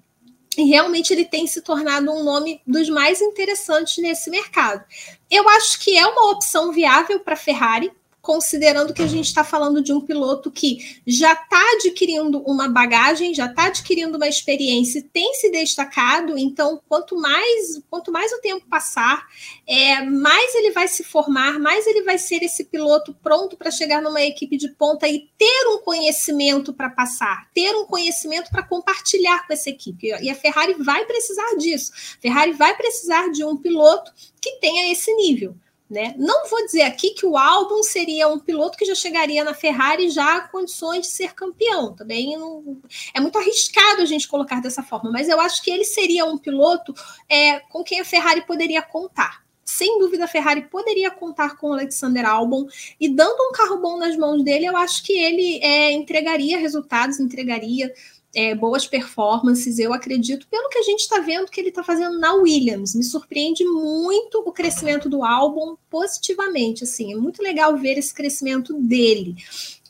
e 0.58 0.64
realmente 0.64 1.12
ele 1.12 1.24
tem 1.24 1.46
se 1.46 1.62
tornado 1.62 2.10
um 2.10 2.24
nome 2.24 2.60
dos 2.66 2.88
mais 2.88 3.20
interessantes 3.20 4.02
nesse 4.02 4.28
mercado. 4.28 4.84
Eu 5.30 5.48
acho 5.48 5.78
que 5.78 5.96
é 5.96 6.04
uma 6.04 6.32
opção 6.32 6.72
viável 6.72 7.20
para 7.20 7.34
a 7.34 7.36
Ferrari, 7.36 7.92
considerando 8.28 8.92
que 8.92 9.00
a 9.00 9.06
gente 9.06 9.24
está 9.24 9.42
falando 9.42 9.82
de 9.82 9.90
um 9.90 10.02
piloto 10.02 10.50
que 10.50 11.00
já 11.06 11.32
está 11.32 11.62
adquirindo 11.76 12.42
uma 12.42 12.68
bagagem, 12.68 13.32
já 13.32 13.46
está 13.46 13.68
adquirindo 13.68 14.18
uma 14.18 14.28
experiência, 14.28 15.02
tem 15.10 15.32
se 15.32 15.50
destacado. 15.50 16.36
Então, 16.36 16.78
quanto 16.86 17.16
mais, 17.18 17.80
quanto 17.88 18.12
mais 18.12 18.30
o 18.30 18.40
tempo 18.42 18.66
passar, 18.68 19.26
é, 19.66 20.02
mais 20.02 20.54
ele 20.56 20.72
vai 20.72 20.86
se 20.86 21.02
formar, 21.02 21.58
mais 21.58 21.86
ele 21.86 22.02
vai 22.02 22.18
ser 22.18 22.42
esse 22.42 22.64
piloto 22.64 23.16
pronto 23.22 23.56
para 23.56 23.70
chegar 23.70 24.02
numa 24.02 24.20
equipe 24.20 24.58
de 24.58 24.68
ponta 24.74 25.08
e 25.08 25.26
ter 25.38 25.66
um 25.68 25.78
conhecimento 25.78 26.74
para 26.74 26.90
passar, 26.90 27.48
ter 27.54 27.74
um 27.76 27.86
conhecimento 27.86 28.50
para 28.50 28.62
compartilhar 28.62 29.46
com 29.46 29.54
essa 29.54 29.70
equipe. 29.70 30.08
E 30.20 30.28
a 30.28 30.34
Ferrari 30.34 30.74
vai 30.74 31.06
precisar 31.06 31.56
disso. 31.56 31.92
A 32.18 32.20
Ferrari 32.20 32.52
vai 32.52 32.76
precisar 32.76 33.30
de 33.30 33.42
um 33.42 33.56
piloto 33.56 34.12
que 34.38 34.60
tenha 34.60 34.92
esse 34.92 35.10
nível. 35.14 35.56
Né? 35.88 36.14
Não 36.18 36.46
vou 36.48 36.66
dizer 36.66 36.82
aqui 36.82 37.10
que 37.10 37.24
o 37.24 37.34
álbum 37.34 37.82
seria 37.82 38.28
um 38.28 38.38
piloto 38.38 38.76
que 38.76 38.84
já 38.84 38.94
chegaria 38.94 39.42
na 39.42 39.54
Ferrari 39.54 40.10
já 40.10 40.42
com 40.42 40.58
condições 40.58 41.06
de 41.06 41.12
ser 41.12 41.32
campeão. 41.32 41.94
Também 41.94 42.36
não, 42.36 42.78
é 43.14 43.20
muito 43.20 43.38
arriscado 43.38 44.02
a 44.02 44.04
gente 44.04 44.28
colocar 44.28 44.60
dessa 44.60 44.82
forma, 44.82 45.10
mas 45.10 45.30
eu 45.30 45.40
acho 45.40 45.62
que 45.62 45.70
ele 45.70 45.84
seria 45.84 46.26
um 46.26 46.36
piloto 46.36 46.92
é, 47.26 47.60
com 47.60 47.82
quem 47.82 48.00
a 48.00 48.04
Ferrari 48.04 48.42
poderia 48.42 48.82
contar. 48.82 49.42
Sem 49.64 49.98
dúvida, 49.98 50.24
a 50.24 50.28
Ferrari 50.28 50.62
poderia 50.62 51.10
contar 51.10 51.56
com 51.56 51.68
o 51.68 51.72
Alexander 51.74 52.26
Albon 52.26 52.66
e 52.98 53.08
dando 53.08 53.38
um 53.48 53.52
carro 53.52 53.76
bom 53.78 53.98
nas 53.98 54.16
mãos 54.16 54.42
dele, 54.42 54.66
eu 54.66 54.76
acho 54.76 55.04
que 55.04 55.12
ele 55.12 55.58
é, 55.62 55.92
entregaria 55.92 56.58
resultados, 56.58 57.20
entregaria 57.20 57.92
é, 58.34 58.54
boas 58.54 58.86
performances, 58.86 59.78
eu 59.78 59.92
acredito, 59.92 60.46
pelo 60.48 60.68
que 60.68 60.78
a 60.78 60.82
gente 60.82 61.00
está 61.00 61.18
vendo 61.20 61.50
que 61.50 61.60
ele 61.60 61.70
está 61.70 61.82
fazendo 61.82 62.18
na 62.18 62.34
Williams. 62.34 62.94
Me 62.94 63.02
surpreende 63.02 63.64
muito 63.64 64.42
o 64.46 64.52
crescimento 64.52 65.08
do 65.08 65.24
álbum 65.24 65.76
positivamente. 65.88 66.84
Assim, 66.84 67.12
é 67.12 67.16
muito 67.16 67.42
legal 67.42 67.76
ver 67.76 67.98
esse 67.98 68.12
crescimento 68.12 68.74
dele. 68.74 69.34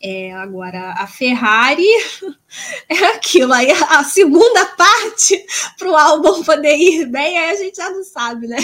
É, 0.01 0.33
agora, 0.33 0.93
a 0.93 1.07
Ferrari 1.09 1.89
é 2.89 3.05
aquilo 3.17 3.53
aí, 3.53 3.71
a 3.73 4.05
segunda 4.05 4.65
parte 4.77 5.45
para 5.77 5.91
o 5.91 5.97
álbum 5.97 6.45
poder 6.45 6.77
ir 6.77 7.07
bem, 7.07 7.37
aí 7.37 7.51
a 7.51 7.57
gente 7.57 7.77
já 7.77 7.91
não 7.91 8.05
sabe, 8.05 8.47
né? 8.47 8.59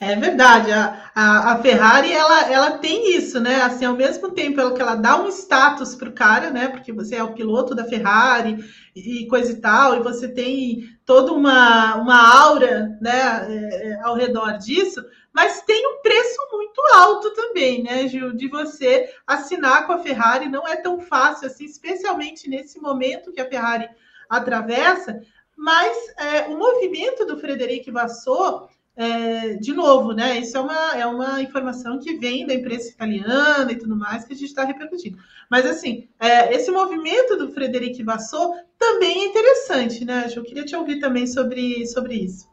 É 0.00 0.14
verdade, 0.14 0.70
a, 0.70 1.10
a, 1.12 1.52
a, 1.54 1.62
Ferrari 1.62 2.12
ela, 2.12 2.52
ela 2.52 2.78
tem 2.78 3.16
isso, 3.16 3.40
né? 3.40 3.62
Assim, 3.62 3.84
ao 3.84 3.96
mesmo 3.96 4.30
tempo 4.30 4.72
que 4.72 4.80
ela 4.80 4.94
dá 4.94 5.20
um 5.20 5.26
status 5.26 5.96
para 5.96 6.08
o 6.08 6.12
cara, 6.12 6.52
né? 6.52 6.68
Porque 6.68 6.92
você 6.92 7.16
é 7.16 7.22
o 7.24 7.34
piloto 7.34 7.74
da 7.74 7.84
Ferrari 7.84 8.64
e, 8.94 9.26
coisa 9.26 9.50
e 9.50 9.56
tal, 9.56 9.96
e 9.96 10.00
você 10.00 10.28
tem 10.28 10.88
toda 11.04 11.32
uma, 11.32 11.96
uma 11.96 12.44
aura 12.44 12.96
né, 13.00 13.46
é, 13.48 13.88
é, 13.88 14.00
ao 14.02 14.14
redor 14.14 14.52
disso, 14.58 15.04
mas 15.32 15.62
tem 15.62 15.84
um 15.84 16.00
preço 16.00 16.38
muito 16.52 16.80
alto 16.94 17.34
também, 17.34 17.82
né, 17.82 18.06
Gil? 18.06 18.36
De 18.36 18.48
você 18.48 19.12
assinar 19.26 19.84
com 19.84 19.92
a 19.92 19.98
Ferrari 19.98 20.48
não 20.48 20.66
é 20.66 20.76
tão 20.76 21.00
fácil 21.00 21.48
assim, 21.48 21.64
especialmente 21.64 22.48
nesse 22.48 22.80
momento 22.80 23.32
que 23.32 23.40
a 23.40 23.48
Ferrari 23.48 23.88
atravessa. 24.30 25.20
Mas 25.56 25.96
é, 26.16 26.42
o 26.42 26.56
movimento 26.56 27.26
do 27.26 27.36
Frederico 27.36 27.90
Vassou 27.90 28.68
é, 28.98 29.54
de 29.54 29.72
novo, 29.72 30.12
né? 30.12 30.40
Isso 30.40 30.56
é 30.56 30.60
uma, 30.60 30.96
é 30.96 31.06
uma 31.06 31.40
informação 31.40 32.00
que 32.00 32.16
vem 32.16 32.44
da 32.44 32.52
imprensa 32.52 32.90
italiana 32.90 33.70
e 33.70 33.76
tudo 33.76 33.94
mais 33.94 34.24
que 34.24 34.32
a 34.32 34.36
gente 34.36 34.48
está 34.48 34.64
repercutindo. 34.64 35.16
Mas, 35.48 35.64
assim, 35.64 36.08
é, 36.18 36.52
esse 36.52 36.68
movimento 36.72 37.36
do 37.36 37.52
Frederico 37.52 38.04
Vassou 38.04 38.56
também 38.76 39.22
é 39.22 39.26
interessante, 39.26 40.04
né? 40.04 40.28
Eu 40.34 40.42
queria 40.42 40.64
te 40.64 40.74
ouvir 40.74 40.98
também 40.98 41.28
sobre, 41.28 41.86
sobre 41.86 42.14
isso. 42.14 42.48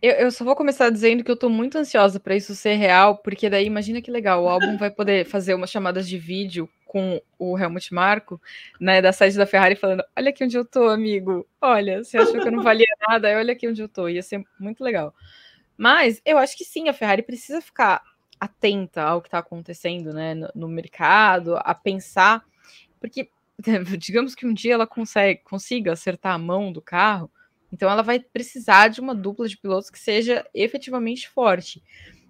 Eu, 0.00 0.12
eu 0.12 0.30
só 0.30 0.46
vou 0.46 0.56
começar 0.56 0.88
dizendo 0.88 1.22
que 1.22 1.30
eu 1.30 1.34
estou 1.34 1.50
muito 1.50 1.76
ansiosa 1.76 2.18
para 2.18 2.34
isso 2.34 2.54
ser 2.54 2.74
real, 2.76 3.18
porque 3.18 3.50
daí 3.50 3.66
imagina 3.66 4.00
que 4.00 4.10
legal, 4.10 4.42
o 4.42 4.48
álbum 4.48 4.78
vai 4.78 4.90
poder 4.90 5.26
fazer 5.26 5.52
umas 5.52 5.70
chamadas 5.70 6.08
de 6.08 6.16
vídeo 6.16 6.66
com 6.92 7.22
o 7.38 7.58
Helmut 7.58 7.94
Marko, 7.94 8.38
né, 8.78 9.00
da 9.00 9.12
sede 9.12 9.38
da 9.38 9.46
Ferrari, 9.46 9.74
falando: 9.74 10.04
Olha 10.14 10.28
aqui 10.28 10.44
onde 10.44 10.58
eu 10.58 10.64
tô, 10.64 10.90
amigo. 10.90 11.48
Olha, 11.58 12.04
você 12.04 12.18
achou 12.18 12.38
que 12.38 12.46
eu 12.46 12.52
não 12.52 12.60
valia 12.62 12.86
nada, 13.08 13.34
olha 13.34 13.54
aqui 13.54 13.66
onde 13.66 13.80
eu 13.80 13.88
tô. 13.88 14.10
Ia 14.10 14.22
ser 14.22 14.44
muito 14.60 14.84
legal. 14.84 15.14
Mas 15.74 16.20
eu 16.22 16.36
acho 16.36 16.54
que 16.54 16.66
sim, 16.66 16.90
a 16.90 16.92
Ferrari 16.92 17.22
precisa 17.22 17.62
ficar 17.62 18.02
atenta 18.38 19.02
ao 19.04 19.22
que 19.22 19.28
está 19.28 19.38
acontecendo 19.38 20.12
né, 20.12 20.34
no, 20.34 20.50
no, 20.54 20.68
mercado, 20.68 21.56
a 21.56 21.74
pensar, 21.74 22.44
porque 23.00 23.30
digamos 23.98 24.34
que 24.34 24.46
um 24.46 24.52
dia 24.52 24.74
ela 24.74 24.86
consegue, 24.86 25.40
consiga 25.44 25.92
acertar 25.92 26.34
a 26.34 26.38
mão 26.38 26.70
do 26.70 26.82
carro, 26.82 27.30
então 27.72 27.88
ela 27.88 28.02
vai 28.02 28.20
precisar 28.20 28.88
de 28.88 29.00
uma 29.00 29.14
dupla 29.14 29.48
de 29.48 29.56
pilotos 29.56 29.88
que 29.88 29.98
seja 29.98 30.46
efetivamente 30.52 31.26
forte. 31.26 31.82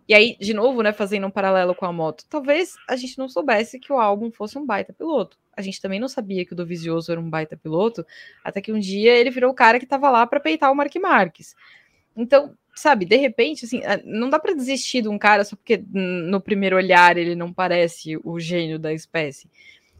E 0.08 0.14
aí, 0.14 0.36
de 0.40 0.52
novo, 0.52 0.82
né, 0.82 0.92
fazendo 0.92 1.26
um 1.26 1.30
paralelo 1.30 1.74
com 1.74 1.86
a 1.86 1.92
moto, 1.92 2.24
talvez 2.28 2.74
a 2.88 2.96
gente 2.96 3.16
não 3.18 3.28
soubesse 3.28 3.78
que 3.78 3.92
o 3.92 3.98
álbum 3.98 4.30
fosse 4.30 4.58
um 4.58 4.66
baita 4.66 4.92
piloto. 4.92 5.38
A 5.56 5.62
gente 5.62 5.80
também 5.80 6.00
não 6.00 6.08
sabia 6.08 6.44
que 6.44 6.52
o 6.52 6.56
Dovizioso 6.56 7.12
era 7.12 7.20
um 7.20 7.30
baita 7.30 7.56
piloto, 7.56 8.04
até 8.42 8.60
que 8.60 8.72
um 8.72 8.78
dia 8.78 9.12
ele 9.12 9.30
virou 9.30 9.50
o 9.50 9.54
cara 9.54 9.78
que 9.78 9.84
estava 9.84 10.10
lá 10.10 10.26
para 10.26 10.40
peitar 10.40 10.72
o 10.72 10.74
Mark 10.74 10.94
Marques. 10.96 11.54
Então, 12.16 12.56
sabe, 12.74 13.04
de 13.04 13.16
repente, 13.16 13.64
assim, 13.64 13.80
não 14.04 14.28
dá 14.28 14.38
para 14.38 14.54
desistir 14.54 15.02
de 15.02 15.08
um 15.08 15.18
cara 15.18 15.44
só 15.44 15.56
porque 15.56 15.82
no 15.92 16.40
primeiro 16.40 16.76
olhar 16.76 17.16
ele 17.16 17.34
não 17.34 17.52
parece 17.52 18.18
o 18.24 18.40
gênio 18.40 18.78
da 18.78 18.92
espécie. 18.92 19.48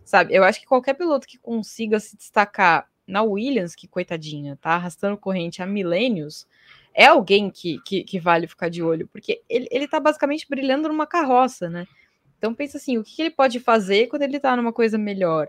Sabe, 0.05 0.35
eu 0.35 0.43
acho 0.43 0.61
que 0.61 0.67
qualquer 0.67 0.95
piloto 0.95 1.27
que 1.27 1.39
consiga 1.39 2.01
se 2.01 2.17
destacar 2.17 2.89
na 3.07 3.23
Williams, 3.23 3.75
que 3.75 3.87
coitadinha, 3.87 4.59
tá 4.61 4.71
arrastando 4.71 5.17
corrente 5.17 5.63
há 5.63 5.67
milênios, 5.67 6.47
é 6.95 7.07
alguém 7.07 7.51
que, 7.51 7.81
que, 7.85 8.05
que, 8.05 8.21
vale 8.21 8.47
ficar 8.47 8.69
de 8.69 8.83
olho, 8.83 9.09
porque 9.09 9.43
ele, 9.49 9.67
ele 9.71 9.89
tá 9.89 9.99
basicamente 9.99 10.47
brilhando 10.49 10.89
numa 10.89 11.07
carroça, 11.07 11.69
né? 11.69 11.87
Então 12.39 12.55
pensa 12.55 12.77
assim, 12.77 12.99
o 12.99 13.05
que, 13.05 13.23
ele 13.23 13.31
pode 13.31 13.61
fazer 13.61 14.09
quando 14.09 14.23
ele 14.23 14.41
tá 14.41 14.57
numa 14.57 14.73
coisa 14.73 14.99
melhor? 14.99 15.49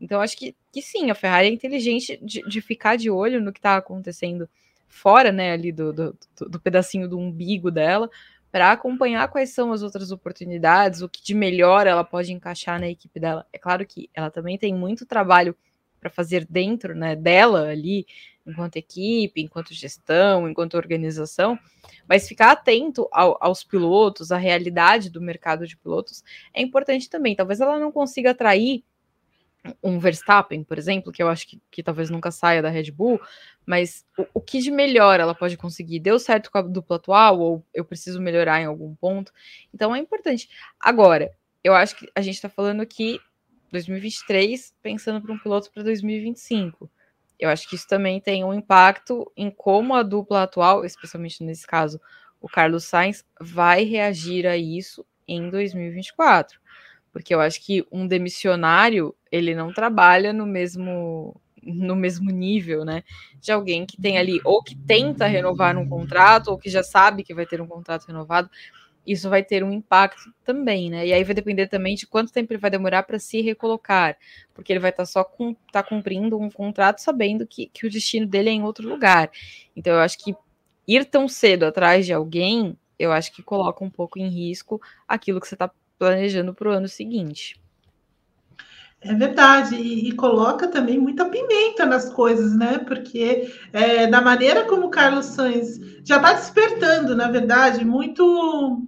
Então 0.00 0.20
acho 0.20 0.36
que, 0.36 0.54
que 0.72 0.82
sim, 0.82 1.10
a 1.10 1.14
Ferrari 1.14 1.48
é 1.48 1.50
inteligente 1.50 2.18
de, 2.22 2.42
de 2.42 2.60
ficar 2.60 2.96
de 2.96 3.10
olho 3.10 3.40
no 3.40 3.52
que 3.52 3.60
tá 3.60 3.76
acontecendo 3.76 4.48
fora, 4.86 5.32
né, 5.32 5.52
ali 5.52 5.72
do, 5.72 5.92
do, 5.92 6.16
do 6.48 6.60
pedacinho 6.60 7.08
do 7.08 7.18
umbigo 7.18 7.70
dela, 7.70 8.08
para 8.52 8.70
acompanhar 8.70 9.26
quais 9.28 9.50
são 9.50 9.72
as 9.72 9.82
outras 9.82 10.12
oportunidades, 10.12 11.02
o 11.02 11.08
que 11.08 11.22
de 11.24 11.34
melhor 11.34 11.88
ela 11.88 12.04
pode 12.04 12.32
encaixar 12.32 12.78
na 12.78 12.88
equipe 12.88 13.18
dela. 13.18 13.44
É 13.52 13.58
claro 13.58 13.84
que 13.84 14.08
ela 14.14 14.30
também 14.30 14.56
tem 14.56 14.72
muito 14.72 15.04
trabalho 15.04 15.56
para 16.04 16.10
fazer 16.10 16.44
dentro 16.44 16.94
né, 16.94 17.16
dela 17.16 17.70
ali, 17.70 18.06
enquanto 18.46 18.76
equipe, 18.76 19.40
enquanto 19.40 19.72
gestão, 19.72 20.46
enquanto 20.46 20.74
organização, 20.74 21.58
mas 22.06 22.28
ficar 22.28 22.50
atento 22.50 23.08
ao, 23.10 23.38
aos 23.40 23.64
pilotos, 23.64 24.30
à 24.30 24.36
realidade 24.36 25.08
do 25.08 25.18
mercado 25.18 25.66
de 25.66 25.78
pilotos 25.78 26.22
é 26.52 26.60
importante 26.60 27.08
também. 27.08 27.34
Talvez 27.34 27.58
ela 27.58 27.78
não 27.78 27.90
consiga 27.90 28.32
atrair 28.32 28.84
um 29.82 29.98
Verstappen, 29.98 30.62
por 30.62 30.76
exemplo, 30.76 31.10
que 31.10 31.22
eu 31.22 31.28
acho 31.30 31.48
que, 31.48 31.58
que 31.70 31.82
talvez 31.82 32.10
nunca 32.10 32.30
saia 32.30 32.60
da 32.60 32.68
Red 32.68 32.90
Bull, 32.90 33.18
mas 33.64 34.04
o, 34.18 34.26
o, 34.34 34.40
que 34.42 34.60
de 34.60 34.70
melhor 34.70 35.18
ela 35.18 35.34
pode 35.34 35.56
conseguir? 35.56 36.00
Deu 36.00 36.18
certo 36.18 36.50
com 36.50 36.58
a 36.58 36.62
dupla 36.62 36.96
atual 36.96 37.40
ou 37.40 37.64
eu 37.72 37.82
preciso 37.82 38.20
melhorar 38.20 38.60
em 38.60 38.66
algum 38.66 38.94
ponto? 38.94 39.32
Então 39.72 39.96
é 39.96 39.98
importante. 39.98 40.50
Agora, 40.78 41.32
eu 41.62 41.74
acho 41.74 41.96
que 41.96 42.06
a 42.14 42.20
gente 42.20 42.34
está 42.34 42.50
falando 42.50 42.82
aqui 42.82 43.18
2023 43.74 44.74
pensando 44.82 45.20
para 45.20 45.32
um 45.32 45.38
piloto 45.38 45.70
para 45.72 45.82
2025. 45.82 46.90
Eu 47.38 47.50
acho 47.50 47.68
que 47.68 47.74
isso 47.74 47.86
também 47.86 48.20
tem 48.20 48.44
um 48.44 48.54
impacto 48.54 49.30
em 49.36 49.50
como 49.50 49.94
a 49.94 50.02
dupla 50.02 50.44
atual, 50.44 50.84
especialmente 50.84 51.42
nesse 51.42 51.66
caso, 51.66 52.00
o 52.40 52.48
Carlos 52.48 52.84
Sainz, 52.84 53.24
vai 53.40 53.84
reagir 53.84 54.46
a 54.46 54.56
isso 54.56 55.04
em 55.26 55.50
2024 55.50 56.60
porque 57.14 57.32
eu 57.32 57.40
acho 57.40 57.64
que 57.64 57.86
um 57.92 58.08
demissionário 58.08 59.14
ele 59.30 59.54
não 59.54 59.72
trabalha 59.72 60.32
no 60.32 60.44
mesmo 60.44 61.40
no 61.62 61.96
mesmo 61.96 62.30
nível, 62.30 62.84
né, 62.84 63.02
de 63.40 63.50
alguém 63.50 63.86
que 63.86 63.96
tem 63.96 64.18
ali 64.18 64.38
ou 64.44 64.62
que 64.62 64.76
tenta 64.76 65.26
renovar 65.26 65.78
um 65.78 65.88
contrato 65.88 66.48
ou 66.48 66.58
que 66.58 66.68
já 66.68 66.82
sabe 66.82 67.22
que 67.24 67.32
vai 67.32 67.46
ter 67.46 67.58
um 67.58 67.66
contrato 67.66 68.04
renovado. 68.04 68.50
Isso 69.06 69.28
vai 69.28 69.42
ter 69.42 69.62
um 69.62 69.72
impacto 69.72 70.32
também, 70.44 70.90
né? 70.90 71.06
E 71.06 71.12
aí 71.12 71.22
vai 71.22 71.34
depender 71.34 71.66
também 71.66 71.94
de 71.94 72.06
quanto 72.06 72.32
tempo 72.32 72.52
ele 72.52 72.60
vai 72.60 72.70
demorar 72.70 73.02
para 73.02 73.18
se 73.18 73.40
recolocar, 73.42 74.16
porque 74.54 74.72
ele 74.72 74.80
vai 74.80 74.90
estar 74.90 75.02
tá 75.02 75.06
só 75.06 75.22
com, 75.22 75.54
tá 75.70 75.82
cumprindo 75.82 76.38
um 76.38 76.50
contrato 76.50 77.00
sabendo 77.00 77.46
que, 77.46 77.66
que 77.66 77.86
o 77.86 77.90
destino 77.90 78.26
dele 78.26 78.48
é 78.48 78.52
em 78.52 78.62
outro 78.62 78.88
lugar. 78.88 79.30
Então 79.76 79.94
eu 79.94 80.00
acho 80.00 80.18
que 80.18 80.34
ir 80.86 81.04
tão 81.04 81.28
cedo 81.28 81.64
atrás 81.64 82.06
de 82.06 82.12
alguém, 82.12 82.78
eu 82.98 83.12
acho 83.12 83.32
que 83.32 83.42
coloca 83.42 83.84
um 83.84 83.90
pouco 83.90 84.18
em 84.18 84.28
risco 84.28 84.80
aquilo 85.06 85.40
que 85.40 85.48
você 85.48 85.54
está 85.54 85.70
planejando 85.98 86.54
para 86.54 86.68
o 86.68 86.72
ano 86.72 86.88
seguinte. 86.88 87.60
É 89.04 89.12
verdade, 89.12 89.76
e, 89.76 90.08
e, 90.08 90.12
coloca 90.12 90.66
também 90.66 90.98
muita 90.98 91.26
pimenta 91.26 91.84
nas 91.84 92.10
coisas, 92.10 92.56
né? 92.56 92.78
Porque 92.78 93.52
é, 93.70 94.06
da 94.06 94.22
maneira 94.22 94.64
como 94.64 94.86
o 94.86 94.90
Carlos 94.90 95.26
Sainz 95.26 95.78
já 96.02 96.16
está 96.16 96.32
despertando, 96.32 97.14
na 97.14 97.30
verdade, 97.30 97.84
muito, 97.84 98.82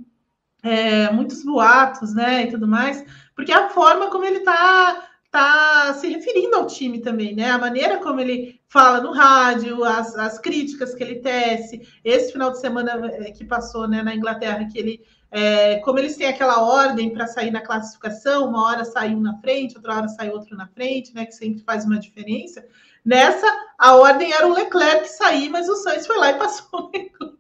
é, 0.67 1.13
muitos 1.13 1.45
boatos, 1.45 2.13
né? 2.13 2.45
E 2.45 2.51
tudo 2.51 2.67
mais, 2.67 3.05
porque 3.35 3.53
a 3.53 3.69
forma 3.69 4.11
como 4.11 4.25
ele 4.25 4.39
está 4.39 5.09
tá 5.31 5.95
se 5.95 6.09
referindo 6.09 6.57
ao 6.57 6.67
time 6.67 7.01
também, 7.01 7.37
né? 7.37 7.51
A 7.51 7.59
maneira 7.59 7.99
como 7.99 8.21
ele 8.21 8.61
fala 8.69 9.01
no 9.01 9.13
rádio, 9.13 9.85
as, 9.85 10.17
as 10.17 10.39
críticas 10.41 10.95
que 10.95 11.03
ele 11.05 11.17
tece. 11.17 11.87
Esse 12.05 12.33
final 12.33 12.51
de 12.51 12.61
semana 12.61 12.93
é, 13.07 13.31
que 13.31 13.45
passou 13.45 13.87
né, 13.87 14.03
na 14.03 14.15
Inglaterra, 14.15 14.67
que 14.67 14.79
ele 14.79 15.01
é, 15.31 15.77
como 15.81 15.99
eles 15.99 16.17
têm 16.17 16.29
aquela 16.29 16.63
ordem 16.63 17.13
para 17.13 17.27
sair 17.27 17.51
na 17.51 17.61
classificação, 17.61 18.49
uma 18.49 18.65
hora 18.67 18.85
sai 18.85 19.15
um 19.15 19.21
na 19.21 19.37
frente, 19.39 19.77
outra 19.77 19.97
hora 19.97 20.09
sai 20.09 20.31
outro 20.31 20.57
na 20.57 20.67
frente, 20.67 21.15
né? 21.15 21.27
Que 21.27 21.33
sempre 21.33 21.63
faz 21.63 21.85
uma 21.85 21.99
diferença. 21.99 22.65
Nessa, 23.05 23.47
a 23.79 23.95
ordem 23.95 24.33
era 24.33 24.49
o 24.49 24.53
Leclerc 24.53 25.09
sair, 25.09 25.49
mas 25.49 25.69
o 25.69 25.77
Sainz 25.77 26.07
foi 26.07 26.19
lá 26.19 26.31
e 26.31 26.39
passou 26.39 26.67
o 26.73 26.91
Leclerc. 26.91 27.36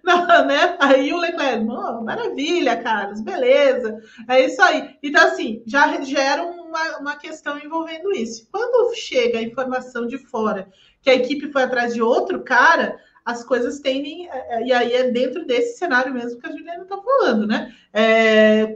Não, 0.04 0.46
né? 0.46 0.76
Aí 0.80 1.12
o 1.12 1.18
Leclerc, 1.18 1.64
oh, 1.68 2.02
maravilha, 2.02 2.76
Carlos, 2.82 3.20
beleza. 3.20 4.00
É 4.28 4.44
isso 4.44 4.60
aí. 4.62 4.96
Então, 5.02 5.26
assim, 5.26 5.62
já 5.66 6.00
gera 6.00 6.42
uma, 6.42 6.98
uma 6.98 7.16
questão 7.16 7.58
envolvendo 7.58 8.12
isso. 8.12 8.48
Quando 8.50 8.94
chega 8.94 9.38
a 9.38 9.42
informação 9.42 10.06
de 10.06 10.18
fora 10.18 10.68
que 11.02 11.10
a 11.10 11.14
equipe 11.14 11.50
foi 11.52 11.62
atrás 11.62 11.94
de 11.94 12.02
outro 12.02 12.42
cara, 12.42 12.98
as 13.24 13.44
coisas 13.44 13.80
tendem, 13.80 14.28
é, 14.28 14.56
é, 14.56 14.66
e 14.66 14.72
aí 14.72 14.92
é 14.92 15.10
dentro 15.10 15.46
desse 15.46 15.78
cenário 15.78 16.12
mesmo 16.12 16.40
que 16.40 16.46
a 16.46 16.50
Juliana 16.50 16.82
está 16.82 16.96
falando, 16.96 17.46
né? 17.46 17.74
É, 17.92 18.74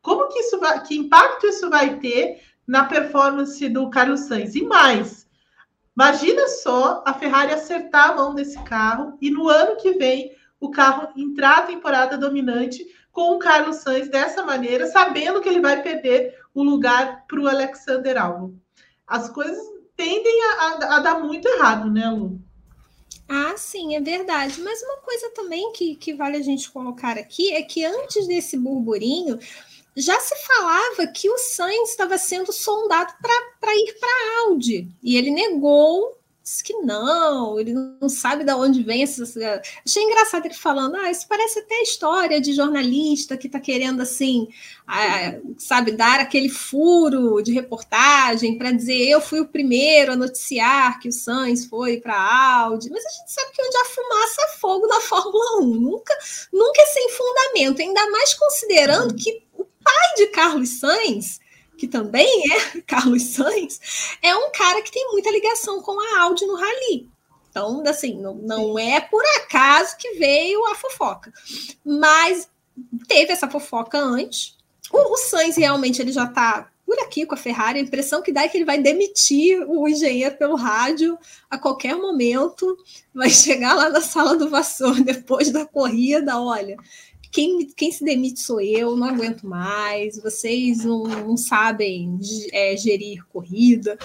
como 0.00 0.28
que 0.28 0.40
isso 0.40 0.58
vai, 0.58 0.82
que 0.82 0.96
impacto 0.96 1.46
isso 1.46 1.68
vai 1.70 1.98
ter 1.98 2.42
na 2.66 2.84
performance 2.84 3.68
do 3.68 3.88
Carlos 3.90 4.20
Sainz? 4.20 4.54
E 4.54 4.62
mais, 4.62 5.23
imagina 5.96 6.48
só 6.48 7.02
a 7.06 7.14
Ferrari 7.14 7.52
acertar 7.52 8.10
a 8.10 8.14
mão 8.14 8.34
desse 8.34 8.60
carro 8.64 9.16
e 9.20 9.30
no 9.30 9.48
ano 9.48 9.76
que 9.76 9.92
vem 9.92 10.32
o 10.60 10.70
carro 10.70 11.08
entrar 11.16 11.58
a 11.58 11.66
temporada 11.66 12.16
dominante 12.16 12.84
com 13.12 13.36
o 13.36 13.38
Carlos 13.38 13.76
Sainz 13.76 14.08
dessa 14.08 14.42
maneira, 14.44 14.86
sabendo 14.86 15.40
que 15.40 15.48
ele 15.48 15.60
vai 15.60 15.82
perder 15.82 16.34
o 16.52 16.62
lugar 16.62 17.24
para 17.26 17.40
o 17.40 17.46
Alexander 17.46 18.20
Albon. 18.20 18.54
As 19.06 19.30
coisas 19.30 19.58
tendem 19.96 20.42
a, 20.42 20.48
a, 20.48 20.96
a 20.96 20.98
dar 21.00 21.20
muito 21.20 21.46
errado, 21.46 21.90
né, 21.90 22.10
Lu? 22.10 22.40
Ah, 23.28 23.54
sim, 23.56 23.94
é 23.94 24.00
verdade. 24.00 24.60
Mas 24.60 24.82
uma 24.82 24.98
coisa 24.98 25.30
também 25.30 25.72
que, 25.72 25.94
que 25.94 26.14
vale 26.14 26.36
a 26.36 26.42
gente 26.42 26.70
colocar 26.70 27.16
aqui 27.16 27.52
é 27.52 27.62
que 27.62 27.84
antes 27.84 28.26
desse 28.26 28.56
burburinho 28.56 29.38
já 29.96 30.18
se 30.20 30.34
falava 30.46 31.06
que 31.06 31.28
o 31.30 31.38
Sainz 31.38 31.90
estava 31.90 32.18
sendo 32.18 32.52
sondado 32.52 33.14
para 33.20 33.76
ir 33.76 33.94
para 33.98 34.08
a 34.08 34.48
Audi 34.48 34.88
e 35.02 35.16
ele 35.16 35.30
negou 35.30 36.18
Diz 36.44 36.60
que 36.60 36.74
não, 36.74 37.58
ele 37.58 37.72
não 37.72 38.06
sabe 38.06 38.44
de 38.44 38.52
onde 38.52 38.82
vem 38.82 39.02
essas. 39.02 39.34
Achei 39.34 40.02
engraçado 40.02 40.44
ele 40.44 40.52
falando, 40.52 40.94
ah, 40.94 41.10
isso 41.10 41.26
parece 41.26 41.60
até 41.60 41.80
história 41.80 42.38
de 42.38 42.52
jornalista 42.52 43.34
que 43.34 43.46
está 43.46 43.58
querendo, 43.58 44.02
assim, 44.02 44.46
ah, 44.86 45.38
sabe, 45.56 45.92
dar 45.92 46.20
aquele 46.20 46.50
furo 46.50 47.40
de 47.40 47.50
reportagem 47.50 48.58
para 48.58 48.72
dizer 48.72 49.08
eu 49.08 49.22
fui 49.22 49.40
o 49.40 49.48
primeiro 49.48 50.12
a 50.12 50.16
noticiar 50.16 51.00
que 51.00 51.08
o 51.08 51.12
Sainz 51.12 51.64
foi 51.64 51.98
para 51.98 52.14
a 52.14 52.58
Audi. 52.64 52.90
Mas 52.90 53.06
a 53.06 53.10
gente 53.10 53.32
sabe 53.32 53.50
que 53.50 53.62
onde 53.62 53.76
há 53.78 53.84
fumaça 53.86 54.42
há 54.44 54.48
fogo 54.58 54.86
na 54.86 55.00
Fórmula 55.00 55.62
1. 55.62 55.64
Nunca, 55.76 56.14
nunca 56.52 56.82
é 56.82 56.86
sem 56.86 57.08
fundamento, 57.08 57.80
ainda 57.80 58.10
mais 58.10 58.34
considerando 58.34 59.14
que 59.14 59.44
o 59.53 59.53
pai 59.84 60.14
de 60.16 60.26
Carlos 60.28 60.80
Sainz 60.80 61.38
que 61.76 61.88
também 61.88 62.28
é 62.52 62.80
Carlos 62.86 63.22
Sainz, 63.22 64.16
é 64.22 64.34
um 64.34 64.50
cara 64.52 64.82
que 64.82 64.92
tem 64.92 65.10
muita 65.10 65.30
ligação 65.30 65.80
com 65.82 66.00
a 66.00 66.22
Audi 66.22 66.46
no 66.46 66.56
Rally. 66.56 67.08
Então, 67.50 67.82
assim, 67.86 68.20
não, 68.20 68.34
não 68.34 68.78
é 68.78 69.00
por 69.00 69.22
acaso 69.36 69.96
que 69.96 70.14
veio 70.14 70.64
a 70.66 70.74
fofoca. 70.74 71.32
Mas 71.84 72.48
teve 73.06 73.32
essa 73.32 73.48
fofoca 73.48 73.98
antes. 73.98 74.56
O, 74.92 75.14
o 75.14 75.16
Sainz 75.16 75.56
realmente 75.56 76.02
ele 76.02 76.10
já 76.10 76.24
está 76.24 76.68
por 76.84 76.98
aqui 76.98 77.24
com 77.24 77.34
a 77.34 77.38
Ferrari. 77.38 77.78
A 77.78 77.82
impressão 77.82 78.22
que 78.22 78.32
dá 78.32 78.42
é 78.42 78.48
que 78.48 78.58
ele 78.58 78.64
vai 78.64 78.78
demitir 78.78 79.64
o 79.68 79.86
engenheiro 79.88 80.36
pelo 80.36 80.56
rádio 80.56 81.16
a 81.48 81.56
qualquer 81.56 81.96
momento. 81.96 82.76
Vai 83.14 83.30
chegar 83.30 83.74
lá 83.74 83.88
na 83.88 84.00
sala 84.00 84.36
do 84.36 84.50
vassour 84.50 85.00
depois 85.04 85.52
da 85.52 85.64
corrida. 85.64 86.40
Olha, 86.40 86.76
quem, 87.34 87.66
quem 87.76 87.90
se 87.90 88.04
demite 88.04 88.38
sou 88.38 88.60
eu, 88.60 88.94
não 88.94 89.08
aguento 89.08 89.44
mais, 89.44 90.22
vocês 90.22 90.84
não, 90.84 91.02
não 91.02 91.36
sabem 91.36 92.16
é, 92.52 92.76
gerir 92.76 93.26
corrida. 93.26 93.98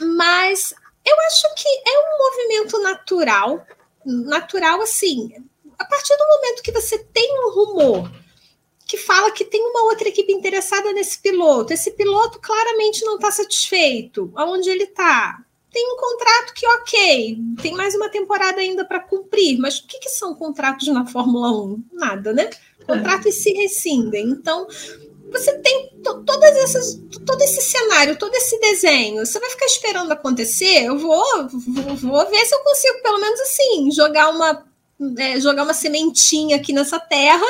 Mas 0.00 0.74
eu 1.04 1.16
acho 1.28 1.54
que 1.54 1.68
é 1.68 1.98
um 2.00 2.18
movimento 2.18 2.82
natural, 2.82 3.64
natural 4.04 4.82
assim, 4.82 5.32
a 5.78 5.84
partir 5.84 6.16
do 6.16 6.26
momento 6.26 6.62
que 6.64 6.72
você 6.72 6.98
tem 6.98 7.38
um 7.38 7.52
rumor 7.52 8.10
que 8.84 8.96
fala 8.96 9.30
que 9.30 9.44
tem 9.44 9.62
uma 9.62 9.84
outra 9.84 10.08
equipe 10.08 10.32
interessada 10.32 10.92
nesse 10.92 11.20
piloto. 11.20 11.72
Esse 11.72 11.92
piloto 11.92 12.40
claramente 12.40 13.04
não 13.04 13.14
está 13.14 13.30
satisfeito. 13.30 14.32
Aonde 14.34 14.70
ele 14.70 14.84
está? 14.84 15.44
Tem 15.76 15.92
um 15.92 15.96
contrato 15.98 16.54
que, 16.54 16.66
ok, 16.66 17.38
tem 17.60 17.74
mais 17.74 17.94
uma 17.94 18.08
temporada 18.08 18.62
ainda 18.62 18.82
para 18.82 18.98
cumprir, 18.98 19.58
mas 19.58 19.76
o 19.76 19.86
que, 19.86 19.98
que, 19.98 20.08
são 20.08 20.34
contratos 20.34 20.88
na 20.88 21.04
Fórmula 21.04 21.52
1? 21.52 21.84
Nada, 21.92 22.32
né? 22.32 22.48
Contratos 22.86 23.34
se 23.34 23.52
rescindem. 23.52 24.26
Então, 24.30 24.66
você 25.30 25.52
tem 25.58 25.90
todas 26.02 26.56
essas, 26.56 26.98
todo 27.26 27.42
esse 27.42 27.60
cenário, 27.60 28.16
todo 28.16 28.34
esse 28.34 28.58
desenho. 28.58 29.26
Você 29.26 29.38
vai 29.38 29.50
ficar 29.50 29.66
esperando 29.66 30.10
acontecer? 30.12 30.86
Eu 30.86 30.96
vou, 30.96 31.46
vou, 31.46 31.94
vou 31.94 32.30
ver 32.30 32.46
se 32.46 32.54
eu 32.54 32.60
consigo, 32.60 33.02
pelo 33.02 33.20
menos 33.20 33.38
assim, 33.38 33.90
jogar 33.92 34.30
uma, 34.30 34.66
é, 35.18 35.38
jogar 35.38 35.64
uma 35.64 35.74
sementinha 35.74 36.56
aqui 36.56 36.72
nessa 36.72 36.98
terra 36.98 37.46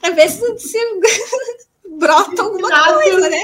para 0.00 0.12
ver 0.12 0.30
se, 0.30 0.58
se 0.58 0.78
brota 1.96 2.42
alguma 2.42 2.68
coisa, 2.94 3.28
né? 3.28 3.42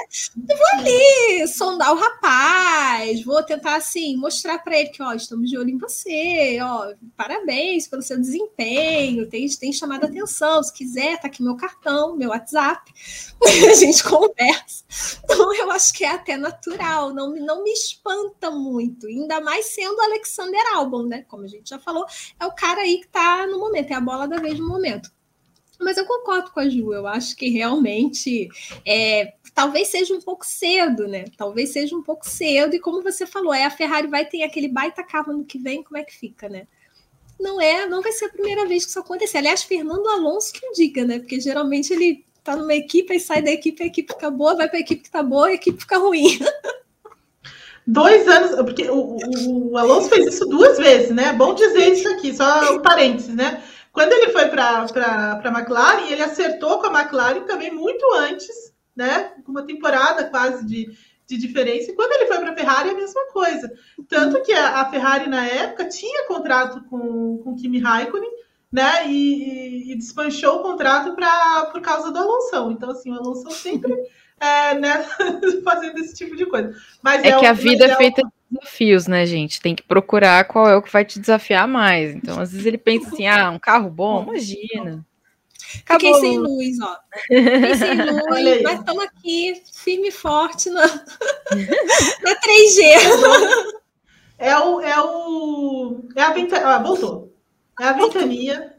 Eu 0.49 0.57
vou 0.57 0.67
ali 0.75 1.49
sondar 1.49 1.93
o 1.93 1.97
rapaz, 1.97 3.25
vou 3.25 3.43
tentar 3.43 3.77
assim 3.77 4.17
mostrar 4.17 4.59
para 4.59 4.79
ele 4.79 4.91
que 4.91 5.03
ó, 5.03 5.13
estamos 5.13 5.49
de 5.49 5.59
olho 5.59 5.71
em 5.71 5.79
você, 5.79 6.59
ó, 6.61 6.93
parabéns 7.17 7.89
pelo 7.89 8.03
seu 8.03 8.19
desempenho, 8.19 9.29
tem, 9.29 9.49
tem 9.49 9.73
chamado 9.73 10.05
a 10.05 10.09
atenção. 10.09 10.63
Se 10.63 10.73
quiser, 10.73 11.21
tá 11.21 11.29
aqui 11.29 11.43
meu 11.43 11.57
cartão, 11.57 12.17
meu 12.17 12.31
WhatsApp, 12.31 12.93
a 13.71 13.75
gente 13.75 14.03
conversa. 14.05 14.85
Então 15.25 15.55
eu 15.55 15.71
acho 15.71 15.93
que 15.93 16.05
é 16.05 16.11
até 16.11 16.37
natural, 16.37 17.13
não, 17.15 17.35
não 17.35 17.63
me 17.63 17.73
espanta 17.73 18.51
muito, 18.51 19.07
ainda 19.07 19.41
mais 19.41 19.67
sendo 19.67 20.01
Alexander 20.01 20.75
Albon, 20.75 21.05
né? 21.05 21.25
Como 21.29 21.45
a 21.45 21.49
gente 21.49 21.71
já 21.71 21.79
falou, 21.79 22.05
é 22.39 22.47
o 22.47 22.53
cara 22.53 22.83
aí 22.83 23.01
que 23.01 23.09
tá 23.09 23.47
no 23.47 23.59
momento, 23.59 23.91
é 23.91 23.95
a 23.95 24.01
bola 24.01 24.29
da 24.29 24.37
vez 24.37 24.59
no 24.59 24.69
momento. 24.69 25.14
Mas 25.85 25.99
eu 25.99 26.07
concordo 26.07 26.51
com 26.51 26.61
a 26.61 26.69
Ju, 26.69 26.93
eu 26.93 27.07
acho 27.07 27.37
que 27.37 27.51
realmente 27.51 28.49
é, 28.87 29.35
talvez 29.55 29.89
seja 29.89 30.15
um 30.15 30.21
pouco 30.21 30.45
cedo, 30.47 31.07
né? 31.07 31.27
Talvez 31.37 31.71
seja 31.71 31.95
um 31.95 32.03
pouco 32.03 32.29
cedo, 32.29 32.75
e 32.75 32.81
como 32.81 33.03
você 33.03 33.27
falou, 33.27 33.55
é 33.55 33.65
a 33.65 33.71
Ferrari 33.71 34.09
vai 34.09 34.25
ter 34.25 34.43
aquele 34.43 34.69
baita 34.69 35.05
carro 35.05 35.33
no 35.33 35.45
que 35.45 35.59
vem, 35.59 35.83
como 35.83 35.99
é 35.99 36.03
que 36.03 36.17
fica, 36.17 36.49
né? 36.49 36.67
Não 37.39 37.61
é, 37.61 37.87
não 37.87 38.01
vai 38.01 38.13
ser 38.13 38.27
a 38.27 38.31
primeira 38.31 38.67
vez 38.67 38.85
que 38.85 38.91
isso 38.91 38.99
acontecer. 38.99 39.39
Aliás, 39.39 39.63
Fernando 39.63 40.09
Alonso 40.09 40.53
que 40.53 40.73
diga, 40.73 41.05
né? 41.05 41.19
Porque 41.19 41.41
geralmente 41.41 41.93
ele 41.93 42.25
tá 42.43 42.57
numa 42.57 42.75
equipe 42.75 43.15
e 43.15 43.21
sai 43.21 43.43
da 43.43 43.51
equipe, 43.51 43.83
a 43.83 43.87
equipe 43.87 44.13
fica 44.13 44.31
boa, 44.31 44.57
vai 44.57 44.69
para 44.69 44.79
a 44.79 44.81
equipe 44.81 45.03
que 45.03 45.11
tá 45.11 45.23
boa 45.23 45.49
a 45.49 45.55
equipe 45.55 45.81
fica 45.81 45.99
ruim. 45.99 46.39
Dois 47.87 48.27
anos, 48.27 48.57
porque 48.57 48.89
o, 48.89 49.19
o, 49.19 49.73
o 49.73 49.79
Alonso 49.79 50.09
fez 50.09 50.35
isso 50.35 50.47
duas 50.47 50.79
vezes, 50.79 51.11
né? 51.11 51.35
Bom 51.35 51.55
dizer 51.55 51.93
isso 51.93 52.09
aqui, 52.09 52.35
só 52.35 52.75
um 52.75 52.81
parênteses, 52.81 53.35
né? 53.35 53.63
Quando 53.95 54.13
ele 54.13 54.33
foi 54.33 54.49
para 54.49 54.81
a 54.83 55.57
McLaren, 55.57 56.11
ele 56.11 56.21
acertou 56.21 56.81
com 56.81 56.89
a 56.89 57.01
McLaren 57.01 57.45
também 57.45 57.73
muito 57.73 58.05
antes, 58.13 58.75
né? 58.95 59.33
Com 59.45 59.53
uma 59.53 59.65
temporada 59.65 60.25
quase 60.25 60.67
de, 60.67 60.89
de 61.25 61.39
diferença. 61.39 61.93
E 61.93 61.95
quando 61.95 62.13
ele 62.13 62.27
foi 62.27 62.39
para 62.41 62.51
a 62.51 62.57
Ferrari, 62.57 62.91
a 62.91 62.95
mesma 62.95 63.27
coisa. 63.33 63.73
Tanto 64.09 64.43
que 64.43 64.53
a, 64.53 64.81
a, 64.81 64.91
Ferrari, 64.91 65.31
na 65.31 65.47
época, 65.47 65.89
tinha 65.89 66.27
contrato 66.27 66.83
com, 66.91 67.39
com 67.39 67.55
Kimi 67.55 67.79
Raikkonen, 67.79 68.33
né? 68.73 69.07
E, 69.07 69.93
e 69.93 69.97
despanchou 69.97 70.57
o 70.57 70.63
contrato 70.63 71.15
pra, 71.15 71.67
por 71.67 71.81
causa 71.81 72.11
do 72.11 72.19
Alonso. 72.19 72.73
Então, 72.73 72.91
assim, 72.91 73.13
o 73.13 73.15
Alonso 73.15 73.49
sempre 73.53 73.95
é, 74.41 74.75
né, 74.75 75.05
fazendo 75.63 75.99
esse 76.01 76.17
tipo 76.17 76.35
de 76.35 76.47
coisa. 76.47 76.75
Mas 77.01 77.23
é, 77.23 77.29
é 77.29 77.39
que 77.39 77.47
a 77.47 77.53
vida 77.53 77.85
é 77.85 77.95
feita 77.95 78.23
desafios, 78.55 79.07
né, 79.07 79.27
gente? 79.27 79.61
Tem 79.61 79.75
que 79.75 79.83
procurar 79.83 80.45
qual 80.45 80.69
é 80.69 80.77
o 80.77 80.83
que 80.83 80.93
vai 80.93 81.05
te 81.05 81.19
desafiar 81.19 81.69
mais. 81.69 82.15
Então, 82.15 82.41
às 82.41 82.53
vezes 82.53 82.67
ele 82.67 82.79
pensa 82.79 83.09
assim: 83.09 83.27
ah, 83.27 83.51
um 83.51 83.59
carro 83.59 83.91
bom, 83.91 84.23
imagina. 84.25 85.05
Acabou. 85.85 86.15
Fiquei 86.15 86.15
sem 86.15 86.39
luz, 86.39 86.81
ó. 86.81 86.97
Fiquei 87.27 87.75
sem 87.75 87.95
luz, 87.95 88.63
mas 88.63 88.79
estamos 88.79 89.05
aqui, 89.05 89.63
firme 89.73 90.09
e 90.09 90.13
forte 90.13 90.71
na, 90.71 90.87
na 90.87 92.41
3G. 92.41 93.75
É 94.39 94.59
o. 94.59 94.81
É, 94.81 95.01
o, 95.01 96.09
é 96.17 96.23
a 96.23 96.33
ventania. 96.33 96.69
Ah, 96.69 96.79
voltou. 96.79 97.33
É 97.81 97.85
a 97.85 97.93
ventania. 97.93 98.75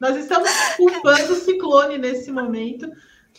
Nós 0.00 0.16
estamos 0.16 0.50
culpando 0.76 1.32
o 1.32 1.36
ciclone 1.36 1.96
nesse 1.96 2.32
momento 2.32 2.90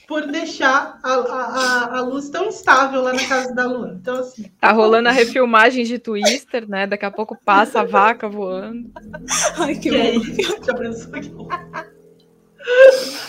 por 0.07 0.27
deixar 0.27 0.99
a, 1.01 1.13
a, 1.13 1.97
a, 1.97 2.01
luz 2.01 2.29
tão 2.29 2.47
instável 2.47 3.01
lá 3.01 3.13
na 3.13 3.27
casa 3.27 3.53
da 3.53 3.65
Luan. 3.65 3.97
Então, 3.99 4.19
assim. 4.19 4.51
Tá 4.59 4.71
rolando 4.71 5.09
a 5.09 5.11
refilmagem 5.11 5.85
de 5.85 5.97
Twister, 5.97 6.67
né? 6.67 6.85
Daqui 6.85 7.05
a 7.05 7.11
pouco 7.11 7.37
passa 7.43 7.81
a 7.81 7.85
vaca 7.85 8.27
voando. 8.27 8.91
Ai, 9.57 9.75
que 9.75 9.89
bom. 9.91 10.19
Já 10.65 10.73
pensou 10.73 11.11
que 11.11 11.31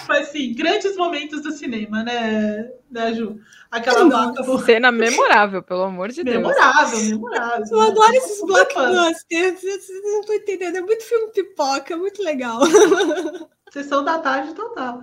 Mas 0.08 0.28
sim, 0.28 0.52
grandes 0.54 0.96
momentos 0.96 1.42
do 1.42 1.52
cinema, 1.52 2.02
né, 2.02 2.70
né 2.90 3.14
Ju? 3.14 3.38
Aquela 3.70 4.08
vaca 4.08 4.42
voando. 4.42 4.64
Cena 4.64 4.90
memorável, 4.92 5.62
pelo 5.62 5.82
amor 5.82 6.10
de 6.10 6.24
Deus. 6.24 6.36
Memorável, 6.36 7.00
memorável. 7.00 7.66
Eu 7.70 7.80
adoro 7.80 8.14
esses 8.14 8.44
blockbusters. 8.44 9.60
Vocês 9.60 9.88
não 10.02 10.20
estão 10.20 10.34
entendendo. 10.34 10.76
É 10.76 10.80
muito 10.80 11.04
filme 11.04 11.32
pipoca, 11.32 11.94
é 11.94 11.96
muito 11.96 12.22
legal. 12.22 12.60
Sessão 13.72 14.04
da 14.04 14.18
tarde 14.18 14.54
total. 14.54 15.02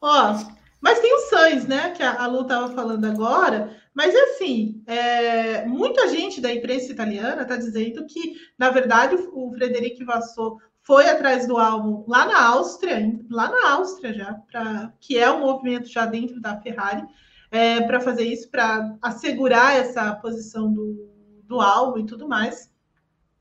Ó, 0.00 0.34
mas 0.80 1.00
tem 1.00 1.12
o 1.14 1.20
Sainz, 1.28 1.66
né? 1.66 1.90
Que 1.90 2.02
a, 2.02 2.26
Lu 2.26 2.42
estava 2.42 2.72
falando 2.74 3.04
agora. 3.04 3.76
Mas 3.94 4.14
assim, 4.14 4.82
é, 4.86 5.66
muita 5.66 6.08
gente 6.08 6.40
da 6.40 6.52
imprensa 6.52 6.92
italiana 6.92 7.42
está 7.42 7.56
dizendo 7.56 8.06
que, 8.06 8.36
na 8.56 8.70
verdade, 8.70 9.16
o 9.32 9.52
Frederico 9.52 10.04
Vassou 10.04 10.58
foi 10.82 11.08
atrás 11.08 11.46
do 11.46 11.58
álbum 11.58 12.04
lá 12.08 12.24
na 12.24 12.46
Áustria, 12.46 12.98
lá 13.28 13.50
na 13.50 13.72
Áustria 13.72 14.14
já, 14.14 14.34
pra, 14.50 14.92
que 15.00 15.18
é 15.18 15.30
um 15.30 15.40
movimento 15.40 15.86
já 15.88 16.06
dentro 16.06 16.40
da 16.40 16.60
Ferrari, 16.60 17.04
é, 17.50 17.80
para 17.82 18.00
fazer 18.00 18.24
isso, 18.24 18.50
para 18.50 18.96
assegurar 19.02 19.76
essa 19.76 20.14
posição 20.14 20.72
do, 20.72 21.10
do 21.44 21.60
álbum 21.60 21.98
e 21.98 22.06
tudo 22.06 22.28
mais. 22.28 22.70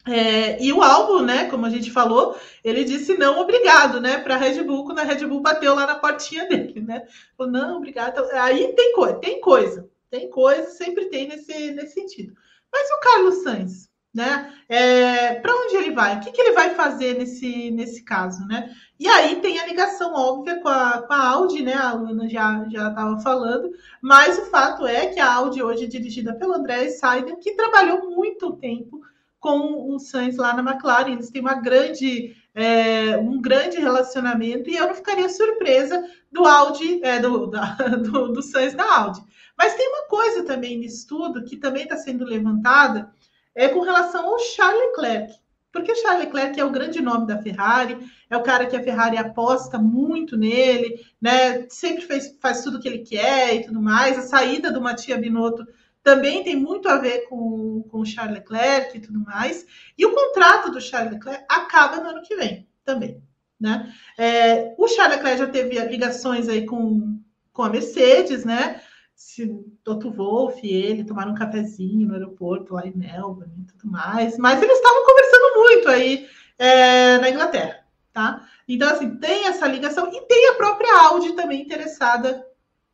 É, 0.07 0.61
e 0.63 0.71
o 0.71 0.81
álbum, 0.81 1.21
né, 1.21 1.49
como 1.49 1.65
a 1.65 1.69
gente 1.69 1.91
falou, 1.91 2.37
ele 2.63 2.85
disse 2.85 3.17
não 3.17 3.41
obrigado, 3.41 3.99
né, 3.99 4.17
para 4.17 4.35
a 4.35 4.37
Red 4.37 4.63
Bull, 4.63 4.85
quando 4.85 4.99
a 4.99 5.03
Red 5.03 5.25
Bull 5.25 5.41
bateu 5.41 5.75
lá 5.75 5.85
na 5.85 5.95
portinha 5.95 6.47
dele, 6.49 6.81
né? 6.81 7.05
Falou, 7.37 7.51
não, 7.51 7.77
obrigado. 7.77 8.23
Aí 8.33 8.73
tem 8.73 8.93
coisa, 8.93 9.15
tem 9.15 9.41
coisa, 9.41 9.89
tem 10.09 10.29
coisa, 10.29 10.69
sempre 10.71 11.05
tem 11.05 11.27
nesse, 11.27 11.71
nesse 11.71 11.93
sentido. 11.93 12.33
Mas 12.71 12.89
o 12.89 12.99
Carlos 13.01 13.43
Sainz, 13.43 13.89
né? 14.13 14.53
É, 14.69 15.35
para 15.35 15.53
onde 15.53 15.75
ele 15.75 15.91
vai? 15.91 16.15
O 16.15 16.19
que, 16.21 16.31
que 16.31 16.41
ele 16.41 16.53
vai 16.53 16.73
fazer 16.73 17.17
nesse, 17.17 17.71
nesse 17.71 18.03
caso, 18.03 18.45
né? 18.47 18.73
E 18.97 19.07
aí 19.07 19.41
tem 19.41 19.59
a 19.59 19.67
ligação 19.67 20.13
óbvia 20.13 20.59
com 20.61 20.69
a, 20.69 21.01
com 21.01 21.13
a 21.13 21.27
Audi, 21.29 21.61
né? 21.61 21.73
A 21.73 21.93
Luana 21.93 22.29
já 22.29 22.65
já 22.69 22.89
estava 22.89 23.19
falando, 23.21 23.69
mas 24.01 24.39
o 24.39 24.45
fato 24.45 24.85
é 24.87 25.07
que 25.07 25.19
a 25.19 25.33
Audi 25.33 25.61
hoje 25.61 25.83
é 25.83 25.87
dirigida 25.87 26.33
pelo 26.33 26.53
André 26.53 26.89
Seiden, 26.89 27.39
que 27.39 27.55
trabalhou 27.55 28.09
muito 28.09 28.53
tempo 28.53 29.01
com 29.39 29.93
o 29.93 29.99
Sainz 29.99 30.37
lá 30.37 30.53
na 30.53 30.71
McLaren. 30.71 31.13
Eles 31.13 31.29
têm 31.29 31.41
uma 31.41 31.55
grande, 31.55 32.35
é, 32.53 33.17
um 33.17 33.41
grande 33.41 33.77
relacionamento 33.77 34.69
e 34.69 34.75
eu 34.75 34.87
não 34.87 34.95
ficaria 34.95 35.29
surpresa 35.29 36.03
do 36.31 36.45
Audi, 36.45 36.99
é, 37.03 37.19
do, 37.19 37.47
da, 37.47 37.73
do, 37.97 38.33
do 38.33 38.41
Sainz 38.41 38.73
da 38.73 38.99
Audi. 38.99 39.21
Mas 39.57 39.75
tem 39.75 39.87
uma 39.87 40.07
coisa 40.07 40.43
também 40.43 40.77
nisso 40.77 41.07
tudo 41.07 41.43
que 41.43 41.57
também 41.57 41.83
está 41.83 41.97
sendo 41.97 42.23
levantada 42.23 43.11
é 43.55 43.67
com 43.69 43.81
relação 43.81 44.27
ao 44.27 44.39
Charles 44.39 44.79
Leclerc. 44.87 45.33
Porque 45.71 45.95
Charles 45.95 46.25
Leclerc 46.25 46.59
é 46.59 46.65
o 46.65 46.71
grande 46.71 47.01
nome 47.01 47.27
da 47.27 47.41
Ferrari, 47.41 47.97
é 48.29 48.37
o 48.37 48.43
cara 48.43 48.65
que 48.65 48.75
a 48.75 48.83
Ferrari 48.83 49.17
aposta 49.17 49.77
muito 49.77 50.37
nele, 50.37 51.05
né? 51.21 51.67
Sempre 51.69 52.03
fez, 52.03 52.35
faz 52.39 52.63
tudo 52.63 52.79
que 52.79 52.87
ele 52.87 52.99
quer 52.99 53.55
e 53.55 53.65
tudo 53.65 53.81
mais. 53.81 54.17
A 54.17 54.21
saída 54.21 54.71
do 54.71 54.81
Matia 54.81 55.17
Binotto 55.17 55.65
também 56.07 56.41
tem 56.41 56.55
muito 56.55 56.87
a 56.87 56.97
ver 56.97 57.27
com, 57.27 57.83
com 57.89 57.99
o 57.99 58.05
Charles 58.05 58.35
Leclerc 58.35 58.95
e 58.95 59.01
tudo 59.01 59.19
mais. 59.19 59.65
E 59.97 60.05
o 60.05 60.13
contrato 60.13 60.71
do 60.71 60.79
Charles 60.79 61.11
Leclerc 61.11 61.43
acaba 61.49 61.97
no 61.97 62.11
ano 62.11 62.21
que 62.21 62.33
vem 62.33 62.65
também. 62.85 63.21
Né? 63.59 63.93
É, 64.17 64.73
o 64.77 64.87
Charles 64.87 65.17
Leclerc 65.17 65.39
já 65.39 65.47
teve 65.47 65.77
ligações 65.89 66.47
aí 66.47 66.65
com, 66.65 67.19
com 67.51 67.61
a 67.61 67.69
Mercedes, 67.69 68.45
né? 68.45 68.81
Se 69.17 69.53
Toto 69.83 70.09
Wolff 70.09 70.65
e 70.65 70.71
ele 70.71 71.03
tomaram 71.03 71.33
um 71.33 71.35
cafezinho 71.35 72.07
no 72.07 72.13
aeroporto 72.13 72.75
lá 72.75 72.87
em 72.87 72.95
Melbourne 72.95 73.63
e 73.63 73.65
tudo 73.65 73.91
mais, 73.91 74.37
mas 74.37 74.63
eles 74.63 74.77
estavam 74.77 75.05
conversando 75.05 75.55
muito 75.55 75.89
aí 75.89 76.25
é, 76.57 77.17
na 77.17 77.29
Inglaterra, 77.29 77.83
tá? 78.13 78.47
Então, 78.65 78.87
assim, 78.87 79.17
tem 79.17 79.47
essa 79.47 79.67
ligação 79.67 80.09
e 80.13 80.21
tem 80.21 80.51
a 80.51 80.53
própria 80.53 81.01
Audi 81.07 81.33
também 81.33 81.61
interessada 81.61 82.47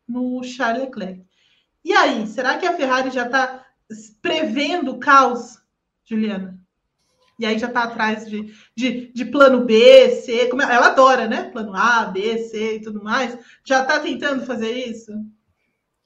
no 0.07 0.43
Charles 0.43 0.85
Leclerc. 0.85 1.23
E 1.83 1.93
aí, 1.93 2.25
será 2.27 2.57
que 2.57 2.65
a 2.65 2.75
Ferrari 2.75 3.11
já 3.11 3.25
está 3.25 3.65
prevendo 4.21 4.91
o 4.91 4.99
caos, 4.99 5.61
Juliana? 6.05 6.59
E 7.37 7.45
aí 7.45 7.57
já 7.57 7.67
está 7.67 7.83
atrás 7.83 8.29
de, 8.29 8.53
de, 8.75 9.11
de, 9.11 9.25
plano 9.25 9.65
B, 9.65 10.09
C, 10.11 10.47
como 10.47 10.61
ela 10.61 10.87
adora, 10.87 11.27
né? 11.27 11.49
Plano 11.49 11.75
A, 11.75 12.05
B, 12.05 12.37
C 12.37 12.75
e 12.75 12.81
tudo 12.81 13.03
mais. 13.03 13.37
Já 13.65 13.81
está 13.81 13.99
tentando 13.99 14.45
fazer 14.45 14.71
isso? 14.71 15.11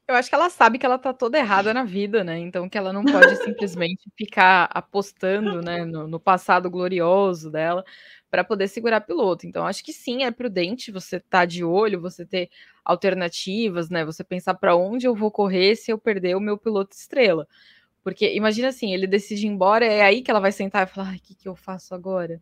Eu 0.07 0.15
acho 0.15 0.30
que 0.30 0.36
ela 0.36 0.49
sabe 0.49 0.80
que 0.80 0.86
ela 0.86 0.97
tá 0.97 1.13
toda 1.13 1.38
errada 1.38 1.73
na 1.73 1.84
vida, 1.84 2.23
né? 2.23 2.39
Então 2.39 2.69
que 2.69 2.78
ela 2.78 2.93
não 2.93 3.03
pode 3.03 3.36
simplesmente 3.43 4.09
ficar 4.17 4.69
apostando, 4.73 5.61
né, 5.61 5.84
no, 5.84 6.07
no 6.07 6.19
passado 6.19 6.69
glorioso 6.69 7.51
dela 7.51 7.84
para 8.30 8.43
poder 8.43 8.67
segurar 8.67 9.01
piloto. 9.01 9.47
Então 9.47 9.65
acho 9.65 9.84
que 9.84 9.93
sim, 9.93 10.23
é 10.23 10.32
prudente 10.32 10.91
você 10.91 11.17
estar 11.17 11.39
tá 11.39 11.45
de 11.45 11.63
olho, 11.63 12.01
você 12.01 12.25
ter 12.25 12.49
alternativas, 12.84 13.89
né? 13.89 14.05
Você 14.05 14.23
pensar 14.23 14.53
para 14.55 14.75
onde 14.75 15.07
eu 15.07 15.15
vou 15.15 15.32
correr 15.32 15.75
se 15.75 15.91
eu 15.91 15.97
perder 15.97 16.36
o 16.36 16.41
meu 16.41 16.57
piloto 16.57 16.95
estrela. 16.95 17.47
Porque 18.03 18.34
imagina 18.36 18.69
assim, 18.69 18.93
ele 18.93 19.07
decide 19.07 19.45
ir 19.47 19.49
embora, 19.49 19.86
é 19.86 20.01
aí 20.01 20.21
que 20.21 20.32
ela 20.32 20.39
vai 20.39 20.51
sentar 20.51 20.88
e 20.88 20.89
falar: 20.89 21.15
o 21.15 21.19
que, 21.19 21.36
que 21.36 21.47
eu 21.47 21.55
faço 21.55 21.93
agora? 21.93 22.41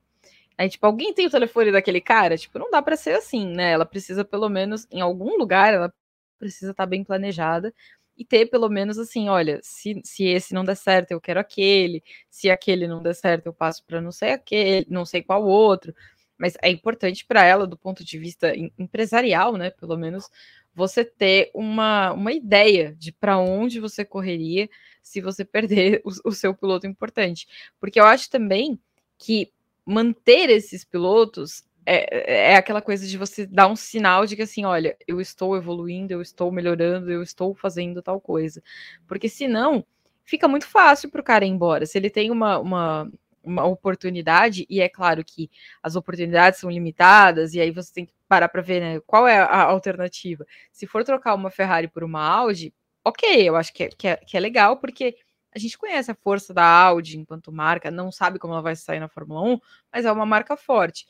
Aí, 0.57 0.69
tipo, 0.69 0.85
alguém 0.85 1.13
tem 1.13 1.27
o 1.27 1.29
telefone 1.29 1.71
daquele 1.71 1.99
cara? 1.99 2.37
Tipo, 2.37 2.59
não 2.59 2.71
dá 2.71 2.81
para 2.81 2.95
ser 2.95 3.15
assim, 3.15 3.47
né? 3.47 3.71
Ela 3.71 3.85
precisa, 3.85 4.23
pelo 4.23 4.47
menos, 4.49 4.87
em 4.91 5.01
algum 5.01 5.37
lugar, 5.37 5.73
ela 5.73 5.93
precisa 6.39 6.71
estar 6.71 6.83
tá 6.83 6.87
bem 6.87 7.03
planejada 7.03 7.73
e 8.17 8.23
ter 8.25 8.47
pelo 8.47 8.69
menos 8.69 8.97
assim, 8.97 9.29
olha, 9.29 9.59
se, 9.61 10.01
se 10.03 10.25
esse 10.25 10.53
não 10.53 10.63
der 10.63 10.75
certo, 10.75 11.11
eu 11.11 11.21
quero 11.21 11.39
aquele, 11.39 12.03
se 12.29 12.49
aquele 12.49 12.87
não 12.87 13.01
der 13.01 13.15
certo, 13.15 13.47
eu 13.47 13.53
passo 13.53 13.83
para 13.85 14.01
não 14.01 14.11
sei 14.11 14.31
aquele, 14.31 14.85
não 14.89 15.05
sei 15.05 15.21
qual 15.21 15.43
outro. 15.43 15.93
Mas 16.37 16.55
é 16.61 16.69
importante 16.69 17.25
para 17.25 17.43
ela, 17.43 17.65
do 17.67 17.77
ponto 17.77 18.03
de 18.03 18.17
vista 18.17 18.53
empresarial, 18.77 19.57
né? 19.57 19.69
Pelo 19.69 19.97
menos 19.97 20.29
você 20.73 21.05
ter 21.05 21.49
uma, 21.53 22.11
uma 22.11 22.33
ideia 22.33 22.93
de 22.97 23.11
para 23.13 23.37
onde 23.37 23.79
você 23.79 24.03
correria 24.03 24.69
se 25.01 25.21
você 25.21 25.45
perder 25.45 26.01
o, 26.03 26.29
o 26.29 26.31
seu 26.31 26.53
piloto 26.53 26.85
importante. 26.87 27.47
Porque 27.79 27.99
eu 27.99 28.05
acho 28.05 28.29
também 28.29 28.79
que 29.17 29.51
manter 29.85 30.49
esses 30.49 30.83
pilotos 30.83 31.63
é, 31.85 32.51
é 32.51 32.55
aquela 32.55 32.81
coisa 32.81 33.05
de 33.07 33.17
você 33.17 33.45
dar 33.45 33.67
um 33.67 33.75
sinal 33.75 34.25
de 34.25 34.35
que 34.35 34.41
assim, 34.41 34.65
olha, 34.65 34.97
eu 35.07 35.21
estou 35.21 35.55
evoluindo, 35.55 36.13
eu 36.13 36.21
estou 36.21 36.51
melhorando, 36.51 37.11
eu 37.11 37.21
estou 37.21 37.53
fazendo 37.53 38.01
tal 38.01 38.19
coisa. 38.19 38.61
Porque 39.07 39.29
senão 39.29 39.85
fica 40.23 40.47
muito 40.47 40.67
fácil 40.67 41.09
para 41.09 41.21
o 41.21 41.23
cara 41.23 41.45
ir 41.45 41.49
embora. 41.49 41.85
Se 41.85 41.97
ele 41.97 42.09
tem 42.09 42.31
uma, 42.31 42.57
uma, 42.59 43.11
uma 43.43 43.65
oportunidade, 43.65 44.65
e 44.69 44.81
é 44.81 44.89
claro 44.89 45.23
que 45.23 45.49
as 45.81 45.95
oportunidades 45.95 46.59
são 46.59 46.69
limitadas, 46.69 47.53
e 47.53 47.61
aí 47.61 47.71
você 47.71 47.93
tem 47.93 48.05
que 48.05 48.13
parar 48.27 48.49
para 48.49 48.61
ver 48.61 48.81
né, 48.81 48.99
qual 49.05 49.27
é 49.27 49.37
a 49.39 49.63
alternativa. 49.63 50.45
Se 50.71 50.87
for 50.87 51.03
trocar 51.03 51.35
uma 51.35 51.51
Ferrari 51.51 51.87
por 51.87 52.03
uma 52.03 52.21
Audi, 52.21 52.73
ok, 53.03 53.47
eu 53.47 53.55
acho 53.55 53.71
que 53.71 53.83
é, 53.83 53.89
que 53.89 54.07
é, 54.07 54.15
que 54.17 54.35
é 54.35 54.39
legal, 54.39 54.77
porque 54.77 55.15
a 55.53 55.59
gente 55.59 55.77
conhece 55.77 56.11
a 56.11 56.15
força 56.15 56.53
da 56.53 56.65
Audi 56.65 57.17
enquanto 57.17 57.51
marca, 57.51 57.89
não 57.89 58.11
sabe 58.11 58.39
como 58.39 58.53
ela 58.53 58.61
vai 58.61 58.75
sair 58.75 58.99
na 58.99 59.07
Fórmula 59.07 59.41
1, 59.41 59.59
mas 59.93 60.05
é 60.05 60.11
uma 60.11 60.25
marca 60.25 60.57
forte. 60.57 61.05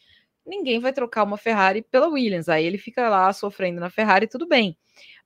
Ninguém 0.46 0.80
vai 0.80 0.93
trocar 0.93 1.24
uma 1.24 1.38
Ferrari 1.38 1.82
pela 1.82 2.08
Williams, 2.08 2.48
aí 2.48 2.66
ele 2.66 2.78
fica 2.78 3.10
lá 3.10 3.32
sofrendo 3.34 3.80
na 3.80 3.89
Ferrari, 3.89 4.28
tudo 4.28 4.48
bem. 4.48 4.78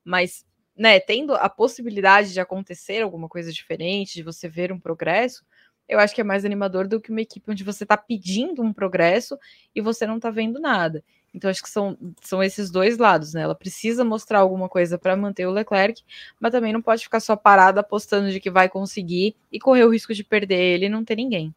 Mas, 0.04 0.46
né, 0.76 1.00
tendo 1.00 1.34
a 1.34 1.50
possibilidade 1.50 2.32
de 2.32 2.40
acontecer 2.40 3.02
alguma 3.02 3.28
coisa 3.28 3.52
diferente, 3.52 4.14
de 4.14 4.24
você 4.24 4.48
ver 4.48 4.72
um 4.72 4.80
progresso, 4.80 5.44
eu 5.90 6.00
acho 6.00 6.14
que 6.14 6.22
é 6.22 6.24
mais 6.24 6.46
animador 6.46 6.88
do 6.88 7.02
que 7.02 7.10
uma 7.10 7.22
equipe 7.22 7.52
onde 7.52 7.64
você 7.64 7.84
está 7.84 7.98
pedindo 7.98 8.62
um 8.62 8.72
progresso 8.72 9.38
e 9.76 9.82
você 9.82 10.06
não 10.06 10.18
está 10.18 10.30
vendo 10.30 10.60
nada. 10.60 11.04
Então, 11.34 11.50
acho 11.50 11.62
que 11.62 11.70
são, 11.70 11.98
são 12.22 12.42
esses 12.42 12.72
dois 12.72 12.98
lados, 12.98 13.34
né? 13.34 13.42
Ela 13.42 13.56
precisa 13.56 14.06
mostrar 14.06 14.40
alguma 14.40 14.70
coisa 14.70 14.98
para 14.98 15.16
manter 15.16 15.48
o 15.48 15.52
Leclerc, 15.52 16.04
mas 16.40 16.52
também 16.52 16.74
não 16.74 16.82
pode 16.82 17.04
ficar 17.04 17.20
só 17.20 17.36
parada 17.36 17.82
apostando 17.82 18.32
de 18.32 18.40
que 18.40 18.50
vai 18.50 18.70
conseguir 18.70 19.36
e 19.52 19.60
correr 19.60 19.84
o 19.84 19.90
risco 19.90 20.14
de 20.14 20.24
perder 20.24 20.60
ele 20.60 20.86
e 20.86 20.90
não 20.90 21.04
ter 21.04 21.16
ninguém. 21.16 21.54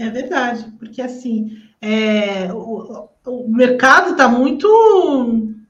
É 0.00 0.08
verdade, 0.08 0.64
porque 0.78 1.02
assim, 1.02 1.62
é, 1.78 2.50
o, 2.54 3.10
o 3.26 3.48
mercado 3.54 4.12
está 4.12 4.26
muito 4.26 4.66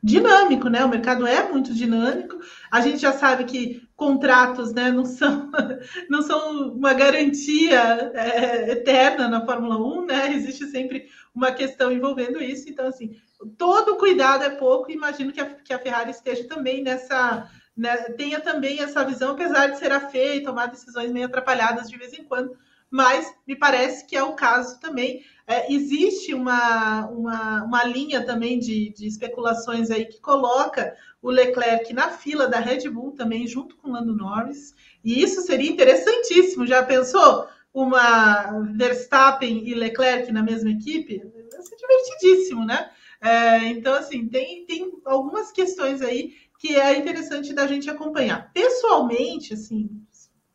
dinâmico, 0.01 0.68
né? 0.68 0.85
O 0.85 0.89
mercado 0.89 1.26
é 1.26 1.51
muito 1.51 1.74
dinâmico. 1.74 2.39
A 2.70 2.81
gente 2.81 2.99
já 2.99 3.12
sabe 3.12 3.43
que 3.43 3.83
contratos 3.97 4.72
né, 4.72 4.93
não, 4.93 5.05
são, 5.05 5.51
não 6.09 6.22
são 6.22 6.68
uma 6.68 6.95
garantia 6.95 8.12
é, 8.14 8.70
eterna 8.70 9.26
na 9.26 9.45
Fórmula 9.45 9.76
1, 9.76 10.07
né? 10.07 10.33
Existe 10.33 10.64
sempre 10.66 11.09
uma 11.35 11.51
questão 11.51 11.91
envolvendo 11.91 12.41
isso. 12.41 12.68
Então, 12.68 12.87
assim, 12.87 13.16
todo 13.59 13.97
cuidado 13.97 14.45
é 14.45 14.51
pouco. 14.51 14.93
Imagino 14.93 15.33
que 15.33 15.41
a, 15.41 15.47
que 15.47 15.72
a 15.72 15.78
Ferrari 15.81 16.12
esteja 16.12 16.47
também 16.47 16.85
nessa. 16.85 17.51
Né, 17.76 17.97
tenha 18.16 18.39
também 18.39 18.81
essa 18.81 19.05
visão, 19.05 19.33
apesar 19.33 19.68
de 19.68 19.78
ser 19.78 19.99
feia 20.11 20.37
e 20.37 20.43
tomar 20.45 20.66
decisões 20.66 21.11
meio 21.11 21.26
atrapalhadas 21.26 21.89
de 21.89 21.97
vez 21.97 22.12
em 22.12 22.22
quando, 22.22 22.55
mas 22.91 23.32
me 23.47 23.57
parece 23.57 24.07
que 24.07 24.16
é 24.16 24.22
o 24.22 24.34
caso 24.34 24.80
também. 24.80 25.22
É, 25.47 25.72
existe 25.72 26.34
uma, 26.34 27.07
uma, 27.09 27.64
uma 27.64 27.84
linha 27.84 28.24
também 28.24 28.59
de, 28.59 28.93
de 28.93 29.07
especulações 29.07 29.91
aí 29.91 30.07
que 30.07 30.20
coloca 30.20 30.97
o 31.22 31.30
Leclerc 31.30 31.93
na 31.93 32.11
fila 32.11 32.47
da 32.47 32.59
Red 32.59 32.88
Bull 32.88 33.12
também, 33.12 33.47
junto 33.47 33.76
com 33.76 33.88
o 33.88 33.93
Lando 33.93 34.16
Norris, 34.16 34.74
e 35.05 35.22
isso 35.22 35.43
seria 35.43 35.70
interessantíssimo. 35.70 36.66
Já 36.66 36.82
pensou? 36.82 37.49
uma 37.72 38.62
Verstappen 38.76 39.66
e 39.66 39.74
Leclerc 39.74 40.30
na 40.32 40.43
mesma 40.43 40.70
equipe, 40.70 41.18
vai 41.18 41.62
ser 41.62 41.76
divertidíssimo, 41.76 42.64
né? 42.64 42.91
É, 43.20 43.66
então, 43.66 43.95
assim, 43.95 44.26
tem, 44.28 44.64
tem 44.64 44.91
algumas 45.05 45.53
questões 45.53 46.03
aí 46.03 46.34
que 46.59 46.76
é 46.76 46.99
interessante 46.99 47.53
da 47.53 47.66
gente 47.66 47.88
acompanhar. 47.88 48.53
Pessoalmente, 48.53 49.55
assim, 49.55 49.99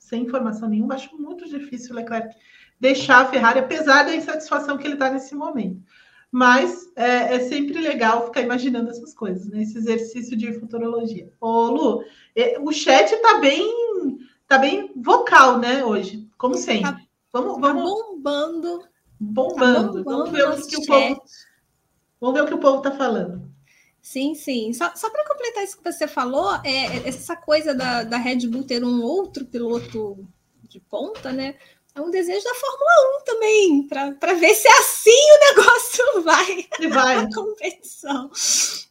sem 0.05 0.23
informação 0.23 0.69
nenhuma, 0.69 0.95
acho 0.95 1.17
muito 1.17 1.49
difícil 1.49 1.93
o 1.93 1.95
Leclerc 1.95 2.35
deixar 2.79 3.21
a 3.21 3.25
Ferrari, 3.25 3.59
apesar 3.59 4.03
da 4.03 4.15
insatisfação 4.15 4.77
que 4.77 4.85
ele 4.85 4.93
está 4.93 5.09
nesse 5.09 5.33
momento. 5.33 5.81
Mas 6.31 6.91
é, 6.95 7.35
é, 7.35 7.39
sempre 7.39 7.79
legal 7.79 8.25
ficar 8.25 8.41
imaginando 8.41 8.89
essas 8.89 9.13
coisas, 9.13 9.47
né? 9.47 9.61
Esse 9.61 9.77
exercício 9.77 10.35
de 10.35 10.53
futurologia. 10.59 11.31
Ô, 11.39 11.69
Lu, 11.69 12.03
é, 12.35 12.59
o 12.59 12.71
chat 12.71 13.11
está 13.11 13.39
bem, 13.39 14.19
tá 14.47 14.57
bem 14.57 14.91
vocal, 14.95 15.57
né, 15.57 15.83
hoje, 15.83 16.27
como 16.37 16.55
sempre. 16.55 16.91
Tá 16.91 16.99
Vamos, 17.31 17.55
tá 17.55 17.59
vamos... 17.61 17.83
bombando. 17.83 18.83
Bombando. 19.19 20.03
Tá 20.03 20.11
vamos 20.11 20.29
ver 20.29 20.47
o 20.47 20.55
que, 20.55 20.67
que 20.67 20.77
o 20.77 20.85
povo. 20.85 21.23
Vamos 22.21 22.35
ver 22.35 22.43
o 22.43 22.47
que 22.47 22.53
o 22.53 22.59
povo 22.59 22.77
está 22.77 22.91
falando. 22.91 23.54
Sim, 24.05 24.35
sim. 24.35 24.71
Só, 24.71 24.95
só 24.95 25.09
para 25.09 25.27
completar 25.27 25.63
isso 25.63 25.79
que 25.79 25.91
você 25.91 26.07
falou, 26.07 26.53
é, 26.63 26.85
é, 26.97 27.09
essa 27.09 27.35
coisa 27.35 27.73
da, 27.73 28.03
da 28.03 28.17
Red 28.17 28.47
Bull 28.47 28.63
ter 28.63 28.83
um 28.83 29.01
outro 29.01 29.43
piloto 29.43 30.15
de 30.69 30.79
ponta, 30.79 31.31
né? 31.31 31.55
É 31.95 31.99
um 31.99 32.11
desejo 32.11 32.43
da 32.43 32.53
Fórmula 32.53 33.19
1 33.21 33.23
também, 33.25 33.87
para 34.19 34.33
ver 34.35 34.53
se 34.53 34.67
assim 34.67 35.09
o 35.09 35.57
negócio 35.57 36.21
vai, 36.21 36.67
vai. 36.91 37.15
na 37.23 37.33
competição. 37.33 38.29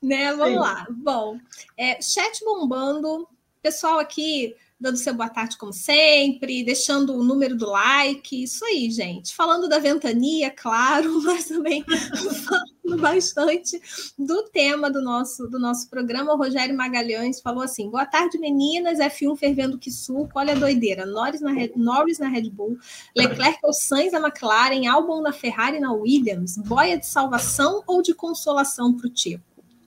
Né? 0.03 0.35
Vamos 0.35 0.55
sim. 0.55 0.59
lá. 0.59 0.85
Bom, 0.91 1.39
é, 1.77 2.03
chat 2.03 2.45
bombando. 2.45 3.29
Pessoal 3.63 4.01
aqui 4.01 4.57
dando 4.85 4.99
seu 4.99 5.15
boa 5.15 5.31
tarde 5.31 5.57
como 5.57 5.73
sempre, 5.73 6.63
deixando 6.63 7.15
o 7.15 7.25
número 7.25 7.57
do 7.57 7.71
like, 7.71 8.45
isso 8.45 8.63
aí, 8.67 8.91
gente. 8.91 9.35
Falando 9.35 9.67
da 9.67 9.79
ventania, 9.79 10.51
claro, 10.51 11.21
mas 11.25 11.47
também 11.47 11.83
falando 11.83 13.01
bastante 13.01 13.81
do 14.19 14.43
tema 14.51 14.91
do 14.91 15.01
nosso, 15.01 15.49
do 15.49 15.59
nosso 15.59 15.89
programa. 15.89 16.35
O 16.35 16.37
Rogério 16.37 16.77
Magalhães 16.77 17.41
falou 17.41 17.63
assim: 17.63 17.91
boa 17.91 18.05
tarde, 18.05 18.39
meninas. 18.39 18.99
F1 18.99 19.37
fervendo 19.39 19.79
que 19.79 19.91
suco, 19.91 20.33
olha 20.35 20.53
a 20.53 20.59
doideira. 20.59 21.07
Norris 21.07 21.41
na, 21.41 21.51
Red, 21.51 21.73
Norris 21.77 22.19
na 22.19 22.29
Red 22.29 22.51
Bull, 22.51 22.77
Leclerc 23.17 23.59
ou 23.63 23.73
Sainz 23.73 24.13
na 24.13 24.19
McLaren, 24.21 24.87
Albon 24.87 25.23
na 25.23 25.33
Ferrari 25.33 25.81
na 25.81 25.93
Williams. 25.93 26.59
Boia 26.59 26.99
de 26.99 27.07
salvação 27.07 27.83
ou 27.87 28.03
de 28.03 28.15
consolação 28.15 28.95
para 28.95 29.07
o 29.07 29.11
Tico? 29.11 29.43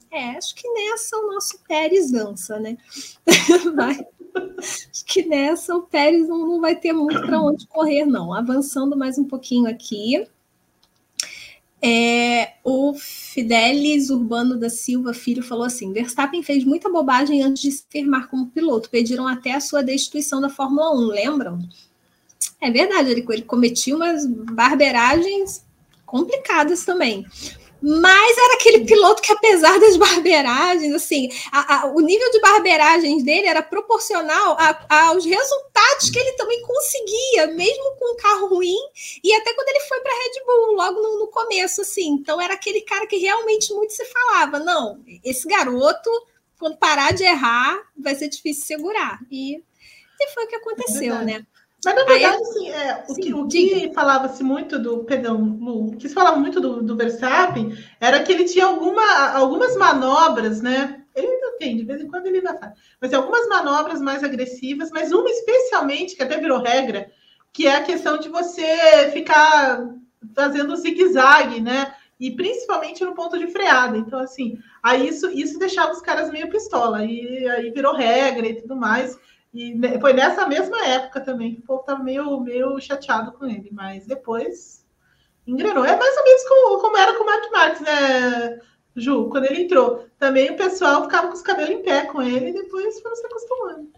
É, 0.10 0.38
acho 0.38 0.56
que 0.56 0.68
nessa 0.68 1.18
o 1.18 1.28
nosso 1.28 1.60
Pérez 1.68 2.10
dança, 2.12 2.60
né? 2.60 2.78
Vai. 3.76 4.00
Acho 4.59 5.05
que 5.05 5.25
nessa 5.25 5.75
o 5.75 5.83
Pérez 5.83 6.27
não, 6.27 6.39
não 6.39 6.61
vai 6.61 6.75
ter 6.75 6.93
muito 6.93 7.21
para 7.21 7.41
onde 7.41 7.67
correr, 7.67 8.05
não. 8.05 8.33
Avançando 8.33 8.97
mais 8.97 9.17
um 9.17 9.23
pouquinho 9.23 9.69
aqui. 9.69 10.27
É, 11.79 12.53
o 12.63 12.95
Fidelis 12.95 14.09
Urbano 14.09 14.57
da 14.57 14.69
Silva 14.69 15.13
Filho 15.13 15.43
falou 15.43 15.65
assim: 15.65 15.93
Verstappen 15.93 16.41
fez 16.41 16.63
muita 16.63 16.89
bobagem 16.89 17.43
antes 17.43 17.61
de 17.61 17.71
se 17.71 17.85
firmar 17.89 18.29
como 18.29 18.47
piloto. 18.47 18.89
Pediram 18.89 19.27
até 19.27 19.53
a 19.53 19.61
sua 19.61 19.83
destituição 19.83 20.41
da 20.41 20.49
Fórmula 20.49 20.91
1, 20.95 21.07
lembram? 21.07 21.59
É 22.59 22.71
verdade, 22.71 23.11
ele, 23.11 23.25
ele 23.29 23.43
cometia 23.43 23.95
umas 23.95 24.25
barberagens 24.25 25.63
complicadas 26.05 26.83
também. 26.83 27.25
Mas 27.82 28.38
era 28.38 28.55
aquele 28.55 28.86
piloto 28.86 29.21
que, 29.21 29.32
apesar 29.32 29.80
das 29.80 29.97
barbeiragens, 29.97 30.93
assim, 30.93 31.30
a, 31.51 31.75
a, 31.75 31.86
o 31.88 31.99
nível 31.99 32.30
de 32.32 32.39
barberagens 32.39 33.23
dele 33.23 33.47
era 33.47 33.61
proporcional 33.61 34.57
a, 34.59 35.07
aos 35.09 35.23
resultados 35.23 36.09
que 36.09 36.17
ele 36.17 36.32
também 36.34 36.61
conseguia, 36.61 37.47
mesmo 37.47 37.95
com 37.97 38.13
um 38.13 38.17
carro 38.17 38.47
ruim, 38.47 38.78
e 39.23 39.34
até 39.34 39.53
quando 39.53 39.69
ele 39.69 39.80
foi 39.82 39.99
para 39.99 40.11
a 40.11 40.15
Red 40.15 40.45
Bull, 40.45 40.73
logo 40.73 41.01
no, 41.01 41.19
no, 41.19 41.28
começo, 41.28 41.82
assim. 41.82 42.09
Então 42.09 42.41
era 42.41 42.55
aquele 42.55 42.82
cara 42.82 43.05
que 43.05 43.17
realmente 43.17 43.73
muito 43.73 43.93
se 43.93 44.05
falava: 44.05 44.59
não, 44.59 45.03
esse 45.23 45.47
garoto, 45.47 46.09
quando 46.59 46.78
parar 46.78 47.13
de 47.13 47.23
errar, 47.23 47.80
vai 47.97 48.15
ser 48.15 48.28
difícil 48.30 48.65
segurar. 48.65 49.19
E, 49.32 49.57
e 50.19 50.28
foi 50.34 50.45
o 50.45 50.47
que 50.47 50.55
aconteceu, 50.55 51.13
é 51.15 51.25
né? 51.25 51.45
Mas 51.88 51.95
na 51.95 52.03
verdade, 52.03 52.41
assim, 52.41 52.69
é, 52.69 53.05
o, 53.07 53.13
Sim, 53.13 53.21
que, 53.21 53.33
o 53.33 53.47
que 53.47 53.93
falava-se 53.93 54.43
muito 54.43 54.77
do. 54.77 55.05
Perdão, 55.05 55.57
Lu, 55.57 55.88
o 55.88 55.95
que 55.95 56.09
se 56.09 56.13
falava 56.13 56.35
muito 56.35 56.59
do, 56.59 56.83
do 56.83 56.97
Verstappen 56.97 57.73
era 57.97 58.21
que 58.21 58.29
ele 58.29 58.43
tinha 58.43 58.65
alguma, 58.65 59.29
algumas 59.29 59.73
manobras, 59.77 60.61
né? 60.61 61.01
Ele 61.15 61.27
ainda 61.27 61.57
tem, 61.57 61.77
de 61.77 61.85
vez 61.85 62.01
em 62.01 62.07
quando 62.09 62.25
ele 62.25 62.39
ainda 62.39 62.57
faz. 62.57 62.73
Mas 62.99 63.13
algumas 63.13 63.47
manobras 63.47 64.01
mais 64.01 64.21
agressivas, 64.21 64.91
mas 64.91 65.13
uma 65.13 65.29
especialmente, 65.29 66.17
que 66.17 66.23
até 66.23 66.38
virou 66.38 66.61
regra, 66.61 67.09
que 67.53 67.65
é 67.65 67.77
a 67.77 67.83
questão 67.83 68.17
de 68.17 68.27
você 68.27 69.09
ficar 69.13 69.88
fazendo 70.35 70.75
zigue-zague, 70.75 71.61
né? 71.61 71.93
E 72.19 72.31
principalmente 72.31 73.05
no 73.05 73.15
ponto 73.15 73.39
de 73.39 73.47
freada. 73.47 73.97
Então, 73.97 74.19
assim, 74.19 74.57
aí 74.83 75.07
isso, 75.07 75.29
isso 75.29 75.57
deixava 75.57 75.93
os 75.93 76.01
caras 76.01 76.29
meio 76.31 76.49
pistola. 76.49 77.05
E 77.05 77.47
aí 77.47 77.71
virou 77.71 77.95
regra 77.95 78.45
e 78.45 78.55
tudo 78.55 78.75
mais. 78.75 79.17
E 79.58 79.99
foi 79.99 80.14
nessa 80.14 80.47
mesma 80.47 80.86
época 80.86 81.20
também 81.20 81.55
que 81.55 81.62
o 81.62 81.64
povo 81.64 81.80
estava 81.80 82.03
meio, 82.03 82.39
meio 82.39 82.80
chateado 82.80 83.32
com 83.32 83.47
ele. 83.47 83.70
Mas 83.72 84.05
depois 84.05 84.86
engrenou. 85.47 85.84
É 85.84 85.97
mais 85.97 86.16
ou 86.16 86.24
menos 86.24 86.43
como, 86.47 86.80
como 86.80 86.97
era 86.97 87.14
com 87.16 87.24
o 87.24 87.26
Mark 87.26 87.51
Marques, 87.51 87.82
né, 87.82 88.60
Ju? 88.95 89.30
Quando 89.30 89.45
ele 89.45 89.64
entrou. 89.64 90.05
Também 90.20 90.51
o 90.51 90.55
pessoal 90.55 91.05
ficava 91.05 91.28
com 91.28 91.34
os 91.34 91.41
cabelos 91.41 91.72
em 91.72 91.82
pé 91.82 92.05
com 92.05 92.22
ele 92.22 92.49
e 92.49 92.53
depois 92.53 93.01
foram 93.01 93.16
se 93.16 93.26
acostumando. 93.26 93.89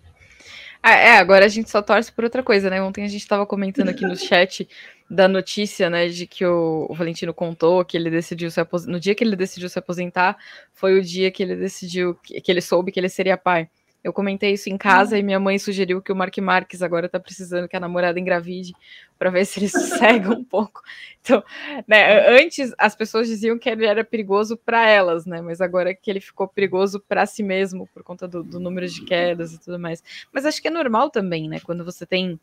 Ah, 0.82 0.94
é, 0.94 1.18
agora 1.18 1.44
a 1.44 1.50
gente 1.50 1.70
só 1.70 1.82
torce 1.82 2.10
por 2.10 2.24
outra 2.24 2.42
coisa, 2.42 2.70
né? 2.70 2.82
Ontem 2.82 3.04
a 3.04 3.08
gente 3.10 3.22
estava 3.22 3.46
comentando 3.46 3.90
aqui 3.90 4.06
no 4.06 4.16
chat 4.18 4.66
da 5.10 5.28
notícia, 5.28 5.90
né, 5.90 6.08
de 6.08 6.28
que 6.28 6.46
o, 6.46 6.86
o 6.88 6.94
Valentino 6.94 7.34
contou 7.34 7.84
que 7.84 7.98
ele 7.98 8.10
decidiu 8.10 8.50
se 8.50 8.62
aposentar. 8.62 8.92
No 8.94 9.00
dia 9.00 9.14
que 9.14 9.24
ele 9.24 9.36
decidiu 9.36 9.68
se 9.68 9.78
aposentar, 9.78 10.38
foi 10.72 10.98
o 10.98 11.04
dia 11.04 11.32
que 11.32 11.44
ele 11.44 11.56
decidiu, 11.56 12.16
que, 12.24 12.40
que 12.40 12.52
ele 12.52 12.62
soube 12.62 12.92
que 12.92 13.00
ele 13.00 13.10
seria 13.10 13.36
pai. 13.36 13.68
Eu 14.02 14.14
comentei 14.14 14.54
isso 14.54 14.70
em 14.70 14.78
casa 14.78 15.16
uhum. 15.16 15.20
e 15.20 15.24
minha 15.24 15.40
mãe 15.40 15.60
sugeriu 15.60 16.02
que 16.02 16.12
o 16.12 16.16
Mark 16.16 16.38
Marques 16.38 16.82
agora 16.82 17.10
tá 17.10 17.20
precisando 17.20 17.68
que 17.68 17.76
a 17.76 17.80
namorada 17.80 18.20
engravide 18.20 18.74
para 19.18 19.30
ver 19.30 19.46
se 19.46 19.60
ele 19.60 19.68
sossega 19.70 20.30
um 20.30 20.44
pouco. 20.44 20.82
Então, 21.22 21.44
né, 21.86 22.30
antes 22.30 22.74
as 22.78 22.96
pessoas 22.96 23.28
diziam 23.28 23.60
que 23.60 23.70
ele 23.70 23.86
era 23.86 24.04
perigoso 24.04 24.56
para 24.56 24.88
elas, 24.88 25.26
né? 25.26 25.42
Mas 25.42 25.60
agora 25.60 25.94
que 25.94 26.10
ele 26.10 26.22
ficou 26.22 26.48
perigoso 26.48 27.00
para 27.00 27.26
si 27.26 27.44
mesmo 27.44 27.88
por 27.94 28.02
conta 28.02 28.28
do, 28.28 28.42
do, 28.42 28.60
número 28.60 28.88
de 28.88 29.04
quedas 29.04 29.54
e 29.54 29.60
tudo 29.60 29.78
mais. 29.78 30.02
Mas 30.32 30.46
acho 30.46 30.62
que 30.62 30.70
é 30.70 30.72
normal 30.72 31.10
também, 31.10 31.50
né? 31.50 31.60
Quando 31.60 31.84
você 31.84 32.06
tem 32.06 32.40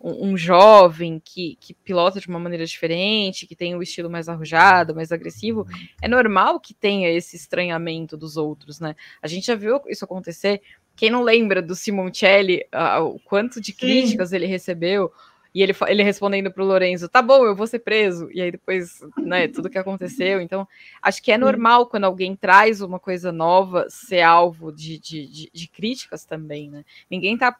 um, 0.00 0.30
um 0.30 0.36
jovem 0.36 1.20
que, 1.24 1.56
que 1.60 1.74
pilota 1.74 2.20
de 2.20 2.28
uma 2.28 2.38
maneira 2.38 2.64
diferente, 2.64 3.46
que 3.46 3.56
tem 3.56 3.74
o 3.74 3.78
um 3.78 3.82
estilo 3.82 4.10
mais 4.10 4.28
arrojado, 4.28 4.94
mais 4.94 5.12
agressivo, 5.12 5.66
é 6.00 6.08
normal 6.08 6.60
que 6.60 6.74
tenha 6.74 7.10
esse 7.10 7.36
estranhamento 7.36 8.16
dos 8.16 8.36
outros, 8.36 8.80
né? 8.80 8.94
A 9.20 9.26
gente 9.26 9.46
já 9.46 9.54
viu 9.54 9.80
isso 9.88 10.04
acontecer 10.04 10.60
quem 10.96 11.10
não 11.10 11.22
lembra 11.22 11.60
do 11.60 11.74
Simoncelli, 11.74 12.64
uh, 12.74 13.02
o 13.04 13.20
quanto 13.20 13.60
de 13.60 13.72
críticas 13.72 14.30
Sim. 14.30 14.36
ele 14.36 14.46
recebeu, 14.46 15.12
e 15.56 15.62
ele, 15.62 15.74
ele 15.88 16.02
respondendo 16.02 16.50
para 16.50 16.62
o 16.62 16.66
Lorenzo, 16.66 17.08
tá 17.08 17.22
bom, 17.22 17.42
eu 17.46 17.56
vou 17.56 17.66
ser 17.66 17.78
preso, 17.78 18.28
e 18.30 18.42
aí 18.42 18.50
depois, 18.50 19.00
né, 19.16 19.48
tudo 19.48 19.70
que 19.70 19.78
aconteceu. 19.78 20.38
Então, 20.40 20.68
acho 21.00 21.22
que 21.22 21.32
é 21.32 21.38
normal 21.38 21.86
quando 21.86 22.04
alguém 22.04 22.36
traz 22.36 22.82
uma 22.82 23.00
coisa 23.00 23.32
nova 23.32 23.86
ser 23.88 24.20
alvo 24.20 24.70
de, 24.70 24.98
de, 24.98 25.26
de, 25.26 25.50
de 25.50 25.68
críticas 25.68 26.26
também, 26.26 26.70
né? 26.70 26.84
Ninguém 27.10 27.38
tá, 27.38 27.56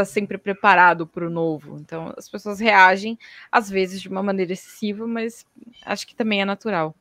tá 0.00 0.04
sempre 0.04 0.38
preparado 0.38 1.06
para 1.06 1.26
o 1.26 1.30
novo. 1.30 1.78
Então, 1.78 2.12
as 2.16 2.28
pessoas 2.28 2.58
reagem, 2.58 3.18
às 3.50 3.68
vezes, 3.68 4.00
de 4.00 4.08
uma 4.08 4.22
maneira 4.22 4.52
excessiva, 4.52 5.06
mas 5.06 5.44
acho 5.84 6.06
que 6.06 6.14
também 6.14 6.40
é 6.40 6.44
natural. 6.44 6.94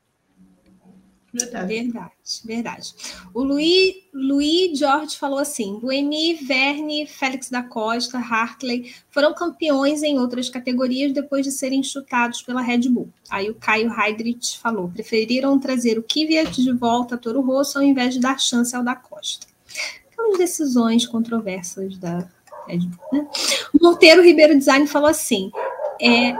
Verdade. 1.32 1.68
verdade, 1.68 2.12
verdade. 2.44 2.94
O 3.36 3.44
Luiz, 3.44 3.94
Luiz 4.12 4.78
George 4.78 5.16
falou 5.16 5.38
assim: 5.38 5.78
Buemi, 5.80 6.34
Verne, 6.34 7.06
Félix 7.06 7.50
da 7.52 7.62
Costa, 7.62 8.18
Hartley 8.18 8.92
foram 9.12 9.34
campeões 9.34 10.02
em 10.02 10.18
outras 10.18 10.50
categorias 10.50 11.14
depois 11.14 11.46
de 11.46 11.52
serem 11.52 11.84
chutados 11.84 12.42
pela 12.42 12.62
Red 12.62 12.90
Bull. 12.90 13.10
Aí 13.30 13.50
o 13.50 13.56
Caio 13.56 13.94
Heidrich 13.94 14.58
falou: 14.58 14.90
preferiram 14.90 15.60
trazer 15.60 16.00
o 16.00 16.04
Kvyat 16.04 16.64
de 16.64 16.72
volta 16.72 17.14
a 17.14 17.18
Toro 17.18 17.42
Rosso 17.42 17.78
ao 17.78 17.84
invés 17.84 18.16
de 18.16 18.20
dar 18.20 18.40
chance 18.40 18.76
ao 18.76 18.84
da 18.84 18.96
Costa. 18.96 19.46
Aquelas 20.12 20.38
decisões 20.38 21.06
controversas 21.06 21.98
da. 21.98 22.28
Né? 22.78 23.28
O 23.74 23.84
Monteiro 23.84 24.22
Ribeiro 24.22 24.58
Design 24.58 24.86
falou 24.88 25.10
assim: 25.10 25.52
é, 26.02 26.36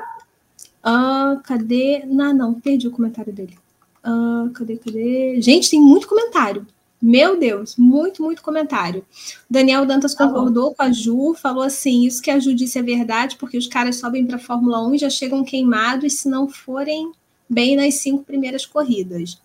ah, 0.84 1.40
cadê? 1.44 2.04
Não, 2.06 2.34
não, 2.34 2.54
perdi 2.54 2.88
o 2.88 2.92
comentário 2.92 3.34
dele. 3.34 3.58
Uh, 4.06 4.50
cadê, 4.52 4.78
cadê? 4.78 5.42
Gente, 5.42 5.70
tem 5.70 5.82
muito 5.82 6.08
comentário. 6.08 6.66
Meu 7.02 7.40
Deus, 7.40 7.76
muito, 7.78 8.22
muito 8.22 8.42
comentário. 8.42 9.06
Daniel 9.50 9.86
Dantas 9.86 10.14
tá 10.14 10.28
concordou 10.28 10.76
com 10.76 10.84
a 10.84 10.92
Ju, 10.92 11.34
falou 11.34 11.64
assim: 11.64 12.06
isso 12.06 12.22
que 12.22 12.32
a 12.32 12.40
Ju 12.40 12.54
disse 12.54 12.78
é 12.78 12.82
verdade, 12.82 13.38
porque 13.38 13.58
os 13.58 13.68
caras 13.68 13.98
sobem 13.98 14.26
para 14.26 14.36
a 14.36 14.40
Fórmula 14.40 14.86
1 14.86 14.96
e 14.96 14.98
já 15.00 15.10
chegam 15.10 15.44
queimados 15.44 16.20
se 16.20 16.30
não 16.30 16.48
forem 16.48 17.12
bem 17.50 17.76
nas 17.76 17.96
cinco 17.96 18.24
primeiras 18.24 18.66
corridas. 18.66 19.40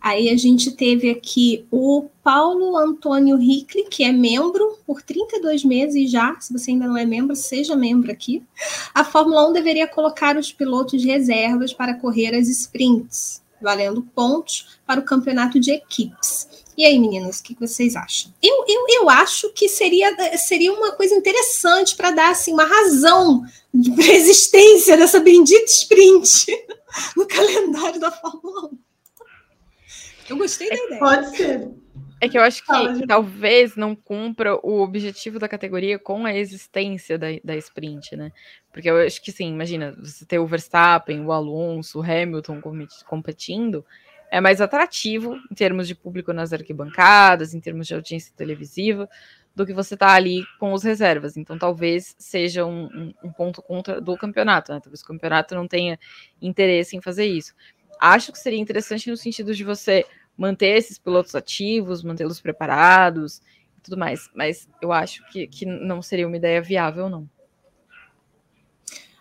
Aí 0.00 0.30
a 0.30 0.36
gente 0.36 0.72
teve 0.72 1.10
aqui 1.10 1.66
o 1.70 2.08
Paulo 2.22 2.76
Antônio 2.76 3.40
Hickley, 3.40 3.84
que 3.84 4.02
é 4.02 4.12
membro 4.12 4.78
por 4.86 5.02
32 5.02 5.64
meses 5.64 6.10
já. 6.10 6.36
Se 6.40 6.52
você 6.52 6.70
ainda 6.70 6.86
não 6.86 6.96
é 6.96 7.04
membro, 7.04 7.36
seja 7.36 7.76
membro 7.76 8.10
aqui. 8.10 8.42
A 8.94 9.04
Fórmula 9.04 9.48
1 9.50 9.52
deveria 9.52 9.86
colocar 9.86 10.36
os 10.36 10.52
pilotos 10.52 11.04
reservas 11.04 11.72
para 11.72 11.94
correr 11.94 12.34
as 12.34 12.48
sprints 12.48 13.42
valendo 13.60 14.02
pontos 14.14 14.80
para 14.86 15.00
o 15.00 15.04
campeonato 15.04 15.60
de 15.60 15.70
equipes. 15.70 16.48
E 16.76 16.84
aí, 16.84 16.98
meninas, 16.98 17.40
o 17.40 17.42
que 17.42 17.54
vocês 17.60 17.94
acham? 17.94 18.32
Eu, 18.42 18.64
eu, 18.66 18.86
eu 18.88 19.10
acho 19.10 19.50
que 19.50 19.68
seria, 19.68 20.16
seria 20.38 20.72
uma 20.72 20.92
coisa 20.92 21.14
interessante 21.14 21.94
para 21.94 22.10
dar 22.10 22.30
assim, 22.30 22.52
uma 22.52 22.64
razão 22.64 23.42
para 23.94 24.06
existência 24.14 24.96
dessa 24.96 25.20
bendita 25.20 25.66
sprint 25.66 26.46
no 27.16 27.26
calendário 27.26 28.00
da 28.00 28.10
Fórmula 28.10 28.70
1. 28.72 28.89
Eu 30.30 30.36
gostei 30.36 30.68
da 30.68 30.76
ideia. 30.76 30.98
Pode 31.00 31.36
ser. 31.36 31.70
É 32.22 32.28
que 32.28 32.38
eu 32.38 32.42
acho 32.42 32.62
que 32.64 33.06
talvez 33.06 33.76
não 33.76 33.96
cumpra 33.96 34.54
o 34.54 34.80
objetivo 34.82 35.38
da 35.38 35.48
categoria 35.48 35.98
com 35.98 36.26
a 36.26 36.34
existência 36.34 37.18
da, 37.18 37.28
da 37.42 37.56
sprint, 37.56 38.14
né? 38.14 38.30
Porque 38.70 38.90
eu 38.90 38.98
acho 38.98 39.22
que 39.22 39.32
sim, 39.32 39.48
imagina, 39.48 39.96
você 39.98 40.26
ter 40.26 40.38
o 40.38 40.46
Verstappen, 40.46 41.24
o 41.24 41.32
Alonso, 41.32 41.98
o 41.98 42.02
Hamilton 42.02 42.60
competindo, 43.06 43.84
é 44.30 44.38
mais 44.38 44.60
atrativo 44.60 45.34
em 45.50 45.54
termos 45.54 45.88
de 45.88 45.94
público 45.94 46.32
nas 46.32 46.52
arquibancadas, 46.52 47.54
em 47.54 47.60
termos 47.60 47.86
de 47.86 47.94
audiência 47.94 48.32
televisiva, 48.36 49.08
do 49.56 49.66
que 49.66 49.72
você 49.72 49.96
tá 49.96 50.12
ali 50.12 50.44
com 50.58 50.74
os 50.74 50.82
reservas. 50.82 51.38
Então 51.38 51.58
talvez 51.58 52.14
seja 52.18 52.66
um, 52.66 52.84
um, 52.84 53.14
um 53.24 53.32
ponto 53.32 53.62
contra 53.62 53.98
do 53.98 54.14
campeonato, 54.16 54.72
né? 54.72 54.80
Talvez 54.80 55.00
o 55.00 55.06
campeonato 55.06 55.54
não 55.54 55.66
tenha 55.66 55.98
interesse 56.40 56.96
em 56.96 57.00
fazer 57.00 57.24
isso. 57.24 57.54
Acho 57.98 58.30
que 58.30 58.38
seria 58.38 58.58
interessante 58.58 59.10
no 59.10 59.16
sentido 59.16 59.54
de 59.54 59.64
você 59.64 60.04
manter 60.40 60.78
esses 60.78 60.98
pilotos 60.98 61.34
ativos, 61.34 62.02
mantê-los 62.02 62.40
preparados 62.40 63.42
e 63.76 63.82
tudo 63.82 63.98
mais. 63.98 64.30
Mas 64.34 64.66
eu 64.80 64.90
acho 64.90 65.22
que, 65.30 65.46
que 65.46 65.66
não 65.66 66.00
seria 66.00 66.26
uma 66.26 66.36
ideia 66.36 66.62
viável, 66.62 67.10
não. 67.10 67.28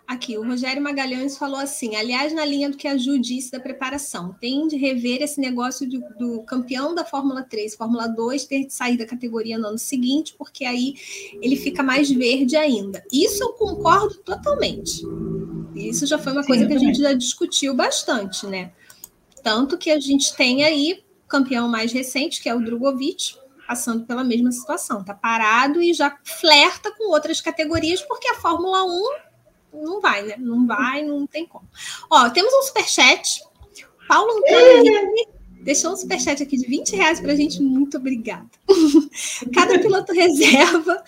Aqui, 0.07 0.37
o 0.39 0.43
Rogério 0.43 0.81
Magalhães 0.81 1.37
falou 1.37 1.59
assim: 1.59 1.95
aliás, 1.95 2.33
na 2.33 2.43
linha 2.43 2.69
do 2.69 2.77
que 2.77 2.87
a 2.87 2.97
Ju 2.97 3.19
disse 3.19 3.51
da 3.51 3.59
preparação, 3.59 4.33
tem 4.39 4.67
de 4.67 4.75
rever 4.75 5.21
esse 5.21 5.39
negócio 5.39 5.87
do, 5.87 5.99
do 6.17 6.41
campeão 6.43 6.95
da 6.95 7.05
Fórmula 7.05 7.43
3, 7.43 7.75
Fórmula 7.75 8.07
2, 8.07 8.45
ter 8.45 8.65
de 8.65 8.73
sair 8.73 8.97
da 8.97 9.05
categoria 9.05 9.59
no 9.59 9.67
ano 9.67 9.77
seguinte, 9.77 10.33
porque 10.35 10.65
aí 10.65 10.95
ele 11.41 11.55
fica 11.55 11.83
mais 11.83 12.09
verde 12.09 12.55
ainda. 12.55 13.03
Isso 13.11 13.43
eu 13.43 13.49
concordo 13.49 14.15
totalmente. 14.19 15.03
Isso 15.75 16.07
já 16.07 16.17
foi 16.17 16.31
uma 16.31 16.41
Sim, 16.41 16.47
coisa 16.47 16.65
que 16.65 16.73
a 16.73 16.79
gente 16.79 16.99
já 16.99 17.13
discutiu 17.13 17.75
bastante, 17.75 18.47
né? 18.47 18.71
Tanto 19.43 19.77
que 19.77 19.91
a 19.91 19.99
gente 19.99 20.35
tem 20.35 20.63
aí 20.63 21.03
campeão 21.29 21.69
mais 21.69 21.93
recente, 21.93 22.41
que 22.41 22.49
é 22.49 22.55
o 22.55 22.59
Drogovic, 22.59 23.35
passando 23.67 24.05
pela 24.05 24.23
mesma 24.23 24.51
situação. 24.51 25.01
Está 25.01 25.13
parado 25.13 25.81
e 25.81 25.93
já 25.93 26.17
flerta 26.23 26.91
com 26.91 27.11
outras 27.11 27.39
categorias, 27.39 28.01
porque 28.01 28.27
a 28.27 28.35
Fórmula 28.35 28.83
1 28.83 29.29
não 29.73 30.01
vai, 30.01 30.23
né? 30.23 30.35
Não 30.37 30.65
vai, 30.65 31.03
não 31.03 31.27
tem 31.27 31.45
como. 31.45 31.69
Ó, 32.09 32.29
temos 32.31 32.53
um 32.53 32.63
superchat. 32.63 33.41
Paulo 34.07 34.39
Antônio 34.39 35.29
deixou 35.61 35.91
um 35.91 35.95
superchat 35.95 36.41
aqui 36.41 36.57
de 36.57 36.65
20 36.65 36.95
reais 36.95 37.19
para 37.19 37.33
a 37.33 37.35
gente. 37.35 37.61
Muito 37.61 37.97
obrigada. 37.97 38.49
Cada 39.53 39.77
piloto 39.77 40.13
reserva 40.13 41.03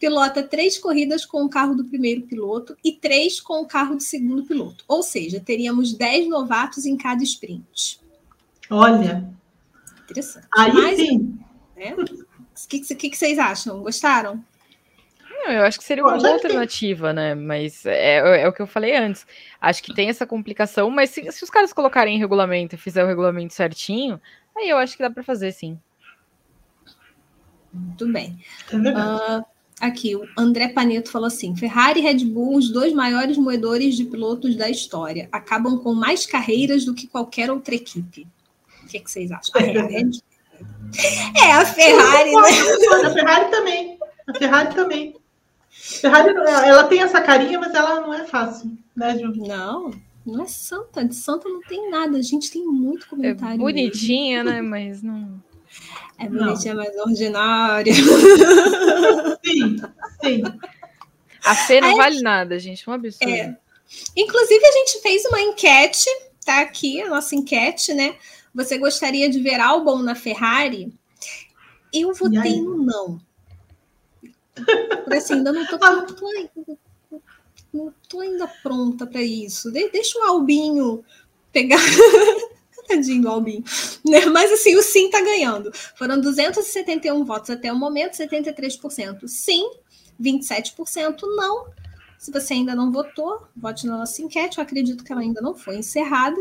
pilota 0.00 0.42
três 0.42 0.78
corridas 0.78 1.24
com 1.24 1.44
o 1.44 1.48
carro 1.48 1.76
do 1.76 1.84
primeiro 1.84 2.22
piloto 2.22 2.76
e 2.82 2.92
três 2.92 3.40
com 3.40 3.62
o 3.62 3.66
carro 3.66 3.94
do 3.94 4.02
segundo 4.02 4.44
piloto. 4.44 4.84
Ou 4.88 5.02
seja, 5.02 5.38
teríamos 5.38 5.92
10 5.92 6.28
novatos 6.28 6.86
em 6.86 6.96
cada 6.96 7.22
sprint. 7.22 8.00
Olha, 8.68 9.28
Interessante. 10.10 10.46
Aí 10.56 10.72
Mas, 10.72 10.96
sim. 10.96 11.38
Né? 11.76 11.94
O 11.94 12.68
que, 12.68 12.80
que, 12.80 13.10
que, 13.10 13.16
vocês 13.16 13.38
acham? 13.38 13.80
Gostaram? 13.82 14.44
eu 15.48 15.64
acho 15.64 15.78
que 15.78 15.84
seria 15.84 16.04
uma 16.04 16.18
boa 16.18 16.32
alternativa, 16.32 17.12
né? 17.12 17.34
Mas 17.34 17.86
é, 17.86 18.18
é, 18.18 18.42
é, 18.42 18.48
o 18.48 18.52
que 18.52 18.60
eu 18.60 18.66
falei 18.66 18.94
antes. 18.94 19.26
Acho 19.60 19.82
que 19.82 19.94
tem 19.94 20.08
essa 20.08 20.26
complicação, 20.26 20.90
mas 20.90 21.10
se, 21.10 21.30
se 21.32 21.42
os 21.42 21.50
caras 21.50 21.72
colocarem 21.72 22.16
em 22.16 22.18
regulamento 22.18 22.74
e 22.74 22.78
fizer 22.78 23.02
o 23.02 23.06
regulamento 23.06 23.54
certinho, 23.54 24.20
aí 24.56 24.68
eu 24.68 24.76
acho 24.76 24.96
que 24.96 25.02
dá 25.02 25.10
para 25.10 25.22
fazer 25.22 25.52
sim. 25.52 25.78
Muito 27.72 28.12
bem. 28.12 28.38
É 28.70 28.76
uh, 28.76 29.44
aqui, 29.80 30.16
o 30.16 30.26
André 30.36 30.68
Paneto 30.68 31.10
falou 31.10 31.28
assim: 31.28 31.56
Ferrari 31.56 32.00
e 32.00 32.02
Red 32.02 32.24
Bull, 32.24 32.56
os 32.56 32.70
dois 32.70 32.92
maiores 32.92 33.38
moedores 33.38 33.96
de 33.96 34.04
pilotos 34.04 34.56
da 34.56 34.68
história, 34.68 35.28
acabam 35.32 35.78
com 35.78 35.94
mais 35.94 36.26
carreiras 36.26 36.84
do 36.84 36.94
que 36.94 37.06
qualquer 37.06 37.50
outra 37.50 37.74
equipe. 37.74 38.26
O 38.90 38.92
que, 38.92 38.96
é 38.96 39.00
que 39.00 39.10
vocês 39.10 39.30
acham? 39.30 39.52
A 39.54 39.60
Red, 39.60 40.10
É, 41.40 41.52
a 41.52 41.64
Ferrari, 41.64 42.32
né? 42.32 42.40
A 43.04 43.10
Ferrari 43.10 43.50
também. 43.52 43.98
A 44.26 44.34
Ferrari 44.34 44.74
também. 44.74 45.14
A 45.14 46.00
Ferrari, 46.00 46.34
ela 46.66 46.84
tem 46.88 47.00
essa 47.00 47.20
carinha, 47.20 47.60
mas 47.60 47.72
ela 47.72 48.00
não 48.00 48.12
é 48.12 48.24
fácil, 48.26 48.76
né, 48.96 49.16
Ju? 49.16 49.32
Não, 49.36 49.92
não 50.26 50.42
é 50.42 50.48
santa. 50.48 51.04
De 51.04 51.14
santa 51.14 51.48
não 51.48 51.60
tem 51.60 51.88
nada. 51.88 52.18
A 52.18 52.22
gente 52.22 52.50
tem 52.50 52.64
muito 52.66 53.08
comentário. 53.08 53.54
É 53.54 53.58
bonitinha, 53.58 54.42
mesmo. 54.42 54.58
né? 54.58 54.60
Mas 54.60 55.02
não. 55.04 55.40
É 56.18 56.28
bonitinha, 56.28 56.74
não. 56.74 56.82
mas 56.84 56.96
ordinária. 56.96 57.94
Sim, 57.94 59.76
sim. 60.20 60.42
A 61.44 61.54
Fê 61.54 61.80
não 61.80 61.96
vale 61.96 62.20
nada, 62.22 62.58
gente. 62.58 62.90
Um 62.90 62.92
absurdo. 62.92 63.30
É. 63.30 63.56
Inclusive, 64.16 64.66
a 64.66 64.72
gente 64.72 65.00
fez 65.00 65.24
uma 65.26 65.40
enquete, 65.40 66.10
tá 66.44 66.60
aqui 66.60 67.00
a 67.00 67.08
nossa 67.08 67.36
enquete, 67.36 67.94
né? 67.94 68.16
Você 68.54 68.78
gostaria 68.78 69.28
de 69.28 69.40
ver 69.40 69.60
Albon 69.60 70.02
na 70.02 70.14
Ferrari? 70.14 70.92
Eu 71.92 72.12
votei 72.14 72.60
no 72.60 72.82
não. 72.82 73.20
Por 75.04 75.14
assim, 75.14 75.34
ainda 75.34 75.52
não 75.52 75.66
tô, 75.66 75.78
não 75.78 76.06
tô, 76.06 76.78
não 77.72 77.94
tô 78.08 78.20
ainda 78.20 78.46
pronta 78.62 79.06
para 79.06 79.22
isso. 79.22 79.70
De, 79.70 79.88
deixa 79.90 80.18
o 80.18 80.22
Albinho 80.22 81.04
pegar. 81.52 81.78
Tadinho 82.88 83.22
do 83.22 83.28
Albinho. 83.28 83.62
Né? 84.04 84.26
Mas 84.26 84.50
assim, 84.50 84.74
o 84.74 84.82
sim 84.82 85.10
tá 85.10 85.20
ganhando. 85.20 85.70
Foram 85.96 86.20
271 86.20 87.24
votos 87.24 87.50
até 87.50 87.72
o 87.72 87.76
momento, 87.76 88.14
73% 88.14 89.28
sim, 89.28 89.70
27% 90.20 91.20
não. 91.36 91.66
Se 92.18 92.30
você 92.30 92.54
ainda 92.54 92.74
não 92.74 92.90
votou, 92.90 93.46
vote 93.56 93.86
na 93.86 93.96
nossa 93.96 94.20
enquete. 94.20 94.58
Eu 94.58 94.64
acredito 94.64 95.04
que 95.04 95.12
ela 95.12 95.22
ainda 95.22 95.40
não 95.40 95.54
foi 95.54 95.76
encerrada. 95.76 96.36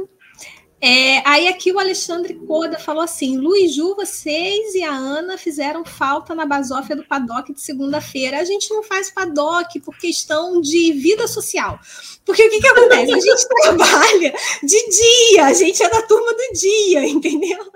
É, 0.82 1.27
aí 1.27 1.47
aqui 1.49 1.73
o 1.73 1.80
Alexandre 1.80 2.36
Coda 2.36 2.80
falou 2.80 3.03
assim: 3.03 3.38
Luiz 3.38 3.73
Ju, 3.75 3.95
vocês 3.95 4.73
e 4.75 4.84
a 4.84 4.93
Ana 4.93 5.38
fizeram 5.38 5.84
falta 5.84 6.34
na 6.34 6.45
basófia 6.45 6.95
do 6.95 7.03
paddock 7.03 7.53
de 7.53 7.61
segunda-feira. 7.61 8.39
A 8.39 8.45
gente 8.45 8.69
não 8.69 8.82
faz 8.82 9.11
paddock 9.11 9.80
por 9.82 9.97
questão 9.97 10.61
de 10.61 10.93
vida 10.93 11.27
social. 11.27 11.80
Porque 12.25 12.45
o 12.45 12.49
que, 12.49 12.61
que 12.61 12.67
acontece? 12.67 13.11
A 13.11 13.19
gente 13.19 13.47
trabalha 13.61 14.34
de 14.63 14.89
dia, 14.89 15.45
a 15.45 15.53
gente 15.53 15.84
é 15.84 15.89
da 15.89 16.01
turma 16.03 16.32
do 16.32 16.53
dia, 16.53 17.05
entendeu? 17.05 17.71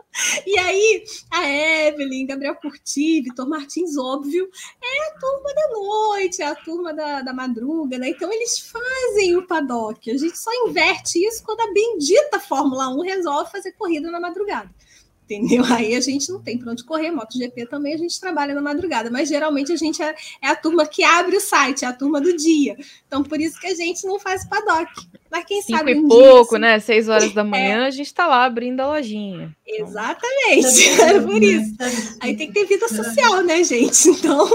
E 0.45 0.59
aí, 0.59 1.03
a 1.31 1.49
Evelyn, 1.49 2.27
Gabriel 2.27 2.55
Curti, 2.55 3.21
Vitor 3.21 3.49
Martins, 3.49 3.97
óbvio, 3.97 4.47
é 4.81 5.07
a 5.07 5.19
turma 5.19 5.53
da 5.55 5.69
noite, 5.71 6.41
é 6.41 6.45
a 6.45 6.55
turma 6.55 6.93
da, 6.93 7.21
da 7.21 7.33
madruga, 7.33 7.97
né? 7.97 8.09
Então 8.09 8.31
eles 8.31 8.59
fazem 8.59 9.35
o 9.35 9.47
paddock. 9.47 10.11
A 10.11 10.17
gente 10.17 10.37
só 10.37 10.51
inverte 10.67 11.17
isso 11.17 11.43
quando 11.43 11.61
a 11.61 11.73
bendita 11.73 12.39
Fórmula 12.39 12.89
1 12.89 12.92
resolve 13.01 13.51
fazer 13.51 13.71
corrida 13.73 14.09
na 14.11 14.19
madrugada 14.19 14.69
entendeu? 15.23 15.63
Aí 15.71 15.95
a 15.95 16.01
gente 16.01 16.31
não 16.31 16.41
tem 16.41 16.57
para 16.57 16.71
onde 16.71 16.83
correr, 16.83 17.11
MotoGP 17.11 17.65
também 17.67 17.93
a 17.93 17.97
gente 17.97 18.19
trabalha 18.19 18.53
na 18.53 18.61
madrugada, 18.61 19.09
mas 19.09 19.29
geralmente 19.29 19.71
a 19.71 19.75
gente 19.75 20.01
é, 20.01 20.13
é, 20.41 20.47
a 20.47 20.55
turma 20.55 20.85
que 20.85 21.03
abre 21.03 21.35
o 21.35 21.41
site, 21.41 21.85
é 21.85 21.87
a 21.87 21.93
turma 21.93 22.21
do 22.21 22.35
dia. 22.35 22.77
Então 23.07 23.23
por 23.23 23.39
isso 23.39 23.59
que 23.59 23.67
a 23.67 23.75
gente 23.75 24.05
não 24.05 24.19
faz 24.19 24.45
paddock. 24.45 24.91
Mas 25.31 25.45
quem 25.45 25.61
Cinco 25.61 25.79
sabe 25.79 25.95
um 25.95 26.05
e 26.05 26.07
pouco, 26.07 26.51
dia, 26.51 26.59
né? 26.59 26.79
Seis 26.79 27.09
horas 27.09 27.33
da 27.33 27.43
manhã 27.43 27.83
é. 27.83 27.87
a 27.87 27.91
gente 27.91 28.07
está 28.07 28.27
lá 28.27 28.45
abrindo 28.45 28.81
a 28.81 28.87
lojinha. 28.87 29.55
Exatamente, 29.65 30.89
é 31.01 31.19
por 31.19 31.41
isso. 31.41 31.73
Aí 32.19 32.35
tem 32.35 32.47
que 32.47 32.53
ter 32.53 32.65
vida 32.65 32.87
social, 32.87 33.41
né, 33.41 33.63
gente? 33.63 34.09
Então 34.09 34.47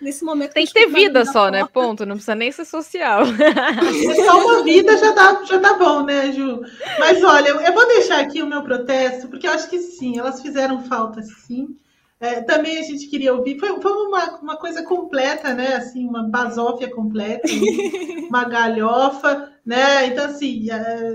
nesse 0.00 0.24
momento. 0.24 0.52
Tem 0.52 0.66
que 0.66 0.72
ter 0.72 0.86
vida 0.86 1.24
só, 1.24 1.50
né? 1.50 1.66
Ponto. 1.72 2.06
Não 2.06 2.16
precisa 2.16 2.34
nem 2.34 2.50
ser 2.52 2.64
social. 2.64 3.24
Só 4.24 4.44
uma 4.44 4.62
vida 4.62 4.96
já 4.96 5.12
tá, 5.12 5.42
já 5.44 5.58
tá 5.58 5.74
bom, 5.74 6.04
né, 6.04 6.32
Ju? 6.32 6.62
Mas 6.98 7.22
olha, 7.22 7.48
eu 7.48 7.72
vou 7.72 7.86
deixar 7.88 8.20
aqui 8.20 8.42
o 8.42 8.46
meu 8.46 8.62
protesto, 8.62 9.28
porque 9.28 9.46
eu 9.46 9.52
acho 9.52 9.68
que 9.68 9.78
sim, 9.78 10.18
elas 10.18 10.40
fizeram 10.40 10.82
falta, 10.82 11.22
sim. 11.22 11.76
É, 12.20 12.40
também 12.40 12.78
a 12.78 12.82
gente 12.82 13.08
queria 13.08 13.34
ouvir, 13.34 13.58
foi, 13.58 13.80
foi 13.82 13.92
uma, 13.92 14.36
uma 14.38 14.56
coisa 14.56 14.82
completa, 14.82 15.52
né? 15.52 15.74
Assim, 15.74 16.06
uma 16.06 16.22
basófia 16.22 16.88
completa, 16.88 17.46
uma 18.28 18.44
galhofa, 18.44 19.52
né? 19.64 20.06
Então, 20.06 20.26
assim, 20.26 20.70
é, 20.70 21.14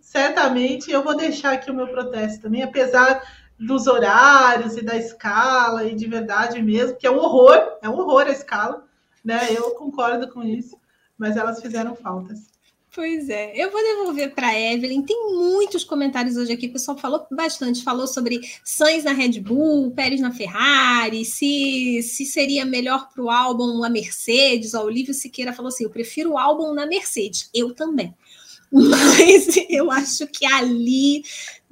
certamente 0.00 0.90
eu 0.90 1.02
vou 1.02 1.16
deixar 1.16 1.52
aqui 1.52 1.70
o 1.70 1.74
meu 1.74 1.88
protesto 1.88 2.42
também, 2.42 2.62
apesar 2.62 3.20
dos 3.58 3.86
horários 3.86 4.76
e 4.76 4.82
da 4.82 4.96
escala 4.96 5.84
e 5.84 5.94
de 5.94 6.06
verdade 6.06 6.60
mesmo, 6.62 6.96
que 6.96 7.06
é 7.06 7.10
um 7.10 7.18
horror, 7.18 7.78
é 7.82 7.88
um 7.88 7.98
horror 7.98 8.26
a 8.26 8.32
escala, 8.32 8.84
né? 9.24 9.48
Eu 9.50 9.70
concordo 9.70 10.28
com 10.28 10.42
isso, 10.42 10.78
mas 11.16 11.36
elas 11.36 11.60
fizeram 11.60 11.94
faltas. 11.94 12.56
Pois 12.96 13.28
é, 13.28 13.52
eu 13.54 13.70
vou 13.70 13.82
devolver 13.82 14.34
para 14.34 14.58
Evelyn. 14.58 15.02
Tem 15.02 15.30
muitos 15.34 15.84
comentários 15.84 16.38
hoje 16.38 16.52
aqui. 16.52 16.66
O 16.66 16.72
pessoal 16.72 16.96
falou 16.96 17.26
bastante, 17.30 17.84
falou 17.84 18.06
sobre 18.06 18.40
Sainz 18.64 19.04
na 19.04 19.12
Red 19.12 19.38
Bull, 19.38 19.90
Pérez 19.90 20.18
na 20.18 20.32
Ferrari, 20.32 21.22
se, 21.22 22.00
se 22.02 22.24
seria 22.24 22.64
melhor 22.64 23.10
para 23.10 23.22
o 23.22 23.28
álbum 23.30 23.84
a 23.84 23.90
Mercedes. 23.90 24.72
O 24.72 24.80
Olívio 24.80 25.12
Siqueira 25.12 25.52
falou 25.52 25.68
assim: 25.68 25.84
eu 25.84 25.90
prefiro 25.90 26.32
o 26.32 26.38
álbum 26.38 26.72
na 26.72 26.86
Mercedes. 26.86 27.50
Eu 27.52 27.74
também. 27.74 28.14
Mas 28.72 29.56
eu 29.68 29.90
acho 29.90 30.26
que 30.26 30.46
ali 30.46 31.22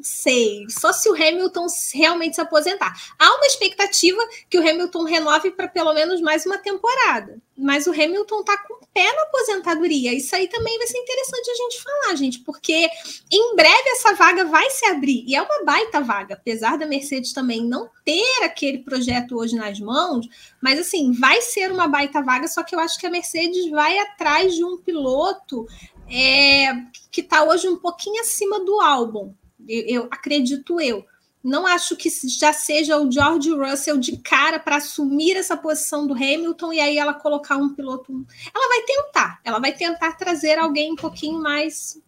sei, 0.05 0.67
só 0.69 0.93
se 0.93 1.09
o 1.09 1.15
Hamilton 1.15 1.67
realmente 1.95 2.35
se 2.35 2.41
aposentar. 2.41 2.93
Há 3.19 3.35
uma 3.37 3.47
expectativa 3.47 4.21
que 4.51 4.59
o 4.59 4.61
Hamilton 4.61 5.05
renove 5.05 5.51
para 5.51 5.67
pelo 5.67 5.95
menos 5.95 6.21
mais 6.21 6.45
uma 6.45 6.59
temporada, 6.59 7.41
mas 7.57 7.87
o 7.87 7.91
Hamilton 7.91 8.41
está 8.41 8.59
com 8.59 8.75
o 8.75 8.87
pé 8.93 9.11
na 9.13 9.23
aposentadoria. 9.23 10.13
Isso 10.13 10.37
aí 10.37 10.47
também 10.49 10.77
vai 10.77 10.87
ser 10.87 10.99
interessante 10.99 11.51
a 11.51 11.55
gente 11.55 11.83
falar, 11.83 12.15
gente, 12.17 12.39
porque 12.41 12.89
em 13.33 13.57
breve 13.57 13.89
essa 13.91 14.15
vaga 14.15 14.45
vai 14.45 14.69
se 14.71 14.85
abrir. 14.87 15.25
E 15.27 15.35
é 15.35 15.41
uma 15.41 15.65
baita 15.65 16.01
vaga, 16.01 16.35
apesar 16.35 16.77
da 16.77 16.87
Mercedes 16.87 17.33
também 17.33 17.65
não 17.65 17.89
ter 18.05 18.45
aquele 18.45 18.79
projeto 18.79 19.39
hoje 19.39 19.57
nas 19.57 19.81
mãos, 19.81 20.27
mas 20.63 20.79
assim, 20.79 21.13
vai 21.13 21.41
ser 21.41 21.73
uma 21.73 21.89
baita 21.89 22.23
vaga, 22.23 22.47
só 22.47 22.63
que 22.63 22.75
eu 22.75 22.81
acho 22.81 22.99
que 22.99 23.07
a 23.07 23.11
Mercedes 23.11 23.71
vai 23.71 23.99
atrás 23.99 24.55
de 24.55 24.63
um 24.63 24.77
piloto 24.77 25.67
é, 26.11 26.75
que 27.11 27.23
está 27.23 27.43
hoje 27.43 27.67
um 27.67 27.77
pouquinho 27.77 28.21
acima 28.21 28.61
do 28.61 28.79
álbum 28.81 29.33
eu, 29.69 30.03
eu 30.03 30.09
acredito 30.11 30.81
eu. 30.81 31.05
Não 31.45 31.67
acho 31.67 31.95
que 31.95 32.09
já 32.27 32.55
seja 32.55 32.97
o 32.99 33.11
George 33.13 33.51
Russell 33.51 33.99
de 33.99 34.17
cara 34.17 34.59
para 34.59 34.77
assumir 34.77 35.37
essa 35.37 35.55
posição 35.55 36.07
do 36.07 36.15
Hamilton 36.15 36.73
e 36.73 36.81
aí 36.81 36.97
ela 36.97 37.13
colocar 37.13 37.59
um 37.59 37.75
piloto. 37.75 38.27
Ela 38.55 38.69
vai 38.69 38.81
tentar, 38.83 39.41
ela 39.45 39.59
vai 39.59 39.73
tentar 39.73 40.13
trazer 40.13 40.59
alguém 40.59 40.93
um 40.93 40.97
pouquinho 40.97 41.39
mais, 41.43 42.01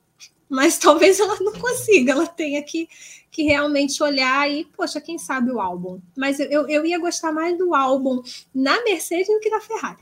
mas 0.49 0.79
talvez 0.81 1.21
ela 1.21 1.37
não 1.41 1.53
consiga. 1.53 2.13
Ela 2.13 2.27
tenha 2.27 2.63
que, 2.63 2.89
que 3.31 3.43
realmente 3.43 4.03
olhar 4.03 4.51
e, 4.51 4.65
poxa, 4.65 5.03
quem 5.03 5.19
sabe 5.19 5.51
o 5.51 5.61
álbum. 5.61 6.01
Mas 6.17 6.41
eu, 6.41 6.67
eu 6.67 6.87
ia 6.87 6.99
gostar 6.99 7.31
mais 7.31 7.59
do 7.59 7.75
álbum 7.75 8.23
na 8.55 8.83
Mercedes 8.85 9.29
do 9.29 9.39
que 9.39 9.51
na 9.51 9.61
Ferrari. 9.61 10.01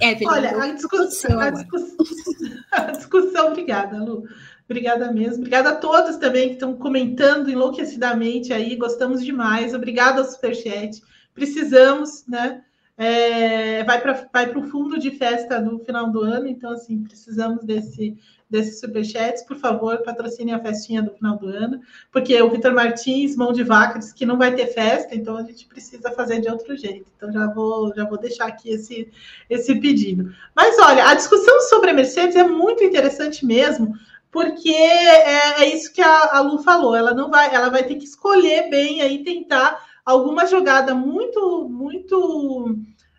Evelyn, 0.00 0.28
Olha, 0.28 0.62
a 0.62 0.72
discussão, 0.72 1.38
a 1.38 1.50
discussão, 1.50 2.06
a 2.72 2.80
discussão, 2.90 3.48
obrigada, 3.48 4.02
Lu. 4.02 4.24
Obrigada 4.70 5.10
mesmo. 5.10 5.38
Obrigada 5.38 5.70
a 5.70 5.74
todos 5.74 6.16
também 6.16 6.50
que 6.50 6.54
estão 6.54 6.76
comentando 6.76 7.50
enlouquecidamente 7.50 8.52
aí. 8.52 8.76
Gostamos 8.76 9.24
demais. 9.24 9.74
Obrigada 9.74 10.20
ao 10.20 10.24
Superchat. 10.24 11.02
Precisamos, 11.34 12.24
né? 12.28 12.62
É, 12.96 13.82
vai 13.82 14.00
para 14.00 14.28
vai 14.32 14.48
o 14.54 14.62
fundo 14.68 14.96
de 14.96 15.10
festa 15.10 15.60
do 15.60 15.80
final 15.80 16.10
do 16.12 16.20
ano, 16.20 16.46
então, 16.46 16.70
assim, 16.70 17.02
precisamos 17.02 17.64
desse, 17.64 18.16
desses 18.48 18.78
superchats. 18.78 19.42
Por 19.42 19.56
favor, 19.56 20.02
patrocine 20.04 20.52
a 20.52 20.60
festinha 20.60 21.02
do 21.02 21.10
final 21.14 21.36
do 21.36 21.48
ano, 21.48 21.80
porque 22.12 22.40
o 22.40 22.50
Vitor 22.50 22.72
Martins, 22.72 23.34
mão 23.34 23.52
de 23.52 23.64
vaca, 23.64 23.98
disse 23.98 24.14
que 24.14 24.26
não 24.26 24.38
vai 24.38 24.54
ter 24.54 24.66
festa, 24.66 25.16
então 25.16 25.36
a 25.36 25.42
gente 25.42 25.66
precisa 25.66 26.12
fazer 26.12 26.40
de 26.40 26.48
outro 26.48 26.76
jeito. 26.76 27.10
Então, 27.16 27.32
já 27.32 27.48
vou, 27.48 27.92
já 27.92 28.04
vou 28.04 28.18
deixar 28.18 28.46
aqui 28.46 28.70
esse, 28.70 29.10
esse 29.48 29.74
pedido. 29.80 30.32
Mas 30.54 30.78
olha, 30.78 31.08
a 31.08 31.14
discussão 31.14 31.60
sobre 31.62 31.90
a 31.90 31.94
Mercedes 31.94 32.36
é 32.36 32.44
muito 32.44 32.84
interessante 32.84 33.44
mesmo 33.44 33.98
porque 34.30 34.70
é, 34.70 35.62
é 35.62 35.74
isso 35.74 35.92
que 35.92 36.00
a, 36.00 36.36
a, 36.36 36.40
Lu 36.40 36.62
falou, 36.62 36.94
ela 36.94 37.12
não 37.12 37.30
vai, 37.30 37.52
ela 37.52 37.68
vai 37.68 37.82
ter 37.82 37.96
que 37.96 38.04
escolher 38.04 38.70
bem 38.70 39.02
aí, 39.02 39.24
tentar 39.24 39.84
alguma 40.04 40.46
jogada 40.46 40.94
muito, 40.94 41.68
muito 41.68 42.76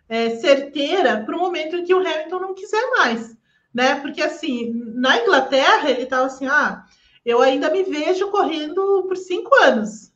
é, 0.08 0.30
certeira 0.36 1.22
para 1.24 1.36
o 1.36 1.38
momento 1.38 1.76
em 1.76 1.84
que 1.84 1.94
o 1.94 1.98
Hamilton 1.98 2.40
não 2.40 2.54
quiser 2.54 2.90
mais, 2.90 3.36
né? 3.74 3.96
Porque 3.96 4.22
assim, 4.22 4.72
na 4.94 5.20
Inglaterra 5.20 5.90
ele 5.90 6.02
estava 6.02 6.26
assim, 6.26 6.46
ah, 6.46 6.84
eu 7.24 7.42
ainda 7.42 7.70
me 7.70 7.82
vejo 7.82 8.30
correndo 8.30 9.04
por 9.06 9.16
cinco 9.16 9.54
anos. 9.56 10.12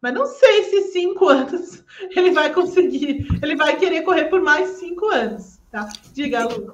Mas 0.00 0.14
não 0.14 0.26
sei 0.26 0.64
se 0.64 0.92
cinco 0.92 1.28
anos 1.28 1.84
ele 2.14 2.30
vai 2.30 2.52
conseguir, 2.52 3.26
ele 3.42 3.54
vai 3.54 3.76
querer 3.76 4.02
correr 4.02 4.26
por 4.26 4.40
mais 4.40 4.70
cinco 4.78 5.06
anos, 5.08 5.58
tá? 5.70 5.88
Diga, 6.14 6.44
Lu 6.44 6.72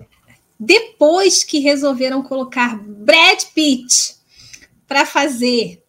depois 0.65 1.43
que 1.43 1.59
resolveram 1.59 2.23
colocar 2.23 2.79
Brad 2.79 3.43
Pitt 3.53 4.15
para 4.87 5.05
fazer 5.05 5.82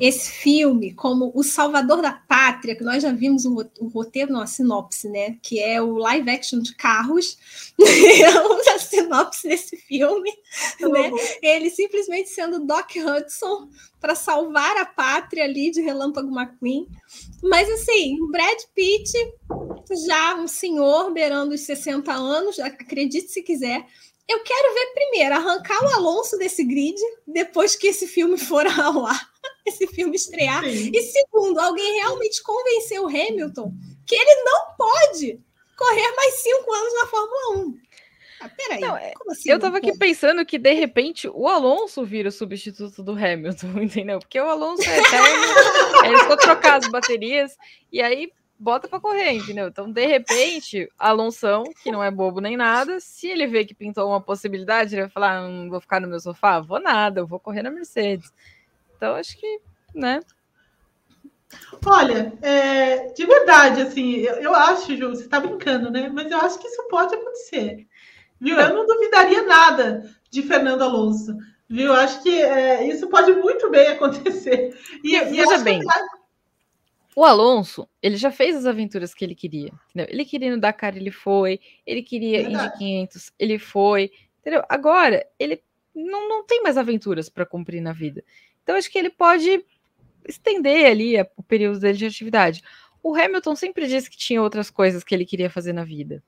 esse 0.00 0.30
filme 0.30 0.92
como 0.92 1.32
o 1.34 1.42
salvador 1.42 2.02
da 2.02 2.12
pátria, 2.12 2.76
que 2.76 2.84
nós 2.84 3.02
já 3.02 3.12
vimos 3.12 3.44
o, 3.44 3.70
o 3.80 3.88
roteiro, 3.88 4.32
não, 4.32 4.40
a 4.40 4.46
sinopse, 4.46 5.08
né? 5.08 5.36
Que 5.42 5.60
é 5.60 5.80
o 5.80 5.96
live 5.96 6.30
action 6.30 6.60
de 6.60 6.74
carros. 6.74 7.38
a 8.74 8.78
sinopse 8.78 9.48
desse 9.48 9.76
filme, 9.76 10.30
né? 10.80 11.12
Ele 11.42 11.70
simplesmente 11.70 12.30
sendo 12.30 12.64
Doc 12.64 12.90
Hudson 12.96 13.68
para 14.00 14.14
salvar 14.14 14.76
a 14.78 14.84
pátria 14.84 15.44
ali 15.44 15.70
de 15.70 15.80
Relâmpago 15.80 16.28
McQueen. 16.28 16.88
Mas 17.42 17.68
assim, 17.70 18.16
Brad 18.30 18.58
Pitt, 18.74 19.12
já 20.06 20.34
um 20.36 20.48
senhor 20.48 21.12
beirando 21.12 21.54
os 21.54 21.60
60 21.62 22.12
anos, 22.12 22.58
acredite 22.58 23.30
se 23.30 23.42
quiser, 23.42 23.86
eu 24.28 24.42
quero 24.42 24.74
ver 24.74 24.86
primeiro 24.94 25.34
arrancar 25.34 25.82
o 25.84 25.94
Alonso 25.94 26.38
desse 26.38 26.64
grid 26.64 26.96
depois 27.26 27.76
que 27.76 27.88
esse 27.88 28.06
filme 28.06 28.38
for 28.38 28.66
ao 28.66 29.06
ar, 29.06 29.30
esse 29.66 29.86
filme 29.86 30.16
estrear. 30.16 30.64
Sim. 30.64 30.90
E 30.94 31.02
segundo, 31.02 31.58
alguém 31.58 32.00
realmente 32.00 32.42
convencer 32.42 33.00
o 33.00 33.06
Hamilton 33.06 33.72
que 34.06 34.14
ele 34.14 34.42
não 34.42 34.74
pode 34.76 35.40
correr 35.76 36.16
mais 36.16 36.34
cinco 36.34 36.72
anos 36.72 36.94
na 36.94 37.06
Fórmula 37.06 37.66
1. 37.66 37.78
Ah, 38.40 38.48
peraí, 38.48 38.80
não, 38.80 38.96
é, 38.96 39.12
assim, 39.30 39.50
eu 39.50 39.58
tava 39.58 39.78
aqui 39.78 39.96
pensando 39.96 40.44
que 40.44 40.58
de 40.58 40.72
repente 40.74 41.28
o 41.28 41.48
Alonso 41.48 42.04
vira 42.04 42.28
o 42.28 42.32
substituto 42.32 43.02
do 43.02 43.12
Hamilton, 43.12 43.68
entendeu? 43.80 44.18
Porque 44.18 44.38
o 44.38 44.48
Alonso 44.48 44.82
é 44.82 44.98
eterno, 45.00 46.06
ele 46.06 46.18
só 46.18 46.36
trocar 46.36 46.78
as 46.78 46.90
baterias 46.90 47.56
e 47.90 48.02
aí 48.02 48.30
bota 48.58 48.88
para 48.88 49.00
correr, 49.00 49.32
entendeu? 49.32 49.68
Então, 49.68 49.90
de 49.90 50.06
repente, 50.06 50.90
Alonso, 50.98 51.64
que 51.82 51.90
não 51.90 52.02
é 52.02 52.10
bobo 52.10 52.40
nem 52.40 52.56
nada, 52.56 53.00
se 53.00 53.28
ele 53.28 53.46
vê 53.46 53.64
que 53.64 53.74
pintou 53.74 54.08
uma 54.08 54.20
possibilidade, 54.20 54.94
ele 54.94 55.02
vai 55.02 55.10
falar: 55.10 55.38
ah, 55.38 55.48
não 55.48 55.70
vou 55.70 55.80
ficar 55.80 56.00
no 56.00 56.08
meu 56.08 56.20
sofá, 56.20 56.60
vou 56.60 56.80
nada, 56.80 57.20
eu 57.20 57.26
vou 57.26 57.40
correr 57.40 57.62
na 57.62 57.70
Mercedes. 57.70 58.32
Então, 58.96 59.14
acho 59.14 59.36
que, 59.38 59.60
né? 59.94 60.20
Olha, 61.86 62.32
é, 62.42 63.12
de 63.12 63.26
verdade, 63.26 63.82
assim, 63.82 64.14
eu, 64.16 64.34
eu 64.36 64.54
acho, 64.54 64.96
Ju, 64.96 65.10
você 65.10 65.24
está 65.24 65.38
brincando, 65.38 65.90
né? 65.90 66.10
Mas 66.12 66.30
eu 66.30 66.38
acho 66.38 66.58
que 66.58 66.66
isso 66.66 66.88
pode 66.88 67.14
acontecer. 67.14 67.86
Viu? 68.40 68.58
Eu 68.58 68.74
não 68.74 68.86
duvidaria 68.86 69.42
nada 69.42 70.10
de 70.30 70.42
Fernando 70.42 70.82
Alonso. 70.82 71.36
Viu? 71.68 71.92
Acho 71.92 72.22
que 72.22 72.42
é, 72.42 72.86
isso 72.88 73.08
pode 73.08 73.32
muito 73.34 73.70
bem 73.70 73.88
acontecer. 73.94 74.76
E, 75.02 75.16
e 75.16 75.24
veja 75.24 75.58
bem. 75.58 75.80
Que 75.80 75.86
o 77.16 77.24
Alonso, 77.24 77.88
ele 78.02 78.16
já 78.16 78.30
fez 78.30 78.56
as 78.56 78.66
aventuras 78.66 79.14
que 79.14 79.24
ele 79.24 79.34
queria. 79.34 79.72
Entendeu? 79.90 80.06
Ele 80.10 80.24
queria 80.24 80.48
ir 80.48 80.50
no 80.50 80.60
Dakar, 80.60 80.96
ele 80.96 81.10
foi. 81.10 81.60
Ele 81.86 82.02
queria 82.02 82.40
ir 82.40 82.50
Indy 82.50 82.76
500, 82.76 83.32
ele 83.38 83.58
foi. 83.58 84.10
Entendeu? 84.40 84.62
Agora, 84.68 85.24
ele 85.38 85.62
não, 85.94 86.28
não 86.28 86.44
tem 86.44 86.62
mais 86.62 86.76
aventuras 86.76 87.28
para 87.28 87.46
cumprir 87.46 87.80
na 87.80 87.92
vida. 87.92 88.24
Então, 88.62 88.74
acho 88.76 88.90
que 88.90 88.98
ele 88.98 89.10
pode 89.10 89.64
estender 90.26 90.86
ali 90.86 91.14
o 91.36 91.42
período 91.42 91.78
dele 91.78 91.98
de 91.98 92.06
atividade. 92.06 92.62
O 93.02 93.14
Hamilton 93.14 93.54
sempre 93.54 93.86
disse 93.86 94.10
que 94.10 94.16
tinha 94.16 94.42
outras 94.42 94.70
coisas 94.70 95.04
que 95.04 95.14
ele 95.14 95.26
queria 95.26 95.50
fazer 95.50 95.72
na 95.72 95.84
vida. 95.84 96.22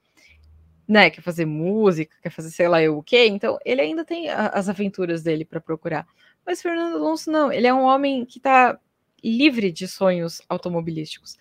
Né, 0.87 1.11
quer 1.11 1.21
fazer 1.21 1.47
música, 1.47 2.17
quer 2.23 2.31
fazer 2.31 2.51
sei 2.51 2.69
lá 2.69 2.81
eu 2.81 2.97
o 2.97 3.03
quê, 3.03 3.27
então 3.27 3.59
ele 3.65 3.81
ainda 3.81 4.05
tem 4.05 4.29
a, 4.29 4.51
as 4.51 4.69
aventuras 4.69 5.21
dele 5.21 5.45
para 5.45 5.61
procurar. 5.61 6.07
Mas 6.47 6.63
Fernando 6.63 6.95
Alonso 6.95 7.29
não, 7.29 7.51
ele 7.51 7.67
é 7.67 7.75
um 7.75 7.83
homem 7.83 8.25
que 8.25 8.39
está 8.39 8.79
livre 9.27 9.73
de 9.73 9.89
sonhos 9.89 10.41
automobilísticos. 10.49 11.37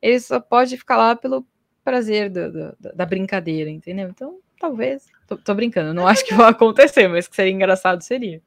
Ele 0.00 0.20
só 0.20 0.40
pode 0.40 0.76
ficar 0.76 0.96
lá 0.96 1.16
pelo 1.16 1.46
prazer 1.84 2.30
do, 2.30 2.52
do, 2.52 2.76
da 2.94 3.06
brincadeira, 3.06 3.70
entendeu? 3.70 4.08
Então, 4.08 4.38
talvez. 4.58 5.06
Tô, 5.26 5.36
tô 5.36 5.54
brincando, 5.54 5.94
não 5.94 6.06
acho 6.06 6.24
que 6.24 6.34
vai 6.34 6.50
acontecer, 6.50 7.08
mas 7.08 7.26
que 7.26 7.36
seria 7.36 7.52
engraçado 7.52 8.02
seria. 8.02 8.42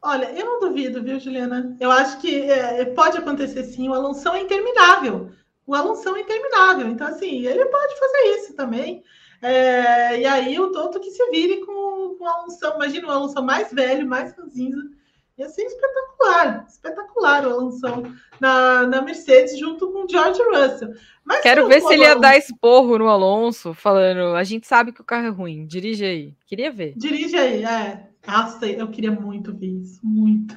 Olha, 0.00 0.30
eu 0.30 0.46
não 0.46 0.60
duvido, 0.60 1.02
viu, 1.02 1.18
Juliana? 1.18 1.76
Eu 1.80 1.90
acho 1.90 2.20
que 2.20 2.42
é, 2.42 2.84
pode 2.84 3.18
acontecer 3.18 3.64
sim. 3.64 3.88
O 3.88 3.94
Alonso 3.94 4.28
é 4.28 4.40
interminável. 4.40 5.30
O 5.66 5.74
Alonso 5.74 6.14
é 6.14 6.20
interminável. 6.20 6.86
Então, 6.88 7.08
assim, 7.08 7.44
ele 7.44 7.64
pode 7.66 7.98
fazer 7.98 8.22
isso 8.36 8.54
também. 8.54 9.02
É, 9.42 10.20
e 10.20 10.24
aí 10.24 10.60
o 10.60 10.70
Toto 10.70 11.00
que 11.00 11.10
se 11.10 11.30
vire 11.30 11.64
com, 11.64 12.14
com 12.16 12.24
o 12.24 12.28
Alonso. 12.28 12.58
Imagina 12.76 13.08
o 13.08 13.10
Alonso 13.10 13.42
mais 13.42 13.72
velho, 13.72 14.06
mais 14.06 14.32
ranzinza 14.36 14.80
Ia 15.38 15.50
ser 15.50 15.64
espetacular, 15.64 16.64
espetacular 16.66 17.46
o 17.46 17.52
Alonso 17.52 17.86
na, 18.40 18.86
na 18.86 19.02
Mercedes 19.02 19.58
junto 19.58 19.92
com 19.92 20.06
o 20.06 20.08
George 20.08 20.40
Russell. 20.42 20.94
Mas 21.22 21.42
Quero 21.42 21.68
ver 21.68 21.82
se 21.82 21.92
ele 21.92 22.04
ia 22.04 22.16
dar 22.16 22.38
esporro 22.38 22.96
no 22.96 23.06
Alonso, 23.06 23.74
falando: 23.74 24.34
a 24.34 24.42
gente 24.44 24.66
sabe 24.66 24.92
que 24.92 25.02
o 25.02 25.04
carro 25.04 25.26
é 25.26 25.30
ruim, 25.30 25.66
dirige 25.66 26.06
aí. 26.06 26.34
Queria 26.46 26.70
ver. 26.70 26.94
Dirige 26.96 27.36
aí, 27.36 27.64
é. 27.64 28.08
Nossa, 28.26 28.64
eu 28.66 28.88
queria 28.88 29.12
muito 29.12 29.54
ver 29.54 29.66
isso, 29.66 30.00
muito. 30.02 30.56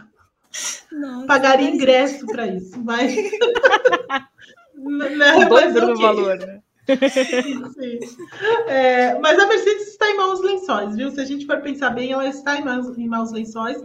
Nossa, 0.90 1.28
Pagaria 1.28 1.68
mas... 1.68 1.76
ingresso 1.76 2.26
para 2.26 2.48
isso, 2.48 2.80
mas. 2.82 3.14
não, 4.74 5.40
o 5.42 5.50
mas 5.50 5.74
do 5.74 5.96
valor, 5.98 6.38
né? 6.38 6.62
Sim, 6.88 7.70
sim. 7.74 8.00
É, 8.68 9.20
mas 9.20 9.38
a 9.38 9.46
Mercedes 9.46 9.90
está 9.90 10.10
em 10.10 10.16
maus 10.18 10.40
lençóis, 10.40 10.96
viu? 10.96 11.12
Se 11.12 11.20
a 11.20 11.26
gente 11.26 11.46
for 11.46 11.62
pensar 11.62 11.90
bem, 11.92 12.14
ela 12.14 12.28
está 12.28 12.58
em 12.58 12.64
maus, 12.64 12.98
em 12.98 13.08
maus 13.08 13.32
lençóis 13.32 13.78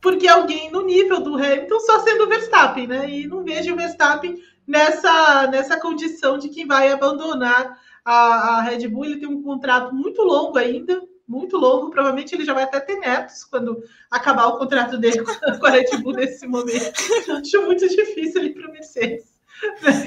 porque 0.00 0.28
alguém 0.28 0.70
no 0.70 0.82
nível 0.82 1.20
do 1.20 1.34
Hamilton 1.34 1.80
só 1.80 2.00
sendo 2.00 2.24
o 2.24 2.28
Verstappen, 2.28 2.86
né? 2.86 3.08
E 3.08 3.26
não 3.26 3.42
vejo 3.42 3.72
o 3.72 3.76
Verstappen 3.76 4.42
nessa, 4.66 5.46
nessa 5.48 5.78
condição 5.78 6.38
de 6.38 6.48
que 6.48 6.64
vai 6.64 6.90
abandonar 6.90 7.78
a, 8.04 8.58
a 8.58 8.62
Red 8.62 8.86
Bull. 8.88 9.06
Ele 9.06 9.20
tem 9.20 9.28
um 9.28 9.42
contrato 9.42 9.94
muito 9.94 10.22
longo 10.22 10.58
ainda, 10.58 11.02
muito 11.26 11.56
longo. 11.56 11.90
Provavelmente 11.90 12.34
ele 12.34 12.44
já 12.44 12.54
vai 12.54 12.64
até 12.64 12.78
ter 12.80 12.96
netos 12.96 13.44
quando 13.44 13.82
acabar 14.10 14.46
o 14.46 14.58
contrato 14.58 14.96
dele 14.98 15.22
com 15.58 15.66
a 15.66 15.70
Red 15.70 15.96
Bull 16.02 16.12
nesse 16.12 16.46
momento. 16.46 16.92
Acho 17.40 17.62
muito 17.62 17.88
difícil 17.88 18.42
ele 18.42 18.50
para 18.50 18.68
o 18.68 18.72
Mercedes. 18.72 19.38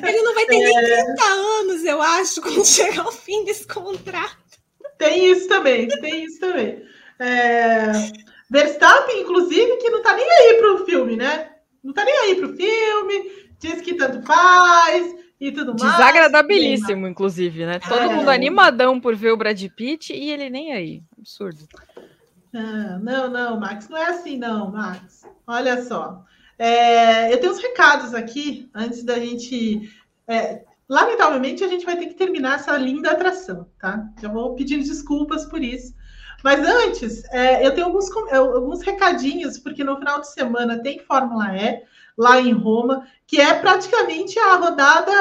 Ele 0.08 0.22
não 0.22 0.34
vai 0.34 0.46
ter 0.46 0.60
nem 0.60 0.74
30 0.74 0.88
é. 0.88 1.28
anos, 1.28 1.84
eu 1.84 2.02
acho, 2.02 2.42
quando 2.42 2.66
chegar 2.66 3.06
ao 3.06 3.12
fim 3.12 3.44
desse 3.44 3.68
contrato. 3.68 4.38
Tem 4.98 5.32
isso 5.32 5.48
também, 5.48 5.88
tem 5.88 6.24
isso 6.24 6.40
também. 6.40 6.86
É... 7.20 7.92
Verstappen, 8.52 9.22
inclusive, 9.22 9.78
que 9.78 9.90
não 9.90 10.02
tá 10.02 10.14
nem 10.14 10.30
aí 10.30 10.58
pro 10.60 10.86
filme, 10.86 11.16
né? 11.16 11.52
Não 11.82 11.94
tá 11.94 12.04
nem 12.04 12.14
aí 12.14 12.36
pro 12.36 12.54
filme, 12.54 13.32
diz 13.58 13.80
que 13.80 13.94
tanto 13.94 14.22
faz 14.24 15.16
e 15.40 15.54
tudo 15.54 15.74
mais. 15.74 15.96
Desagradabilíssimo, 15.96 17.08
inclusive, 17.08 17.66
né? 17.66 17.80
Todo 17.80 18.02
é. 18.02 18.14
mundo 18.14 18.30
animadão 18.30 19.00
por 19.00 19.16
ver 19.16 19.32
o 19.32 19.38
Brad 19.38 19.64
Pitt 19.70 20.12
e 20.12 20.32
ele 20.32 20.50
nem 20.50 20.74
aí. 20.74 21.02
Absurdo. 21.18 21.66
Ah, 22.54 23.00
não, 23.02 23.30
não, 23.30 23.58
Max, 23.58 23.88
não 23.88 23.98
é 23.98 24.08
assim, 24.08 24.38
não, 24.38 24.70
Max. 24.70 25.26
Olha 25.48 25.82
só. 25.82 26.26
É, 26.60 27.34
eu 27.34 27.40
tenho 27.40 27.54
uns 27.54 27.62
recados 27.62 28.14
aqui 28.14 28.70
antes 28.76 29.02
da 29.02 29.18
gente. 29.18 29.90
É, 30.28 30.66
lamentavelmente, 30.90 31.64
a 31.64 31.70
gente 31.70 31.86
vai 31.86 31.96
ter 31.96 32.08
que 32.08 32.16
terminar 32.16 32.56
essa 32.56 32.76
linda 32.76 33.12
atração, 33.12 33.66
tá? 33.80 34.10
Já 34.22 34.28
vou 34.28 34.56
pedindo 34.56 34.84
desculpas 34.84 35.46
por 35.46 35.64
isso. 35.64 35.96
Mas 36.44 36.60
antes, 36.66 37.24
é, 37.32 37.66
eu 37.66 37.74
tenho 37.74 37.88
alguns, 37.88 38.10
alguns 38.32 38.82
recadinhos, 38.82 39.58
porque 39.58 39.84
no 39.84 39.98
final 39.98 40.20
de 40.20 40.32
semana 40.32 40.82
tem 40.82 41.00
Fórmula 41.00 41.56
E 41.56 41.84
lá 42.18 42.40
em 42.40 42.52
Roma, 42.52 43.08
que 43.26 43.40
é 43.40 43.54
praticamente 43.54 44.38
a 44.38 44.56
rodada, 44.56 45.12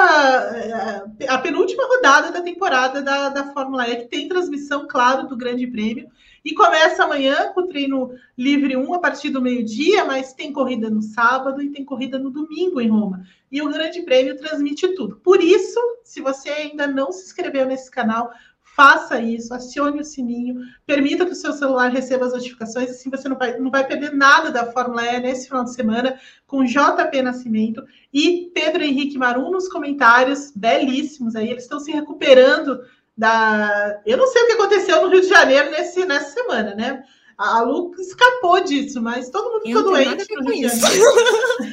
é, 1.18 1.28
a 1.28 1.38
penúltima 1.38 1.84
rodada 1.86 2.32
da 2.32 2.42
temporada 2.42 3.02
da, 3.02 3.28
da 3.28 3.52
Fórmula 3.52 3.88
E, 3.88 3.96
que 3.96 4.08
tem 4.08 4.28
transmissão, 4.28 4.86
claro, 4.88 5.28
do 5.28 5.36
Grande 5.36 5.66
Prêmio. 5.66 6.10
E 6.44 6.54
começa 6.54 7.04
amanhã 7.04 7.52
com 7.52 7.60
o 7.60 7.66
treino 7.66 8.12
livre 8.36 8.74
1 8.76 8.94
a 8.94 8.98
partir 8.98 9.28
do 9.28 9.42
meio-dia, 9.42 10.06
mas 10.06 10.32
tem 10.32 10.52
corrida 10.52 10.88
no 10.88 11.02
sábado 11.02 11.62
e 11.62 11.70
tem 11.70 11.84
corrida 11.84 12.18
no 12.18 12.30
domingo 12.30 12.80
em 12.80 12.88
Roma. 12.88 13.22
E 13.52 13.60
o 13.60 13.68
Grande 13.68 14.02
Prêmio 14.02 14.36
transmite 14.36 14.88
tudo. 14.94 15.16
Por 15.16 15.42
isso, 15.42 15.78
se 16.02 16.20
você 16.20 16.48
ainda 16.48 16.86
não 16.86 17.12
se 17.12 17.26
inscreveu 17.26 17.66
nesse 17.66 17.90
canal, 17.90 18.30
faça 18.74 19.20
isso, 19.20 19.52
acione 19.52 20.00
o 20.00 20.04
sininho, 20.04 20.60
permita 20.86 21.26
que 21.26 21.32
o 21.32 21.36
seu 21.36 21.52
celular 21.52 21.90
receba 21.90 22.26
as 22.26 22.32
notificações, 22.32 22.90
assim 22.90 23.10
você 23.10 23.28
não 23.28 23.36
vai, 23.36 23.58
não 23.58 23.70
vai 23.70 23.86
perder 23.86 24.12
nada 24.12 24.50
da 24.50 24.70
Fórmula 24.72 25.04
E 25.04 25.20
nesse 25.20 25.48
final 25.48 25.64
de 25.64 25.74
semana, 25.74 26.18
com 26.46 26.64
JP 26.64 27.22
Nascimento 27.22 27.84
e 28.12 28.50
Pedro 28.54 28.82
Henrique 28.82 29.18
Marum 29.18 29.50
nos 29.50 29.68
comentários, 29.68 30.52
belíssimos 30.54 31.36
aí, 31.36 31.50
eles 31.50 31.64
estão 31.64 31.80
se 31.80 31.90
recuperando 31.90 32.80
da... 33.16 34.00
Eu 34.06 34.16
não 34.16 34.26
sei 34.28 34.42
o 34.42 34.46
que 34.46 34.52
aconteceu 34.52 35.02
no 35.02 35.08
Rio 35.08 35.20
de 35.20 35.28
Janeiro 35.28 35.70
nesse, 35.70 36.04
nessa 36.04 36.30
semana, 36.32 36.74
né? 36.74 37.02
A 37.36 37.62
Lu 37.62 37.92
escapou 37.98 38.62
disso, 38.62 39.00
mas 39.02 39.30
todo 39.30 39.52
mundo 39.52 39.62
ficou 39.62 39.82
doente 39.82 40.26
no 40.34 40.50
Rio 40.50 40.68
de 40.68 40.78
Janeiro. 40.78 41.04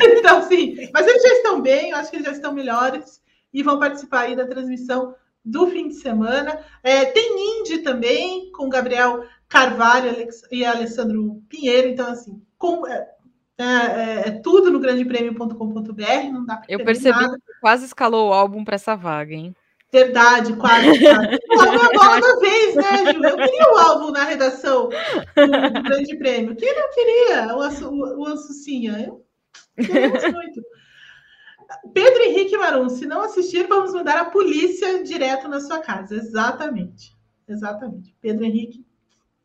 então, 0.17 0.47
sim, 0.47 0.89
mas 0.93 1.05
eles 1.05 1.21
já 1.21 1.29
estão 1.29 1.61
bem, 1.61 1.91
eu 1.91 1.97
acho 1.97 2.09
que 2.09 2.17
eles 2.17 2.25
já 2.25 2.33
estão 2.33 2.53
melhores 2.53 3.21
e 3.53 3.61
vão 3.61 3.79
participar 3.79 4.21
aí 4.21 4.35
da 4.35 4.47
transmissão 4.47 5.13
do 5.47 5.67
fim 5.67 5.87
de 5.87 5.95
semana. 5.95 6.59
É, 6.83 7.05
tem 7.05 7.59
Indy 7.59 7.79
também, 7.79 8.51
com 8.51 8.69
Gabriel 8.69 9.23
Carvalho 9.47 10.11
e 10.51 10.65
Alessandro 10.65 11.41
Pinheiro. 11.47 11.87
Então, 11.87 12.09
assim, 12.11 12.41
com, 12.57 12.85
é, 12.85 13.07
é, 13.57 13.63
é, 13.65 14.23
é 14.27 14.31
tudo 14.31 14.69
no 14.69 14.79
grandepremio.com.br. 14.79 16.31
Não 16.31 16.45
dá 16.45 16.57
para 16.57 16.65
Eu 16.67 16.83
percebi 16.83 17.21
nada. 17.21 17.37
que 17.37 17.59
quase 17.61 17.85
escalou 17.85 18.29
o 18.29 18.33
álbum 18.33 18.63
para 18.63 18.75
essa 18.75 18.95
vaga, 18.95 19.33
hein? 19.33 19.55
Verdade, 19.91 20.53
quase. 20.57 20.99
quase. 20.99 21.39
O 21.49 21.61
álbum 21.61 21.85
a 21.85 21.89
bola 21.93 22.19
da 22.19 22.39
vez, 22.39 22.75
né, 22.75 23.13
Ju? 23.13 23.23
Eu 23.23 23.37
queria 23.37 23.73
o 23.73 23.77
álbum 23.77 24.11
na 24.11 24.25
redação 24.25 24.89
do, 24.89 25.71
do 25.71 25.83
Grande 25.83 26.17
Prêmio. 26.17 26.55
Quem 26.57 26.75
não 26.75 26.89
queria 26.91 27.55
o, 27.55 27.85
o, 27.85 28.23
o 28.23 28.25
Assucinha? 28.27 29.05
Eu 29.07 29.25
muito. 29.77 30.61
Pedro 31.93 32.23
Henrique 32.23 32.57
Marum, 32.57 32.89
se 32.89 33.05
não 33.05 33.21
assistir, 33.21 33.67
vamos 33.67 33.93
mandar 33.93 34.17
a 34.17 34.25
polícia 34.25 35.03
direto 35.03 35.47
na 35.47 35.59
sua 35.59 35.79
casa. 35.79 36.15
Exatamente. 36.15 37.15
Exatamente. 37.47 38.15
Pedro 38.21 38.45
Henrique. 38.45 38.85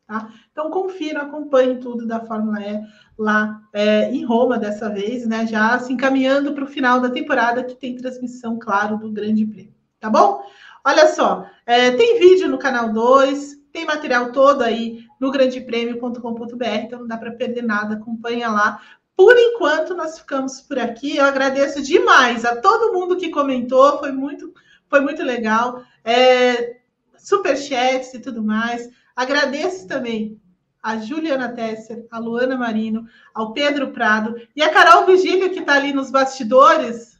Tá? 0.05 0.29
Então, 0.51 0.69
confira, 0.69 1.21
acompanhe 1.21 1.77
tudo 1.77 2.05
da 2.05 2.19
Fórmula 2.19 2.61
E 2.61 2.81
lá 3.17 3.61
é, 3.71 4.11
em 4.11 4.23
Roma 4.25 4.57
dessa 4.57 4.89
vez, 4.89 5.25
né? 5.25 5.47
Já 5.47 5.79
se 5.79 5.93
encaminhando 5.93 6.53
para 6.53 6.65
o 6.65 6.67
final 6.67 6.99
da 6.99 7.09
temporada, 7.09 7.63
que 7.63 7.75
tem 7.75 7.95
transmissão, 7.95 8.59
claro, 8.59 8.97
do 8.97 9.11
Grande 9.11 9.45
Prêmio. 9.45 9.73
Tá 9.99 10.09
bom? 10.09 10.43
Olha 10.85 11.07
só, 11.07 11.47
é, 11.65 11.91
tem 11.91 12.19
vídeo 12.19 12.49
no 12.49 12.57
canal 12.57 12.91
2, 12.91 13.55
tem 13.71 13.85
material 13.85 14.33
todo 14.33 14.61
aí 14.61 15.05
no 15.19 15.31
grandepremio.com.br, 15.31 16.65
então 16.65 16.99
não 16.99 17.07
dá 17.07 17.17
para 17.17 17.31
perder 17.31 17.63
nada, 17.63 17.95
acompanha 17.95 18.49
lá. 18.49 18.81
Por 19.15 19.37
enquanto, 19.37 19.93
nós 19.93 20.19
ficamos 20.19 20.61
por 20.61 20.79
aqui. 20.79 21.17
Eu 21.17 21.25
agradeço 21.25 21.81
demais 21.81 22.45
a 22.45 22.55
todo 22.59 22.93
mundo 22.93 23.17
que 23.17 23.29
comentou, 23.29 23.99
foi 23.99 24.11
muito, 24.11 24.53
foi 24.89 25.01
muito 25.01 25.23
legal. 25.23 25.83
É, 26.03 26.77
superchats 27.17 28.13
e 28.13 28.19
tudo 28.19 28.43
mais. 28.43 28.89
Agradeço 29.15 29.87
também 29.87 30.41
a 30.81 30.97
Juliana 30.97 31.53
Tesser, 31.53 32.05
a 32.11 32.19
Luana 32.19 32.57
Marino, 32.57 33.05
ao 33.33 33.53
Pedro 33.53 33.91
Prado 33.91 34.35
e 34.53 34.61
a 34.61 34.69
Carol 34.69 35.05
Vigílio, 35.05 35.51
que 35.51 35.59
está 35.59 35.75
ali 35.75 35.93
nos 35.93 36.11
bastidores. 36.11 37.17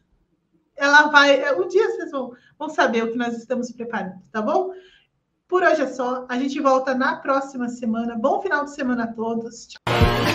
Ela 0.76 1.08
vai. 1.08 1.56
Um 1.56 1.68
dia 1.68 1.90
vocês 1.92 2.12
vão, 2.12 2.34
vão 2.60 2.70
saber 2.70 3.04
o 3.04 3.12
que 3.12 3.18
nós 3.18 3.38
estamos 3.38 3.72
preparando, 3.72 4.22
tá 4.32 4.42
bom? 4.42 4.72
Por 5.48 5.64
hoje 5.64 5.84
é 5.84 5.88
só. 5.88 6.26
A 6.28 6.38
gente 6.38 6.60
volta 6.60 6.94
na 6.94 7.16
próxima 7.18 7.70
semana. 7.70 8.18
Bom 8.18 8.42
final 8.42 8.66
de 8.66 8.74
semana 8.74 9.06
a 9.06 9.14
todos. 9.14 9.68
Tchau. 9.68 10.33